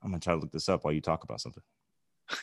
I'm 0.02 0.10
gonna 0.10 0.20
try 0.20 0.34
to 0.34 0.40
look 0.40 0.50
this 0.52 0.68
up 0.68 0.84
while 0.84 0.92
you 0.94 1.00
talk 1.00 1.24
about 1.24 1.40
something. 1.40 1.62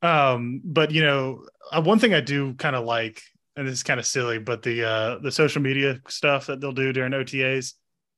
Um, 0.00 0.60
but 0.64 0.92
you 0.92 1.02
know, 1.02 1.44
uh, 1.72 1.82
one 1.82 1.98
thing 1.98 2.14
I 2.14 2.20
do 2.20 2.54
kind 2.54 2.76
of 2.76 2.84
like, 2.84 3.20
and 3.56 3.66
this 3.66 3.74
is 3.74 3.82
kind 3.82 3.98
of 3.98 4.06
silly, 4.06 4.38
but 4.38 4.62
the 4.62 4.84
uh 4.84 5.18
the 5.18 5.32
social 5.32 5.60
media 5.60 6.00
stuff 6.06 6.46
that 6.46 6.60
they'll 6.60 6.70
do 6.70 6.92
during 6.92 7.10
OTAs, 7.10 7.72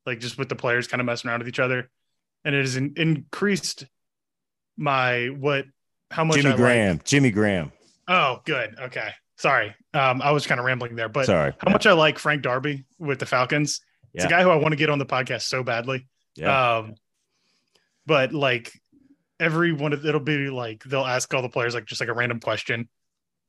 like 0.05 0.21
just 0.21 0.37
with 0.37 0.51
the 0.51 0.57
players 0.57 0.87
kind 0.87 1.01
of 1.01 1.07
messing 1.07 1.31
around 1.31 1.39
with 1.41 1.49
each 1.49 1.59
other, 1.59 1.89
and 2.45 2.55
it 2.55 2.61
has 2.61 2.77
in- 2.77 2.93
increased 2.99 3.87
my 4.77 5.29
what 5.29 5.65
how 6.11 6.23
much 6.25 6.37
I 6.37 6.41
Jimmy 6.43 6.51
like- 6.53 6.59
Graham. 6.59 7.01
Jimmy 7.03 7.31
Graham. 7.31 7.73
Oh, 8.09 8.43
good. 8.45 8.79
Okay, 8.79 9.09
sorry. 9.41 9.75
Um, 9.95 10.21
I 10.21 10.33
was 10.33 10.47
kind 10.47 10.61
of 10.61 10.67
rambling 10.67 10.97
there, 10.97 11.09
but 11.09 11.27
Sorry. 11.27 11.53
how 11.59 11.73
much 11.73 11.87
I 11.87 11.93
like 11.93 12.19
Frank 12.19 12.43
Darby 12.43 12.85
with 12.99 13.19
the 13.19 13.27
Falcons. 13.27 13.81
It's 14.13 14.25
a 14.25 14.29
guy 14.29 14.43
who 14.43 14.51
I 14.51 14.57
want 14.57 14.73
to 14.73 14.77
get 14.77 14.91
on 14.91 14.99
the 14.99 15.07
podcast 15.07 15.43
so 15.43 15.63
badly. 15.63 16.07
Yeah. 16.37 16.79
Um, 16.79 16.95
but 18.07 18.33
like 18.33 18.73
every 19.39 19.73
one 19.73 19.93
of 19.93 20.05
it'll 20.05 20.21
be 20.21 20.51
like 20.51 20.83
they'll 20.85 21.07
ask 21.07 21.33
all 21.33 21.43
the 21.43 21.49
players 21.49 21.75
like 21.75 21.87
just 21.87 22.01
like 22.01 22.11
a 22.11 22.13
random 22.15 22.41
question, 22.41 22.89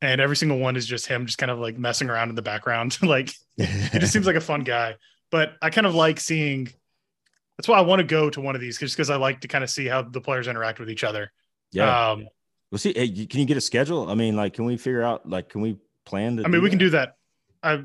and 0.02 0.22
every 0.22 0.36
single 0.36 0.60
one 0.60 0.76
is 0.76 0.86
just 0.86 1.08
him 1.08 1.26
just 1.26 1.38
kind 1.38 1.52
of 1.52 1.60
like 1.60 1.78
messing 1.78 2.10
around 2.10 2.30
in 2.30 2.36
the 2.36 2.42
background. 2.42 2.98
like 3.04 3.34
he 3.58 4.00
just 4.00 4.14
seems 4.14 4.26
like 4.28 4.36
a 4.36 4.42
fun 4.42 4.62
guy. 4.62 4.96
But 5.30 5.54
I 5.62 5.72
kind 5.72 5.88
of 5.88 5.96
like 5.96 6.20
seeing. 6.20 6.70
That's 7.58 7.68
why 7.68 7.78
I 7.78 7.82
want 7.82 8.00
to 8.00 8.06
go 8.06 8.30
to 8.30 8.42
one 8.42 8.56
of 8.56 8.62
these 8.62 8.80
just 8.80 8.96
because 8.96 9.10
I 9.10 9.18
like 9.18 9.42
to 9.42 9.48
kind 9.48 9.64
of 9.64 9.70
see 9.70 9.86
how 9.88 10.02
the 10.02 10.22
players 10.22 10.48
interact 10.48 10.80
with 10.80 10.90
each 10.90 11.04
other. 11.04 11.32
yeah. 11.72 12.12
Um, 12.12 12.28
well, 12.72 12.80
see, 12.80 12.94
hey, 12.96 13.26
can 13.26 13.40
you 13.42 13.46
get 13.46 13.58
a 13.58 13.62
schedule? 13.62 14.10
I 14.10 14.16
mean, 14.16 14.36
like, 14.36 14.54
can 14.54 14.66
we 14.66 14.78
figure 14.78 15.04
out, 15.04 15.28
like, 15.28 15.50
can 15.50 15.62
we 15.62 15.78
plan 16.06 16.38
to? 16.38 16.46
I 16.46 16.48
mean, 16.48 16.62
we 16.64 16.70
can 16.70 16.80
do 16.80 16.90
that. 16.92 17.16
I 17.62 17.84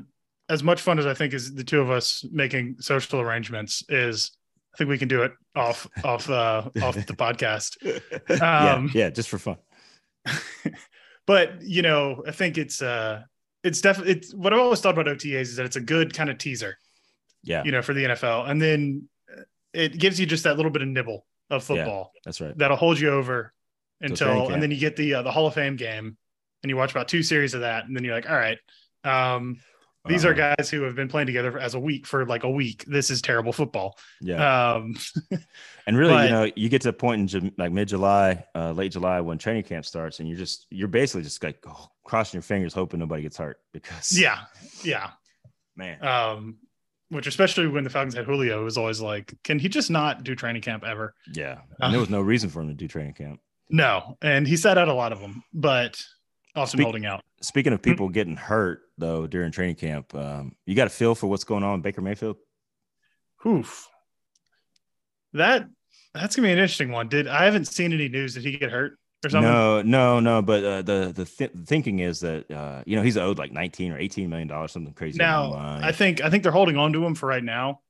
as 0.49 0.63
much 0.63 0.81
fun 0.81 0.97
as 0.97 1.05
I 1.05 1.13
think 1.13 1.33
is 1.33 1.53
the 1.53 1.63
two 1.63 1.81
of 1.81 1.91
us 1.91 2.25
making 2.31 2.77
social 2.79 3.19
arrangements 3.21 3.83
is. 3.89 4.31
I 4.73 4.77
think 4.77 4.91
we 4.91 4.99
can 4.99 5.07
do 5.07 5.23
it 5.23 5.31
off 5.55 5.87
off 6.03 6.29
uh, 6.29 6.69
off 6.83 6.93
the 6.93 7.01
podcast. 7.17 7.77
yeah, 8.29 8.73
Um, 8.73 8.91
yeah, 8.93 9.09
just 9.09 9.27
for 9.27 9.39
fun. 9.39 9.57
but 11.25 11.61
you 11.63 11.81
know, 11.81 12.23
I 12.27 12.31
think 12.31 12.59
it's 12.59 12.79
uh 12.81 13.23
it's 13.63 13.81
definitely 13.81 14.13
it's 14.13 14.35
what 14.35 14.53
I've 14.53 14.59
always 14.59 14.79
thought 14.79 14.97
about 14.97 15.07
OTAs 15.07 15.41
is 15.41 15.55
that 15.55 15.65
it's 15.65 15.77
a 15.77 15.81
good 15.81 16.13
kind 16.13 16.29
of 16.29 16.37
teaser, 16.37 16.77
Yeah, 17.43 17.63
you 17.63 17.71
know, 17.71 17.81
for 17.81 17.95
the 17.95 18.03
NFL, 18.03 18.47
and 18.49 18.61
then 18.61 19.09
it 19.73 19.97
gives 19.97 20.19
you 20.19 20.27
just 20.27 20.43
that 20.43 20.57
little 20.57 20.71
bit 20.71 20.83
of 20.83 20.89
nibble 20.89 21.25
of 21.49 21.63
football. 21.63 22.11
Yeah. 22.13 22.21
that's 22.25 22.39
right. 22.39 22.55
that'll 22.55 22.77
hold 22.77 22.99
you 22.99 23.09
over 23.09 23.53
until, 24.01 24.49
and 24.49 24.61
then 24.61 24.71
you 24.71 24.77
get 24.77 24.95
the 24.95 25.15
uh, 25.15 25.21
the 25.23 25.31
Hall 25.31 25.47
of 25.47 25.53
Fame 25.53 25.75
game, 25.75 26.17
and 26.63 26.69
you 26.69 26.77
watch 26.77 26.91
about 26.91 27.07
two 27.07 27.23
series 27.23 27.53
of 27.53 27.61
that, 27.61 27.85
and 27.85 27.95
then 27.95 28.03
you're 28.03 28.15
like, 28.15 28.29
all 28.29 28.35
right, 28.35 28.57
um, 29.03 29.57
these 30.07 30.23
are 30.23 30.33
guys 30.33 30.69
who 30.69 30.83
have 30.83 30.95
been 30.95 31.09
playing 31.09 31.27
together 31.27 31.59
as 31.59 31.73
a 31.73 31.79
week 31.79 32.05
for 32.07 32.25
like 32.25 32.43
a 32.43 32.49
week. 32.49 32.85
This 32.87 33.09
is 33.09 33.21
terrible 33.21 33.51
football. 33.51 33.97
Yeah, 34.21 34.75
Um, 34.75 34.95
and 35.87 35.97
really, 35.97 36.13
but- 36.13 36.23
you 36.25 36.31
know, 36.31 36.51
you 36.55 36.69
get 36.69 36.81
to 36.83 36.89
a 36.89 36.93
point 36.93 37.33
in 37.33 37.51
like 37.57 37.71
mid 37.73 37.89
July, 37.89 38.45
uh, 38.55 38.71
late 38.71 38.93
July 38.93 39.19
when 39.19 39.37
training 39.37 39.63
camp 39.63 39.85
starts, 39.85 40.19
and 40.19 40.29
you're 40.29 40.37
just 40.37 40.65
you're 40.69 40.87
basically 40.87 41.23
just 41.23 41.43
like 41.43 41.57
oh, 41.67 41.87
crossing 42.05 42.37
your 42.37 42.43
fingers, 42.43 42.73
hoping 42.73 42.99
nobody 43.01 43.23
gets 43.23 43.37
hurt 43.37 43.59
because 43.73 44.17
yeah, 44.17 44.43
yeah. 44.83 45.09
man, 45.75 46.01
Um, 46.05 46.57
which 47.09 47.27
especially 47.27 47.67
when 47.67 47.83
the 47.83 47.89
Falcons 47.89 48.15
had 48.15 48.25
Julio, 48.25 48.61
it 48.61 48.63
was 48.63 48.77
always 48.77 48.99
like, 49.01 49.33
can 49.43 49.59
he 49.59 49.67
just 49.69 49.89
not 49.89 50.23
do 50.23 50.35
training 50.35 50.61
camp 50.61 50.83
ever? 50.85 51.13
yeah, 51.33 51.59
and 51.81 51.93
there 51.93 51.99
was 51.99 52.09
no 52.09 52.21
reason 52.21 52.49
for 52.49 52.61
him 52.61 52.69
to 52.69 52.73
do 52.73 52.87
training 52.87 53.13
camp. 53.13 53.41
No, 53.69 54.17
and 54.21 54.47
he 54.47 54.55
sat 54.57 54.77
out 54.77 54.87
a 54.87 54.93
lot 54.93 55.11
of 55.11 55.19
them, 55.19 55.43
but 55.53 56.01
Speak- 56.65 56.83
holding 56.83 57.05
out. 57.05 57.23
Speaking 57.41 57.73
of 57.73 57.81
people 57.81 58.09
getting 58.09 58.35
hurt 58.35 58.81
though 58.97 59.27
during 59.27 59.51
training 59.51 59.75
camp, 59.75 60.15
um, 60.15 60.55
you 60.65 60.73
got 60.73 60.87
a 60.87 60.89
feel 60.89 61.13
for 61.13 61.27
what's 61.27 61.43
going 61.43 61.63
on 61.63 61.75
in 61.75 61.81
Baker 61.81 62.01
Mayfield? 62.01 62.37
Oof. 63.45 63.87
That 65.33 65.67
that's 66.13 66.35
gonna 66.35 66.47
be 66.47 66.51
an 66.51 66.57
interesting 66.57 66.91
one. 66.91 67.09
Did 67.09 67.27
I 67.27 67.45
haven't 67.45 67.65
seen 67.65 67.93
any 67.93 68.09
news? 68.09 68.33
Did 68.33 68.43
he 68.43 68.57
get 68.57 68.71
hurt 68.71 68.97
or 69.23 69.29
something? 69.29 69.51
No, 69.51 69.81
no, 69.83 70.19
no. 70.19 70.41
But 70.41 70.63
uh, 70.63 70.81
the 70.81 71.11
the 71.15 71.25
th- 71.25 71.51
thinking 71.65 71.99
is 71.99 72.21
that 72.21 72.49
uh, 72.49 72.81
you 72.87 72.95
know 72.95 73.03
he's 73.03 73.17
owed 73.17 73.37
like 73.37 73.51
nineteen 73.51 73.91
or 73.91 73.99
eighteen 73.99 74.29
million 74.29 74.47
dollars, 74.47 74.71
something 74.71 74.93
crazy. 74.93 75.19
Now. 75.19 75.53
I 75.53 75.91
think 75.91 76.21
I 76.21 76.29
think 76.31 76.41
they're 76.41 76.51
holding 76.51 76.77
on 76.77 76.91
to 76.93 77.05
him 77.05 77.13
for 77.13 77.27
right 77.27 77.43
now. 77.43 77.81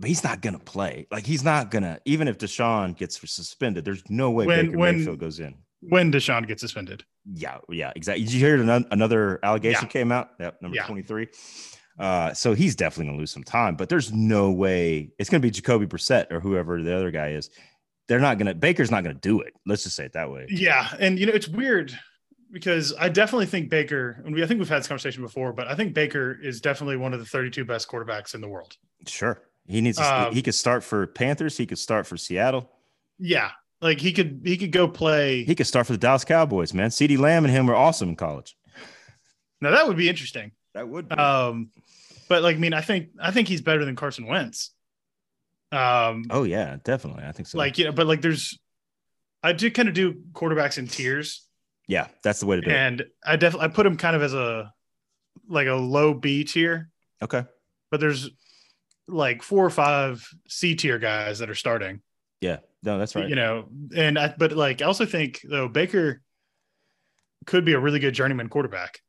But 0.00 0.08
he's 0.08 0.24
not 0.24 0.40
gonna 0.42 0.58
play. 0.58 1.06
Like 1.12 1.24
he's 1.26 1.44
not 1.44 1.70
gonna. 1.70 2.00
Even 2.04 2.26
if 2.26 2.38
Deshaun 2.38 2.96
gets 2.96 3.20
suspended, 3.30 3.84
there's 3.84 4.02
no 4.10 4.30
way 4.30 4.46
When- 4.46 4.66
Baker 4.66 4.78
when- 4.78 4.98
Mayfield 4.98 5.18
goes 5.20 5.38
in. 5.38 5.54
When 5.82 6.12
Deshaun 6.12 6.46
gets 6.46 6.60
suspended, 6.60 7.04
Yeah, 7.32 7.58
yeah, 7.70 7.92
exactly. 7.96 8.24
Did 8.24 8.32
you 8.34 8.40
hear 8.40 8.60
another 8.90 9.38
allegation 9.42 9.84
Yeah. 9.84 9.88
came 9.88 10.12
out? 10.12 10.30
Yep, 10.40 10.60
number 10.62 10.74
Yeah. 10.76 10.86
twenty 10.86 11.02
three. 11.02 11.28
Uh, 11.98 12.32
so 12.34 12.54
he's 12.54 12.74
definitely 12.76 13.06
gonna 13.10 13.18
lose 13.18 13.30
some 13.30 13.44
time, 13.44 13.76
but 13.76 13.88
there's 13.88 14.12
no 14.12 14.50
way 14.50 15.10
it's 15.18 15.28
gonna 15.30 15.40
be 15.40 15.50
Jacoby 15.50 15.86
Brissett 15.86 16.30
or 16.32 16.40
whoever 16.40 16.82
the 16.82 16.94
other 16.96 17.10
guy 17.10 17.30
is. 17.32 17.50
They're 18.08 18.20
not 18.20 18.38
gonna. 18.38 18.54
Baker's 18.54 18.90
not 18.90 19.04
gonna 19.04 19.14
do 19.14 19.40
it. 19.40 19.54
Let's 19.66 19.84
just 19.84 19.96
say 19.96 20.04
it 20.06 20.12
that 20.14 20.30
way. 20.30 20.46
yeah, 20.50 20.88
and 20.98 21.18
you 21.18 21.26
know 21.26 21.32
it's 21.32 21.48
weird 21.48 21.96
because 22.52 22.92
I 22.98 23.08
definitely 23.08 23.46
think 23.46 23.70
Baker, 23.70 24.20
and 24.24 24.34
we 24.34 24.42
I 24.42 24.46
think 24.46 24.58
we've 24.60 24.68
had 24.68 24.80
this 24.80 24.88
conversation 24.88 25.22
before, 25.22 25.52
but 25.52 25.68
I 25.68 25.74
think 25.76 25.94
Baker 25.94 26.36
is 26.42 26.60
definitely 26.60 26.96
one 26.96 27.12
of 27.14 27.20
the 27.20 27.26
32 27.26 27.64
best 27.64 27.88
quarterbacks 27.88 28.34
in 28.34 28.40
the 28.40 28.48
world. 28.48 28.76
Sure, 29.06 29.40
he 29.70 29.80
needs. 29.80 29.98
To, 29.98 30.26
Um, 30.28 30.34
he 30.34 30.42
could 30.42 30.54
start 30.54 30.82
for 30.84 31.06
Panthers. 31.06 31.56
He 31.56 31.66
could 31.66 31.78
start 31.78 32.06
for 32.06 32.16
Seattle. 32.16 32.70
Yeah, 33.18 33.50
like 33.80 34.00
he 34.00 34.12
could 34.12 34.40
he 34.44 34.56
could 34.56 34.72
go 34.72 34.88
play. 34.88 35.44
He 35.44 35.54
could 35.54 35.66
start 35.66 35.86
for 35.86 35.92
the 35.92 35.98
Dallas 35.98 36.24
Cowboys. 36.24 36.72
Man, 36.74 36.90
CeeDee 36.90 37.18
Lamb 37.18 37.44
and 37.44 37.52
him 37.54 37.66
were 37.66 37.74
awesome 37.76 38.10
in 38.10 38.16
college. 38.16 38.56
now 39.60 39.70
that 39.70 39.86
would 39.86 39.96
be 39.96 40.08
interesting. 40.08 40.52
That 40.74 40.88
would. 40.88 41.10
Um, 41.18 41.70
but 42.28 42.42
like 42.42 42.56
I 42.56 42.58
mean, 42.58 42.72
I 42.74 42.80
think 42.80 43.08
I 43.20 43.30
think 43.30 43.48
he's 43.48 43.60
better 43.60 43.84
than 43.84 43.96
Carson 43.96 44.26
Wentz. 44.26 44.72
Um, 45.72 46.24
oh 46.30 46.42
yeah, 46.44 46.76
definitely. 46.82 47.24
I 47.24 47.32
think 47.32 47.48
so. 47.48 47.58
like 47.58 47.78
you 47.78 47.84
know, 47.84 47.92
but 47.92 48.06
like 48.06 48.22
there's, 48.22 48.58
I 49.42 49.52
do 49.52 49.70
kind 49.70 49.88
of 49.88 49.94
do 49.94 50.14
quarterbacks 50.32 50.78
in 50.78 50.88
tiers, 50.88 51.46
yeah, 51.86 52.08
that's 52.24 52.40
the 52.40 52.46
way 52.46 52.56
to 52.56 52.62
do 52.62 52.70
it. 52.70 52.74
and 52.76 53.04
I 53.24 53.36
definitely 53.36 53.66
I 53.66 53.68
put 53.68 53.86
him 53.86 53.96
kind 53.96 54.16
of 54.16 54.22
as 54.22 54.34
a 54.34 54.72
like 55.48 55.68
a 55.68 55.74
low 55.74 56.12
B 56.14 56.42
tier, 56.44 56.90
Okay. 57.22 57.44
but 57.90 58.00
there's 58.00 58.30
like 59.10 59.42
four 59.42 59.64
or 59.64 59.70
five 59.70 60.26
C 60.48 60.74
tier 60.74 60.98
guys 60.98 61.38
that 61.40 61.50
are 61.50 61.54
starting. 61.54 62.00
Yeah. 62.40 62.58
No, 62.82 62.98
that's 62.98 63.14
right. 63.14 63.28
You 63.28 63.34
know, 63.36 63.68
and 63.94 64.18
I 64.18 64.34
but 64.38 64.52
like 64.52 64.80
I 64.82 64.86
also 64.86 65.04
think 65.06 65.40
though 65.48 65.68
Baker 65.68 66.22
could 67.46 67.64
be 67.64 67.72
a 67.72 67.78
really 67.80 67.98
good 67.98 68.14
journeyman 68.14 68.48
quarterback. 68.48 69.00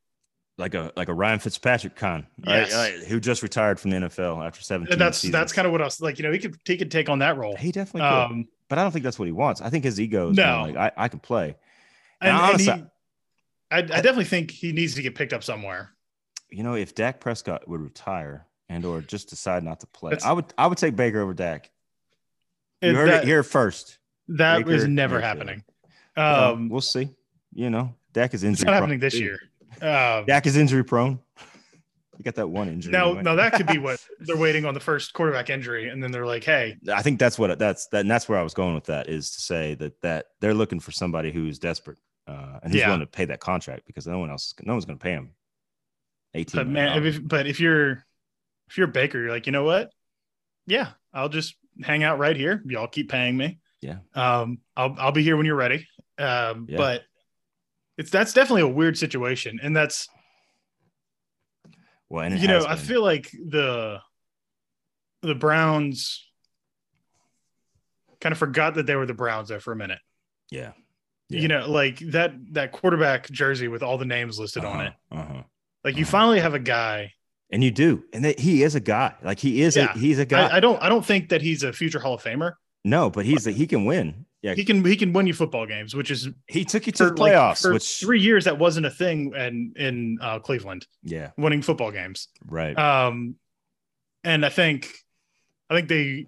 like 0.58 0.74
a 0.74 0.92
like 0.96 1.08
a 1.08 1.14
Ryan 1.14 1.40
Fitzpatrick 1.40 1.96
con, 1.96 2.28
Yes. 2.46 2.74
right? 2.74 2.94
Right, 3.00 3.08
Who 3.08 3.20
just 3.20 3.42
retired 3.44 3.80
from 3.80 3.92
the 3.92 3.98
NFL 3.98 4.46
after 4.46 4.62
17 4.62 4.92
And 4.92 5.02
that's 5.02 5.20
seasons. 5.20 5.32
that's 5.34 5.54
kind 5.54 5.66
of 5.66 5.72
what 5.72 5.82
I 5.82 5.86
was 5.86 6.02
like. 6.02 6.18
You 6.20 6.24
know, 6.24 6.32
he 6.32 6.40
could 6.40 6.56
he 6.66 6.78
could 6.78 6.92
take 6.92 7.10
on 7.10 7.20
that 7.20 7.38
role. 7.38 7.56
he 7.56 7.72
definitely 7.72 8.02
could. 8.10 8.32
Um, 8.32 8.48
but 8.70 8.78
I 8.80 8.84
don't 8.84 8.92
think 8.92 9.04
that's 9.04 9.20
what 9.20 9.26
he 9.26 9.32
wants. 9.34 9.62
I 9.62 9.70
think 9.70 9.84
his 9.84 10.00
ego 10.00 10.32
is 10.32 10.38
No. 10.38 10.64
like 10.64 10.76
I, 10.76 10.92
I 11.06 11.08
can 11.08 11.20
play. 11.20 11.56
and, 12.22 12.30
And 12.30 12.30
and 12.30 12.40
honestly- 12.42 12.74
he, 12.74 12.84
I, 13.74 13.78
I 13.78 13.82
definitely 13.82 14.26
think 14.26 14.52
he 14.52 14.74
needs 14.74 14.96
to 14.96 15.02
get 15.02 15.16
picked 15.16 15.32
up 15.32 15.44
somewhere. 15.46 15.92
You 16.50 16.64
know, 16.64 16.74
if 16.76 16.94
Dak 16.94 17.22
Prescott 17.22 17.68
would 17.70 17.80
retire 17.80 18.46
and 18.72 18.86
or 18.86 19.02
just 19.02 19.30
decide 19.30 19.64
not 19.64 19.80
to 19.82 19.88
play, 19.88 20.12
That's- 20.12 20.26
I 20.28 20.32
would 20.34 20.46
I 20.58 20.68
would 20.68 20.78
take 20.78 20.96
Baker 20.96 21.20
over 21.22 21.34
Dak. 21.34 21.70
You 22.82 22.96
heard 22.96 23.10
that, 23.10 23.24
it 23.24 23.28
here 23.28 23.44
first. 23.44 24.00
That 24.30 24.62
is 24.62 24.66
Baker 24.84 24.88
never 24.88 25.16
Mayfield. 25.20 25.24
happening. 25.38 25.64
Well, 26.18 26.54
Um, 26.54 26.70
we'll 26.70 26.82
see. 26.82 27.10
You 27.54 27.70
know, 27.70 27.94
Dak 28.14 28.34
is 28.34 28.44
it's 28.44 28.48
injury 28.50 28.66
not 28.66 28.72
prone. 28.72 28.82
happening 28.84 29.00
this 29.00 29.20
year. 29.20 29.38
Um, 29.82 30.26
Dak 30.26 30.46
is 30.46 30.58
injury 30.58 30.84
prone. 30.84 31.20
You 32.18 32.24
got 32.24 32.36
that 32.36 32.48
one 32.48 32.68
injury. 32.70 32.92
now, 32.92 33.08
anyway. 33.08 33.24
now 33.24 33.36
that 33.36 33.54
could 33.54 33.66
be 33.68 33.78
what 33.88 34.00
they're 34.20 34.38
waiting 34.38 34.66
on 34.66 34.74
the 34.74 34.80
first 34.80 35.14
quarterback 35.14 35.50
injury, 35.50 35.90
and 35.90 36.02
then 36.04 36.12
they're 36.12 36.26
like, 36.26 36.44
"Hey, 36.44 36.78
I 36.94 37.02
think 37.02 37.20
that's 37.20 37.38
what 37.40 37.58
that's 37.60 37.88
that, 37.88 38.02
and 38.02 38.12
that's 38.12 38.30
where 38.30 38.38
I 38.38 38.44
was 38.44 38.54
going 38.54 38.76
with 38.76 38.86
that 38.86 39.10
is 39.10 39.32
to 39.32 39.42
say 39.42 39.74
that 39.76 40.00
that 40.02 40.28
they're 40.40 40.54
looking 40.54 40.80
for 40.80 40.92
somebody 40.92 41.32
who's 41.32 41.58
desperate 41.60 41.98
uh, 42.28 42.60
and 42.64 42.72
who's 42.72 42.80
Yeah. 42.82 42.88
willing 42.88 43.00
to 43.02 43.08
pay 43.08 43.26
that 43.26 43.40
contract 43.40 43.86
because 43.88 44.06
no 44.08 44.20
one 44.20 44.30
else, 44.30 44.54
no 44.64 44.74
one's 44.74 44.86
going 44.86 44.98
to 45.00 45.04
pay 45.04 45.12
him. 45.14 45.32
Eighteen. 46.36 46.60
but 46.60 46.68
man, 46.68 47.04
if, 47.06 47.28
but 47.28 47.48
if 47.48 47.60
you're 47.60 48.06
if 48.72 48.78
you're 48.78 48.88
a 48.88 48.92
Baker, 48.92 49.20
you're 49.22 49.30
like, 49.30 49.46
you 49.46 49.52
know 49.52 49.64
what? 49.66 49.92
Yeah, 50.66 50.92
I'll 51.14 51.30
just 51.30 51.56
hang 51.84 52.04
out 52.04 52.18
right 52.20 52.36
here. 52.36 52.64
Y'all 52.66 52.88
keep 52.88 53.10
paying 53.10 53.36
me. 53.38 53.60
Yeah. 53.82 53.98
Um, 54.16 54.60
I'll 54.78 54.96
I'll 54.98 55.12
be 55.12 55.24
here 55.24 55.36
when 55.38 55.46
you're 55.46 55.56
ready. 55.56 55.88
Um, 56.18 56.66
Yeah. 56.70 56.78
but 56.78 57.04
it's 57.98 58.10
that's 58.10 58.32
definitely 58.34 58.62
a 58.62 58.68
weird 58.68 58.98
situation, 58.98 59.60
and 59.62 59.76
that's 59.76 60.08
Well, 62.10 62.24
and 62.26 62.40
you 62.40 62.48
know, 62.48 62.56
has 62.56 62.66
I 62.66 62.76
feel 62.78 63.02
like 63.04 63.30
the 63.32 64.00
the 65.22 65.36
Browns 65.36 66.26
kind 68.20 68.32
of 68.32 68.40
forgot 68.40 68.76
that 68.76 68.86
they 68.86 68.96
were 68.96 69.06
the 69.06 69.14
Browns 69.14 69.50
there 69.50 69.60
for 69.60 69.72
a 69.74 69.76
minute. 69.76 70.00
yeah. 70.50 70.72
Yeah. 71.30 71.40
You 71.40 71.48
know, 71.48 71.70
like 71.70 72.00
that 72.12 72.34
that 72.54 72.74
quarterback 72.74 73.30
jersey 73.32 73.70
with 73.70 73.84
all 73.84 73.98
the 73.98 74.04
names 74.06 74.38
listed 74.38 74.66
on 74.66 74.82
it. 74.82 74.94
Uh 75.10 75.24
huh. 75.24 75.44
Like 75.86 75.96
you 75.96 76.02
Uh-huh. 76.04 76.12
finally 76.12 76.40
have 76.42 76.54
a 76.56 76.60
guy. 76.60 77.14
And 77.52 77.64
you 77.64 77.72
do, 77.72 78.04
and 78.14 78.24
that 78.24 78.40
he 78.40 78.64
is 78.64 78.76
a 78.76 78.80
guy. 78.80 79.14
Like 79.24 79.40
he 79.40 79.62
is. 79.62 79.76
Yeah. 79.76 79.94
A, 79.94 79.98
he's 79.98 80.20
a 80.20 80.26
guy. 80.26 80.48
I, 80.48 80.58
I 80.58 80.60
don't 80.62 80.82
I 80.82 80.88
don't 80.90 81.06
think 81.06 81.30
that 81.30 81.42
he's 81.42 81.64
a 81.64 81.74
future 81.74 82.00
Hall 82.00 82.14
of 82.14 82.24
Famer. 82.24 82.54
no, 82.86 83.10
but 83.10 83.26
he's 83.26 83.46
a, 83.48 83.52
he 83.52 83.68
can 83.68 83.86
win. 83.86 84.26
Yeah, 84.42 84.56
He 84.56 84.66
can 84.66 84.84
he 84.84 84.96
can 84.96 85.14
win 85.14 85.28
you 85.28 85.34
football 85.36 85.68
games, 85.68 85.94
which 85.94 86.10
is 86.10 86.30
he 86.48 86.66
took 86.66 86.88
you 86.88 86.92
to 86.94 87.10
for, 87.10 87.14
the 87.14 87.22
like, 87.22 87.34
playoffs, 87.34 87.62
for 87.62 87.74
which 87.74 88.00
three 88.00 88.20
years 88.20 88.46
that 88.46 88.58
wasn't 88.58 88.86
a 88.88 88.90
thing 88.90 89.34
in 89.36 89.74
in 89.76 90.18
uh, 90.22 90.40
Cleveland, 90.40 90.88
yeah, 91.04 91.30
winning 91.38 91.62
football 91.62 91.92
games. 91.92 92.30
right. 92.48 92.76
Um, 92.80 93.36
and 94.24 94.44
I 94.46 94.50
think, 94.50 94.88
I 95.70 95.76
think 95.76 95.90
they. 95.90 96.28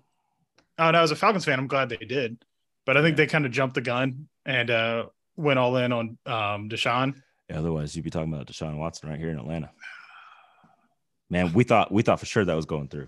Oh, 0.78 0.88
and 0.90 0.98
I 0.98 1.02
was 1.02 1.12
a 1.12 1.16
Falcons 1.16 1.46
fan. 1.46 1.58
I'm 1.58 1.68
glad 1.68 1.90
they 1.90 1.98
did, 1.98 2.38
but 2.86 2.98
I 2.98 3.02
think 3.02 3.14
Yeah. 3.18 3.24
they 3.26 3.28
kind 3.28 3.46
of 3.48 3.52
jumped 3.52 3.76
the 3.76 3.82
gun 3.82 4.28
and 4.46 4.70
uh, 4.70 5.06
went 5.36 5.58
all 5.58 5.78
in 5.78 5.92
on 5.92 6.18
um, 6.26 6.70
Deshaun. 6.70 7.16
Yeah, 7.50 7.60
otherwise, 7.60 7.96
you'd 7.96 8.04
be 8.06 8.10
talking 8.12 8.32
about 8.34 8.46
Deshaun 8.48 8.78
Watson 8.78 9.10
right 9.10 9.18
here 9.20 9.30
in 9.30 9.38
Atlanta. 9.40 9.72
Man, 11.30 11.54
we 11.54 11.64
thought 11.64 11.92
we 11.92 12.04
thought 12.04 12.20
for 12.20 12.26
sure 12.26 12.46
that 12.46 12.54
was 12.54 12.66
going 12.66 12.88
through. 12.88 13.08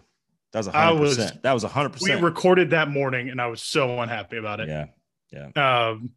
That 0.52 0.60
was 0.60 0.68
a 0.68 0.76
I 0.78 0.86
hundred 0.86 1.00
was- 1.02 1.16
percent. 1.18 1.44
That 1.44 1.54
was 1.54 1.64
a 1.64 1.68
hundred 1.68 1.90
We 1.96 2.00
percent. 2.10 2.24
recorded 2.24 2.70
that 2.72 2.90
morning, 2.90 3.30
and 3.30 3.42
I 3.42 3.48
was 3.48 3.62
so 3.62 4.00
unhappy 4.02 4.38
about 4.38 4.60
it. 4.62 4.70
Yeah. 4.70 4.86
Yeah, 5.32 5.90
Um, 5.90 6.12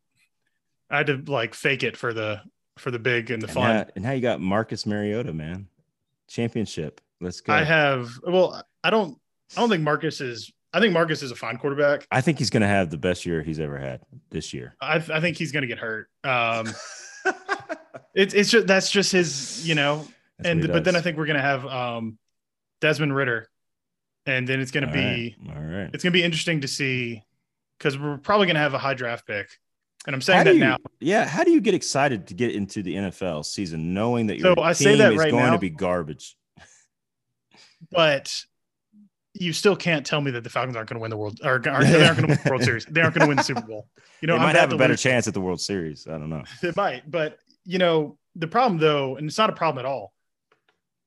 I 0.90 0.98
had 0.98 1.06
to 1.08 1.16
like 1.26 1.54
fake 1.54 1.82
it 1.82 1.96
for 1.96 2.12
the 2.14 2.40
for 2.76 2.90
the 2.92 2.98
big 3.00 3.30
and 3.32 3.42
the 3.42 3.46
and 3.48 3.54
fun. 3.54 3.76
now, 3.76 3.86
and 3.96 4.04
now 4.04 4.12
you 4.12 4.20
got 4.20 4.40
Marcus 4.40 4.86
Mariota, 4.86 5.32
man, 5.32 5.66
championship. 6.28 7.00
Let's 7.20 7.40
go. 7.40 7.52
I 7.52 7.64
have 7.64 8.10
well, 8.24 8.62
I 8.84 8.90
don't 8.90 9.18
I 9.56 9.60
don't 9.60 9.68
think 9.70 9.82
Marcus 9.82 10.20
is. 10.20 10.52
I 10.72 10.78
think 10.80 10.92
Marcus 10.92 11.22
is 11.22 11.30
a 11.32 11.34
fine 11.34 11.56
quarterback. 11.56 12.06
I 12.12 12.20
think 12.20 12.38
he's 12.38 12.50
going 12.50 12.60
to 12.60 12.68
have 12.68 12.90
the 12.90 12.98
best 12.98 13.24
year 13.26 13.42
he's 13.42 13.58
ever 13.58 13.78
had 13.78 14.02
this 14.30 14.52
year. 14.52 14.76
I, 14.80 14.96
I 14.96 15.18
think 15.20 15.38
he's 15.38 15.50
going 15.50 15.62
to 15.62 15.66
get 15.66 15.78
hurt. 15.78 16.10
Um, 16.24 16.68
it's 18.14 18.34
it's 18.34 18.50
just 18.50 18.66
that's 18.66 18.90
just 18.90 19.10
his, 19.12 19.66
you 19.66 19.74
know. 19.74 20.06
That's 20.38 20.48
and 20.50 20.68
but 20.72 20.84
then 20.84 20.96
I 20.96 21.00
think 21.00 21.16
we're 21.16 21.26
gonna 21.26 21.40
have 21.42 21.66
um, 21.66 22.18
Desmond 22.80 23.14
Ridder, 23.14 23.48
and 24.26 24.46
then 24.46 24.60
it's 24.60 24.70
gonna 24.70 24.86
All 24.86 24.92
be 24.92 25.36
right, 25.46 25.56
all 25.56 25.62
right. 25.62 25.90
it's 25.92 26.04
gonna 26.04 26.12
be 26.12 26.22
interesting 26.22 26.60
to 26.62 26.68
see 26.68 27.22
because 27.78 27.98
we're 27.98 28.18
probably 28.18 28.46
gonna 28.46 28.58
have 28.60 28.74
a 28.74 28.78
high 28.78 28.94
draft 28.94 29.26
pick, 29.26 29.48
and 30.06 30.14
I'm 30.14 30.22
saying 30.22 30.38
How 30.38 30.44
that 30.44 30.54
you, 30.54 30.60
now. 30.60 30.76
yeah. 31.00 31.26
How 31.26 31.44
do 31.44 31.50
you 31.50 31.60
get 31.60 31.74
excited 31.74 32.28
to 32.28 32.34
get 32.34 32.54
into 32.54 32.82
the 32.82 32.94
NFL 32.94 33.44
season 33.44 33.94
knowing 33.94 34.28
that 34.28 34.40
So 34.40 34.48
your 34.54 34.60
I 34.60 34.68
team 34.72 34.74
say 34.74 34.94
that 34.96 35.12
is 35.12 35.18
right 35.18 35.30
going 35.30 35.46
now. 35.46 35.52
to 35.52 35.58
be 35.58 35.70
garbage? 35.70 36.36
But 37.90 38.44
you 39.34 39.52
still 39.52 39.76
can't 39.76 40.04
tell 40.04 40.20
me 40.20 40.30
that 40.32 40.42
the 40.42 40.50
Falcons 40.50 40.76
aren't 40.76 40.88
going 40.88 40.96
to 40.98 41.00
win 41.02 41.10
the 41.10 41.16
world 41.16 41.40
or 41.44 41.50
aren't, 41.50 41.64
they 41.86 42.04
aren't 42.04 42.18
going 42.18 42.28
to 42.28 42.34
win 42.34 42.38
the 42.42 42.50
World 42.50 42.62
Series. 42.64 42.84
They 42.86 43.00
aren't 43.00 43.14
going 43.14 43.22
to 43.22 43.28
win 43.28 43.36
the 43.36 43.42
Super 43.44 43.60
Bowl. 43.62 43.86
You 44.20 44.26
know, 44.28 44.34
they 44.34 44.40
might 44.44 44.56
have 44.56 44.72
a 44.72 44.76
better 44.76 44.94
lose. 44.94 45.02
chance 45.02 45.28
at 45.28 45.34
the 45.34 45.40
World 45.40 45.60
Series. 45.60 46.06
I 46.08 46.12
don't 46.12 46.28
know. 46.30 46.42
It 46.62 46.74
might, 46.76 47.08
but 47.08 47.38
you 47.64 47.78
know, 47.78 48.18
the 48.34 48.48
problem 48.48 48.78
though, 48.80 49.16
and 49.16 49.28
it's 49.28 49.38
not 49.38 49.50
a 49.50 49.52
problem 49.52 49.84
at 49.84 49.88
all. 49.88 50.12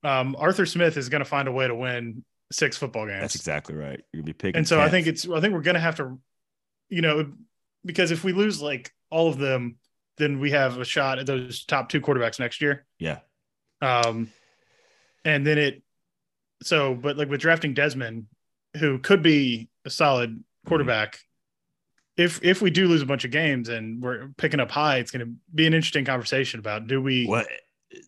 Um, 0.03 0.35
Arthur 0.37 0.65
Smith 0.65 0.97
is 0.97 1.09
going 1.09 1.19
to 1.19 1.29
find 1.29 1.47
a 1.47 1.51
way 1.51 1.67
to 1.67 1.75
win 1.75 2.23
six 2.51 2.77
football 2.77 3.05
games. 3.05 3.21
That's 3.21 3.35
exactly 3.35 3.75
right. 3.75 4.01
You're 4.11 4.21
gonna 4.21 4.25
be 4.25 4.33
picking. 4.33 4.57
and 4.57 4.67
so 4.67 4.79
I 4.79 4.89
think 4.89 5.07
it's 5.07 5.27
I 5.29 5.39
think 5.39 5.53
we're 5.53 5.61
gonna 5.61 5.79
have 5.79 5.95
to, 5.97 6.19
you 6.89 7.01
know, 7.01 7.31
because 7.85 8.11
if 8.11 8.23
we 8.23 8.33
lose 8.33 8.61
like 8.61 8.91
all 9.09 9.29
of 9.29 9.37
them, 9.37 9.77
then 10.17 10.39
we 10.39 10.51
have 10.51 10.77
a 10.77 10.85
shot 10.85 11.19
at 11.19 11.25
those 11.25 11.63
top 11.65 11.89
two 11.89 12.01
quarterbacks 12.01 12.39
next 12.39 12.61
year. 12.61 12.85
yeah, 12.99 13.19
Um, 13.81 14.31
and 15.23 15.45
then 15.47 15.57
it, 15.57 15.81
so 16.63 16.93
but 16.93 17.17
like 17.17 17.29
with 17.29 17.41
drafting 17.41 17.73
Desmond, 17.73 18.25
who 18.77 18.99
could 18.99 19.23
be 19.23 19.69
a 19.85 19.89
solid 19.89 20.43
quarterback. 20.67 21.19
If 22.17 22.43
if 22.43 22.61
we 22.61 22.69
do 22.69 22.87
lose 22.87 23.01
a 23.01 23.05
bunch 23.05 23.23
of 23.25 23.31
games 23.31 23.69
and 23.69 24.01
we're 24.01 24.29
picking 24.37 24.59
up 24.59 24.69
high, 24.69 24.97
it's 24.97 25.11
going 25.11 25.25
to 25.25 25.33
be 25.55 25.65
an 25.65 25.73
interesting 25.73 26.05
conversation 26.05 26.59
about 26.59 26.87
do 26.87 27.01
we 27.01 27.25
what 27.25 27.47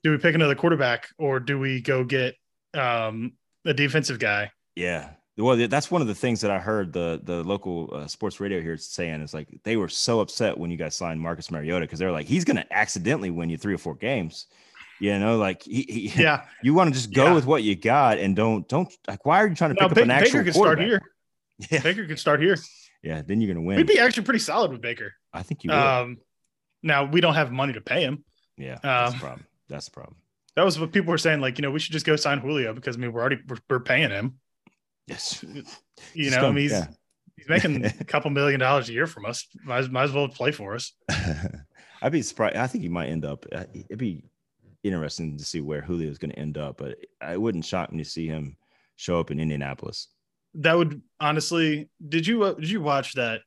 do 0.04 0.12
we 0.12 0.18
pick 0.18 0.36
another 0.36 0.56
quarterback 0.56 1.08
or 1.18 1.40
do 1.40 1.60
we 1.60 1.82
go 1.82 2.04
get 2.04 2.36
um, 2.74 3.34
a 3.66 3.74
defensive 3.74 4.20
guy? 4.20 4.52
Yeah. 4.76 5.10
Well, 5.38 5.68
that's 5.68 5.90
one 5.90 6.02
of 6.02 6.08
the 6.08 6.14
things 6.16 6.42
that 6.42 6.52
I 6.52 6.60
heard 6.60 6.94
the 6.94 7.20
the 7.24 7.44
local 7.44 7.90
uh, 7.92 8.08
sports 8.08 8.40
radio 8.40 8.62
here 8.62 8.78
saying 8.78 9.22
is 9.22 9.34
like 9.34 9.48
they 9.64 9.78
were 9.78 9.90
so 9.90 10.20
upset 10.20 10.56
when 10.58 10.70
you 10.70 10.78
guys 10.78 10.96
signed 10.96 11.20
Marcus 11.20 11.50
Mariota 11.50 11.86
because 11.86 11.98
they're 11.98 12.12
like 12.12 12.28
he's 12.28 12.46
going 12.46 12.58
to 12.58 12.72
accidentally 12.74 13.32
win 13.32 13.50
you 13.50 13.58
three 13.58 13.74
or 13.74 13.80
four 13.80 13.96
games. 13.96 14.46
You 15.00 15.18
know, 15.18 15.38
like 15.38 15.64
he, 15.64 15.82
he 15.90 16.12
Yeah, 16.22 16.44
you 16.62 16.76
want 16.76 16.90
to 16.90 16.94
just 16.94 17.12
go 17.14 17.26
Yeah. 17.26 17.34
with 17.34 17.46
what 17.48 17.64
you 17.64 17.76
got 17.76 18.20
and 18.20 18.36
don't 18.36 18.68
don't 18.70 18.94
like 19.08 19.26
why 19.26 19.42
are 19.42 19.48
you 19.48 19.56
trying 19.56 19.72
to 19.74 19.82
now 19.82 19.88
pick 19.88 19.98
up 19.98 20.04
an 20.04 20.12
actual 20.12 20.40
Baker 20.42 20.44
could 20.44 20.54
start 20.54 20.80
here. 20.80 21.02
Yeah, 21.72 21.80
Baker 21.82 22.06
could 22.06 22.20
start 22.20 22.42
here. 22.42 22.58
yeah. 23.02 23.22
Then 23.26 23.42
you're 23.42 23.54
going 23.54 23.64
to 23.64 23.68
win. 23.68 23.78
We'd 23.78 23.88
be 23.88 24.00
actually 24.00 24.24
pretty 24.24 24.40
solid 24.40 24.72
with 24.72 24.82
Baker. 24.82 25.14
I 25.34 25.42
think 25.44 25.64
you 25.64 25.70
will. 25.72 25.78
Um, 25.78 26.18
now 26.84 27.06
we 27.06 27.22
don't 27.22 27.36
have 27.36 27.52
money 27.52 27.74
to 27.74 27.82
pay 27.82 28.02
him. 28.04 28.24
yeah, 28.58 28.78
that's 28.84 29.14
um, 29.14 29.20
problem. 29.20 29.46
That's 29.70 29.86
the 29.86 29.92
problem. 29.92 30.16
That 30.56 30.66
was 30.66 30.80
what 30.80 30.92
people 30.92 31.12
were 31.12 31.18
saying. 31.18 31.42
Like, 31.42 31.58
you 31.58 31.62
know, 31.64 31.72
we 31.72 31.80
should 31.80 31.94
just 31.94 32.06
go 32.06 32.16
sign 32.16 32.40
Julio 32.40 32.74
because 32.74 32.96
I 32.96 33.00
mean, 33.00 33.12
we're 33.12 33.22
already 33.22 33.40
we're, 33.48 33.58
we're 33.70 33.80
paying 33.80 34.10
him. 34.10 34.40
Yes. 35.08 35.44
You 36.16 36.32
know, 36.32 36.48
I 36.48 36.52
mean, 36.52 36.64
he's 36.64 36.72
yeah. 36.72 36.88
he's 37.38 37.48
making 37.48 37.86
a 38.00 38.04
couple 38.04 38.30
million 38.32 38.60
dollars 38.60 38.90
a 38.90 38.94
year 38.94 39.06
from 39.08 39.26
us. 39.26 39.48
Might, 39.64 39.78
as- 39.78 39.90
might 39.90 40.04
as 40.04 40.12
well 40.12 40.28
play 40.28 40.52
for 40.52 40.74
us. 40.74 40.92
I'd 42.02 42.12
be 42.12 42.22
surprised. 42.24 42.58
I 42.58 42.66
think 42.68 42.82
he 42.82 42.90
might 42.90 43.08
end 43.10 43.24
up. 43.24 43.46
uh, 43.52 43.66
It'd 43.74 44.00
be 44.00 44.24
interesting 44.84 45.38
to 45.38 45.46
see 45.46 45.62
where 45.62 45.82
Julio 45.82 46.10
is 46.10 46.18
going 46.18 46.32
to 46.32 46.40
end 46.40 46.58
up, 46.58 46.78
but 46.78 46.98
I 47.22 47.38
wouldn't 47.38 47.64
shock 47.64 47.92
me 47.92 48.04
to 48.04 48.10
see 48.10 48.28
him 48.28 48.58
show 48.96 49.20
up 49.20 49.32
in 49.32 49.40
Indianapolis. 49.40 50.08
That 50.56 50.76
would 50.78 51.02
honestly. 51.20 51.90
Did 52.10 52.26
you 52.28 52.44
uh, 52.44 52.54
did 52.54 52.70
you 52.70 52.82
watch 52.82 53.14
that? 53.14 53.42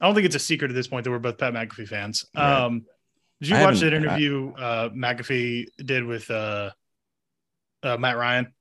I 0.00 0.06
don't 0.06 0.14
think 0.14 0.26
it's 0.26 0.36
a 0.36 0.40
secret 0.40 0.70
at 0.70 0.74
this 0.74 0.86
point 0.86 1.04
that 1.04 1.10
we're 1.10 1.18
both 1.18 1.38
Pat 1.38 1.52
McAfee 1.52 1.88
fans. 1.88 2.24
Right. 2.36 2.62
Um, 2.64 2.86
did 3.40 3.50
you 3.50 3.56
I 3.56 3.64
watch 3.64 3.80
that 3.80 3.92
haven't- 3.92 4.08
I- 4.08 4.12
interview 4.16 4.52
uh, 4.54 4.88
McAfee 4.90 5.66
did 5.84 6.04
with 6.04 6.30
uh, 6.30 6.70
uh, 7.82 7.96
Matt 7.96 8.16
Ryan? 8.16 8.52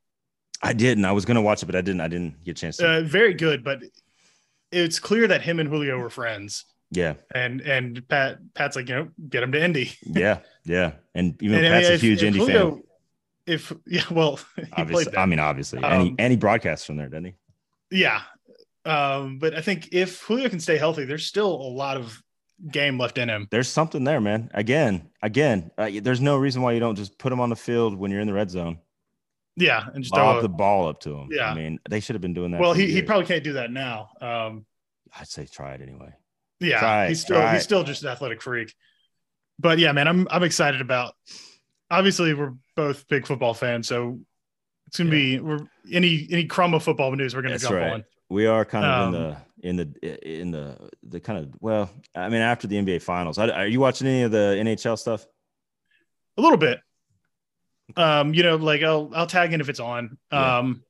I 0.62 0.74
didn't. 0.74 1.06
I 1.06 1.12
was 1.12 1.26
going 1.26 1.36
to 1.36 1.42
watch 1.42 1.62
it, 1.62 1.68
but 1.68 1.76
I 1.76 1.82
didn't. 1.82 2.02
I 2.02 2.08
didn't 2.08 2.44
get 2.44 2.52
a 2.58 2.62
chance 2.62 2.78
to. 2.78 2.88
Uh, 2.90 3.02
very 3.02 3.34
good, 3.36 3.64
but 3.64 3.82
it's 4.72 5.00
clear 5.00 5.28
that 5.28 5.42
him 5.42 5.60
and 5.60 5.70
Julio 5.70 6.00
were 6.00 6.10
friends. 6.10 6.66
yeah, 6.92 7.14
And 7.36 7.62
and 7.62 8.08
Pat 8.08 8.40
Pat's 8.56 8.76
like, 8.76 8.90
you 8.90 8.96
know, 8.96 9.10
get 9.30 9.44
him 9.44 9.52
to 9.52 9.64
Indy. 9.64 9.92
yeah, 10.04 10.40
yeah. 10.66 10.94
And 11.14 11.42
even 11.44 11.58
And 11.64 11.68
Pat's 11.68 11.88
mean, 11.88 11.96
a 11.96 11.98
huge 11.98 12.24
Indy 12.24 12.40
Julio- 12.40 12.72
fan. 12.72 12.84
If 13.46 13.72
yeah, 13.86 14.04
well, 14.12 14.40
Obviously. 14.74 15.16
I 15.16 15.26
mean, 15.26 15.40
obviously, 15.40 15.82
and, 15.82 16.02
he, 16.04 16.10
Um, 16.10 16.16
and 16.20 16.32
he 16.32 16.38
broadcasts 16.38 16.86
from 16.86 16.98
there, 16.98 17.08
doesn't 17.08 17.26
he? 17.26 17.34
Yeah. 17.92 18.22
Um, 18.84 19.38
but 19.40 19.54
I 19.56 19.62
think 19.62 19.90
if 19.94 20.22
Julio 20.24 20.50
can 20.50 20.60
stay 20.60 20.78
healthy, 20.78 21.06
there's 21.06 21.26
still 21.26 21.52
a 21.54 21.70
lot 21.72 21.98
of 21.98 22.22
game 22.72 22.98
left 22.98 23.18
in 23.18 23.30
him. 23.30 23.48
There's 23.52 23.68
something 23.70 24.04
there, 24.04 24.20
man. 24.22 24.50
Again, 24.54 25.10
again, 25.22 25.72
uh, 25.78 25.90
there's 26.02 26.22
no 26.22 26.38
reason 26.38 26.62
why 26.62 26.72
you 26.74 26.80
don't 26.80 26.96
just 26.96 27.18
put 27.18 27.32
him 27.32 27.40
on 27.40 27.50
the 27.50 27.56
field 27.56 27.96
when 27.96 28.12
you're 28.12 28.22
in 28.22 28.28
the 28.28 28.34
red 28.34 28.50
zone. 28.50 28.80
Yeah, 29.56 29.84
and 29.94 30.04
just 30.04 30.14
throw 30.14 30.24
Lob 30.26 30.42
the 30.44 30.50
ball 30.50 30.88
up 30.88 31.00
to 31.02 31.16
him. 31.18 31.30
Yeah. 31.32 31.52
I 31.52 31.56
mean, 31.56 31.80
they 31.90 32.00
should 32.00 32.14
have 32.14 32.22
been 32.22 32.34
doing 32.36 32.52
that. 32.52 32.62
well, 32.62 32.74
he, 32.74 32.92
he 32.92 33.02
probably 33.02 33.26
can't 33.26 33.44
do 33.44 33.54
that 33.54 33.72
now. 33.72 34.10
Um, 34.22 34.66
I'd 35.20 35.28
say 35.28 35.48
try 35.48 35.74
it 35.74 35.82
anyway. 35.82 36.14
yeah, 36.60 36.80
Try 36.80 37.08
he's 37.10 37.22
still 37.22 37.42
he's 37.50 37.62
it. 37.62 37.64
still 37.64 37.84
just 37.84 38.04
an 38.04 38.10
athletic 38.10 38.42
freak. 38.42 38.74
But 39.60 39.80
yeah, 39.80 39.92
man, 39.94 40.08
I'm 40.08 40.28
I'm 40.30 40.44
excited 40.44 40.82
about. 40.82 41.16
Obviously, 41.90 42.34
we're 42.36 42.54
both 42.76 43.08
big 43.08 43.26
football 43.26 43.54
fans, 43.56 43.88
so 43.88 44.20
it's 44.88 44.98
gonna 45.00 45.10
be 45.10 45.40
we're 45.40 45.60
any 45.92 46.28
any 46.32 46.46
crumb 46.46 46.76
of 46.76 46.84
football 46.84 47.12
news 47.16 47.36
we're 47.36 47.42
gonna 47.42 47.54
That's 47.56 47.64
jump 47.64 47.76
right. 47.76 47.94
on. 47.94 48.06
We 48.30 48.46
are 48.46 48.64
kind 48.66 48.86
of 48.86 49.08
Um, 49.08 49.16
in 49.16 49.22
the 49.22 49.38
in 49.68 49.76
the 49.76 50.42
in 50.42 50.52
the 50.52 50.90
the 51.04 51.20
kind 51.20 51.40
of 51.40 51.50
well, 51.60 51.90
I 52.16 52.30
mean, 52.30 52.42
after 52.42 52.68
the 52.68 52.78
NBA 52.78 53.02
finals. 53.02 53.38
Are 53.38 53.68
you 53.68 53.80
watching 53.80 54.08
any 54.08 54.24
of 54.24 54.32
the 54.32 54.56
NHL 54.60 54.98
stuff? 54.98 55.26
A 56.38 56.42
little 56.42 56.58
bit. 56.58 56.80
Um, 57.96 58.34
you 58.34 58.44
know, 58.44 58.56
like 58.56 58.84
I'll 58.84 59.12
I'll 59.16 59.28
tag 59.28 59.54
in 59.54 59.62
if 59.62 59.70
it's 59.70 59.80
on. 59.80 60.18
Yeah. 60.32 60.58
Um, 60.60 60.84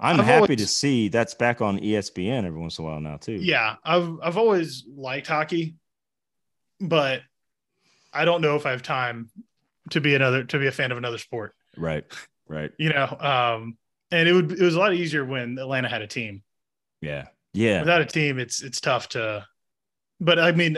I'm 0.00 0.20
I've 0.20 0.26
happy 0.26 0.42
always- 0.42 0.60
to 0.60 0.66
see 0.66 1.08
that's 1.08 1.34
back 1.34 1.60
on 1.60 1.78
ESPN 1.80 2.44
every 2.44 2.60
once 2.60 2.78
in 2.78 2.84
a 2.84 2.88
while 2.88 3.00
now 3.00 3.16
too. 3.16 3.32
Yeah, 3.34 3.76
I've 3.84 4.18
I've 4.22 4.36
always 4.36 4.84
liked 4.94 5.26
hockey, 5.26 5.76
but 6.80 7.22
I 8.12 8.24
don't 8.24 8.40
know 8.40 8.56
if 8.56 8.66
I 8.66 8.70
have 8.70 8.82
time 8.82 9.30
to 9.90 10.00
be 10.00 10.14
another 10.14 10.44
to 10.44 10.58
be 10.58 10.66
a 10.68 10.72
fan 10.72 10.92
of 10.92 10.98
another 10.98 11.18
sport. 11.18 11.54
Right. 11.76 12.04
Right. 12.48 12.70
You 12.78 12.90
know, 12.92 13.06
um, 13.20 13.76
and 14.12 14.28
it 14.28 14.32
would 14.32 14.52
it 14.52 14.60
was 14.60 14.74
a 14.76 14.78
lot 14.78 14.94
easier 14.94 15.24
when 15.24 15.58
Atlanta 15.58 15.88
had 15.88 16.02
a 16.02 16.06
team. 16.06 16.42
Yeah. 17.00 17.26
Yeah. 17.52 17.80
Without 17.80 18.00
a 18.02 18.06
team, 18.06 18.38
it's 18.38 18.62
it's 18.62 18.80
tough 18.80 19.08
to. 19.10 19.46
But 20.20 20.38
I 20.38 20.52
mean, 20.52 20.76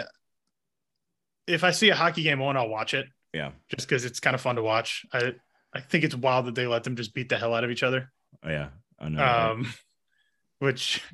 if 1.47 1.65
I 1.65 1.71
see 1.73 1.91
a 1.91 1.95
hockey 1.95 2.23
game 2.23 2.41
on, 2.41 2.57
I'll 2.57 2.69
watch 2.69 2.95
it 2.95 3.07
Yeah. 3.33 3.51
just 3.69 3.89
because 3.89 4.05
it's 4.05 4.21
kind 4.21 4.35
of 4.35 4.41
fun 4.41 4.57
to 4.57 4.63
watch. 4.63 5.05
I 5.13 5.35
I 5.75 5.81
think 5.81 6.05
it's 6.05 6.15
wild 6.15 6.47
that 6.47 6.55
they 6.55 6.67
let 6.67 6.85
them 6.85 6.97
just 6.97 7.15
beat 7.15 7.29
the 7.29 7.39
hell 7.39 7.55
out 7.55 7.65
of 7.65 7.71
each 7.71 7.83
other. 7.83 8.11
Oh, 8.45 8.49
yeah. 8.51 8.69
I 8.99 9.09
know. 9.09 9.21
right? 9.21 9.51
Um, 9.51 9.73
which 10.61 11.03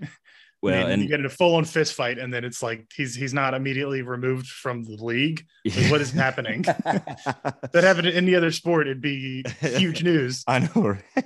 Well, 0.61 0.75
and, 0.75 0.95
and 0.95 1.03
you 1.03 1.09
get 1.09 1.21
in 1.21 1.27
a 1.27 1.31
full 1.31 1.55
on 1.55 1.65
fist 1.65 1.95
fight, 1.95 2.19
and 2.19 2.35
then 2.35 2.45
it's 2.45 2.65
like 2.65 2.91
he's 2.93 3.15
he's 3.15 3.33
not 3.33 3.55
immediately 3.55 4.03
removed 4.03 4.49
from 4.49 4.83
the 4.83 4.97
league. 4.97 5.47
Like, 5.65 5.89
what 5.89 6.01
is 6.01 6.11
happening? 6.11 6.63
that 6.85 7.73
happened 7.75 8.09
in 8.09 8.15
any 8.17 8.35
other 8.35 8.51
sport, 8.51 8.89
it'd 8.89 9.01
be 9.01 9.45
huge 9.61 10.03
news. 10.03 10.43
I 10.49 10.59
know. 10.59 10.99
Right? 10.99 11.25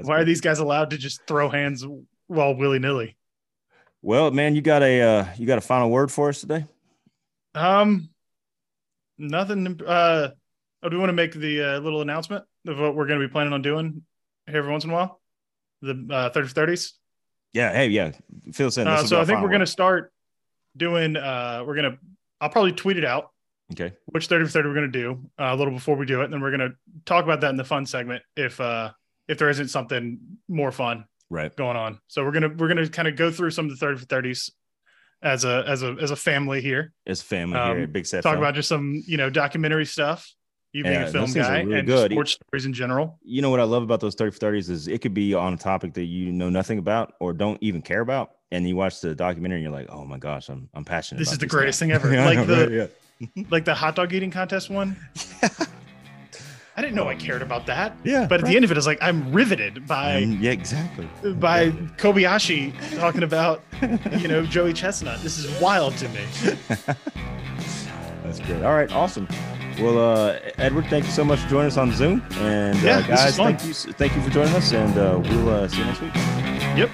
Why 0.00 0.20
are 0.20 0.24
these 0.24 0.40
guys 0.40 0.58
allowed 0.58 0.90
to 0.90 0.98
just 0.98 1.26
throw 1.26 1.48
hands 1.48 1.84
well 2.28 2.54
willy 2.54 2.78
nilly? 2.78 3.16
Well, 4.02 4.30
man, 4.30 4.54
you 4.54 4.62
got 4.62 4.82
a 4.82 5.00
uh, 5.00 5.26
you 5.36 5.46
got 5.46 5.58
a 5.58 5.62
final 5.62 5.90
word 5.90 6.12
for 6.12 6.28
us 6.28 6.40
today? 6.40 6.66
Um, 7.54 8.10
nothing. 9.18 9.80
Uh, 9.84 10.28
oh, 10.82 10.88
do 10.88 10.96
we 10.96 11.00
want 11.00 11.08
to 11.08 11.14
make 11.14 11.32
the 11.32 11.62
uh, 11.62 11.78
little 11.80 12.02
announcement 12.02 12.44
of 12.66 12.78
what 12.78 12.94
we're 12.94 13.06
going 13.06 13.20
to 13.20 13.26
be 13.26 13.32
planning 13.32 13.52
on 13.52 13.62
doing 13.62 14.02
here 14.46 14.58
every 14.58 14.70
once 14.70 14.84
in 14.84 14.90
a 14.90 14.94
while? 14.94 15.20
The 15.82 16.06
uh, 16.10 16.30
30 16.30 16.48
30s? 16.48 16.92
Yeah. 17.52 17.72
Hey, 17.72 17.88
yeah. 17.88 18.12
Us 18.58 18.78
in. 18.78 18.86
Uh, 18.86 19.04
so 19.04 19.20
I 19.20 19.24
think 19.24 19.40
we're 19.40 19.48
going 19.48 19.60
to 19.60 19.66
start 19.66 20.12
doing, 20.76 21.16
uh, 21.16 21.64
we're 21.66 21.74
going 21.74 21.92
to, 21.92 21.98
I'll 22.40 22.50
probably 22.50 22.72
tweet 22.72 22.96
it 22.96 23.04
out. 23.04 23.30
Okay. 23.72 23.92
Which 24.06 24.28
30 24.28 24.44
for 24.44 24.50
30 24.50 24.68
we're 24.68 24.74
going 24.74 24.92
to 24.92 24.98
do 24.98 25.30
uh, 25.38 25.50
a 25.52 25.56
little 25.56 25.72
before 25.72 25.96
we 25.96 26.06
do 26.06 26.20
it. 26.20 26.24
And 26.24 26.32
then 26.32 26.40
we're 26.40 26.56
going 26.56 26.70
to 26.70 26.76
talk 27.04 27.24
about 27.24 27.40
that 27.40 27.50
in 27.50 27.56
the 27.56 27.64
fun 27.64 27.86
segment 27.86 28.22
if, 28.36 28.60
uh, 28.60 28.92
if 29.28 29.38
there 29.38 29.48
isn't 29.50 29.68
something 29.68 30.18
more 30.48 30.72
fun 30.72 31.04
right 31.30 31.54
going 31.56 31.76
on. 31.76 31.98
So 32.08 32.24
we're 32.24 32.32
going 32.32 32.42
to, 32.42 32.48
we're 32.48 32.72
to 32.74 32.88
kind 32.88 33.08
of 33.08 33.16
go 33.16 33.30
through 33.30 33.50
some 33.50 33.66
of 33.66 33.70
the 33.70 33.76
30 33.76 33.98
for 33.98 34.06
30s 34.06 34.50
as 35.22 35.44
a, 35.44 35.64
as 35.66 35.82
a, 35.82 35.96
as 36.00 36.10
a 36.10 36.16
family 36.16 36.60
here. 36.60 36.92
As 37.06 37.22
family 37.22 37.58
um, 37.58 37.76
here, 37.76 37.86
big 37.86 38.06
set. 38.06 38.22
Talk 38.22 38.34
film. 38.34 38.42
about 38.42 38.54
just 38.54 38.68
some, 38.68 39.02
you 39.06 39.16
know, 39.16 39.30
documentary 39.30 39.86
stuff 39.86 40.32
you 40.76 40.82
being 40.82 40.94
yeah, 40.94 41.06
a 41.06 41.10
film 41.10 41.32
guy 41.32 41.62
really 41.62 41.78
and 41.78 41.88
good. 41.88 42.12
sports 42.12 42.32
stories 42.32 42.66
in 42.66 42.72
general. 42.74 43.18
You 43.24 43.40
know 43.40 43.48
what 43.48 43.60
I 43.60 43.64
love 43.64 43.82
about 43.82 44.00
those 44.00 44.14
30 44.14 44.32
for 44.32 44.38
30s 44.38 44.68
is 44.68 44.88
it 44.88 45.00
could 45.00 45.14
be 45.14 45.32
on 45.32 45.54
a 45.54 45.56
topic 45.56 45.94
that 45.94 46.04
you 46.04 46.30
know 46.30 46.50
nothing 46.50 46.78
about 46.78 47.14
or 47.18 47.32
don't 47.32 47.56
even 47.62 47.80
care 47.80 48.00
about. 48.00 48.32
And 48.52 48.68
you 48.68 48.76
watch 48.76 49.00
the 49.00 49.14
documentary 49.14 49.58
and 49.58 49.64
you're 49.64 49.72
like, 49.72 49.88
oh 49.88 50.04
my 50.04 50.18
gosh, 50.18 50.50
I'm 50.50 50.68
I'm 50.74 50.84
passionate. 50.84 51.18
This 51.18 51.32
is 51.32 51.38
the 51.38 51.46
greatest 51.46 51.78
thing 51.78 51.92
ever. 51.92 52.08
like 52.24 52.46
the 52.46 52.90
yeah. 53.20 53.44
like 53.48 53.64
the 53.64 53.74
hot 53.74 53.96
dog 53.96 54.12
eating 54.12 54.30
contest 54.30 54.68
one. 54.68 54.96
I 56.76 56.82
didn't 56.82 56.94
know 56.94 57.08
I 57.08 57.14
cared 57.14 57.40
about 57.40 57.64
that. 57.66 57.96
Yeah. 58.04 58.26
But 58.26 58.40
at 58.40 58.42
right. 58.42 58.50
the 58.50 58.56
end 58.56 58.64
of 58.66 58.70
it, 58.70 58.76
it's 58.76 58.86
like 58.86 58.98
I'm 59.00 59.32
riveted 59.32 59.86
by 59.86 60.22
um, 60.22 60.38
yeah, 60.40 60.50
exactly. 60.50 61.08
By 61.32 61.62
exactly. 61.62 62.12
Kobayashi 62.12 62.98
talking 62.98 63.22
about 63.22 63.62
you 64.20 64.28
know 64.28 64.44
Joey 64.44 64.74
Chestnut. 64.74 65.22
This 65.22 65.38
is 65.38 65.60
wild 65.60 65.96
to 65.96 66.08
me. 66.10 66.24
That's 68.24 68.40
great. 68.40 68.62
All 68.62 68.74
right, 68.74 68.92
awesome. 68.92 69.26
Well, 69.78 69.98
uh, 69.98 70.38
Edward, 70.58 70.86
thank 70.86 71.04
you 71.04 71.10
so 71.10 71.24
much 71.24 71.38
for 71.40 71.48
joining 71.48 71.68
us 71.68 71.76
on 71.76 71.92
Zoom. 71.92 72.22
And 72.38 72.78
yeah, 72.82 72.98
uh, 72.98 73.06
guys, 73.06 73.36
thank 73.36 73.64
you, 73.64 73.72
thank 73.72 74.14
you 74.14 74.22
for 74.22 74.30
joining 74.30 74.54
us, 74.54 74.72
and 74.72 74.98
uh, 74.98 75.20
we'll 75.22 75.48
uh, 75.48 75.68
see 75.68 75.78
you 75.78 75.84
next 75.84 76.00
week. 76.00 76.14
Yep. 76.14 76.90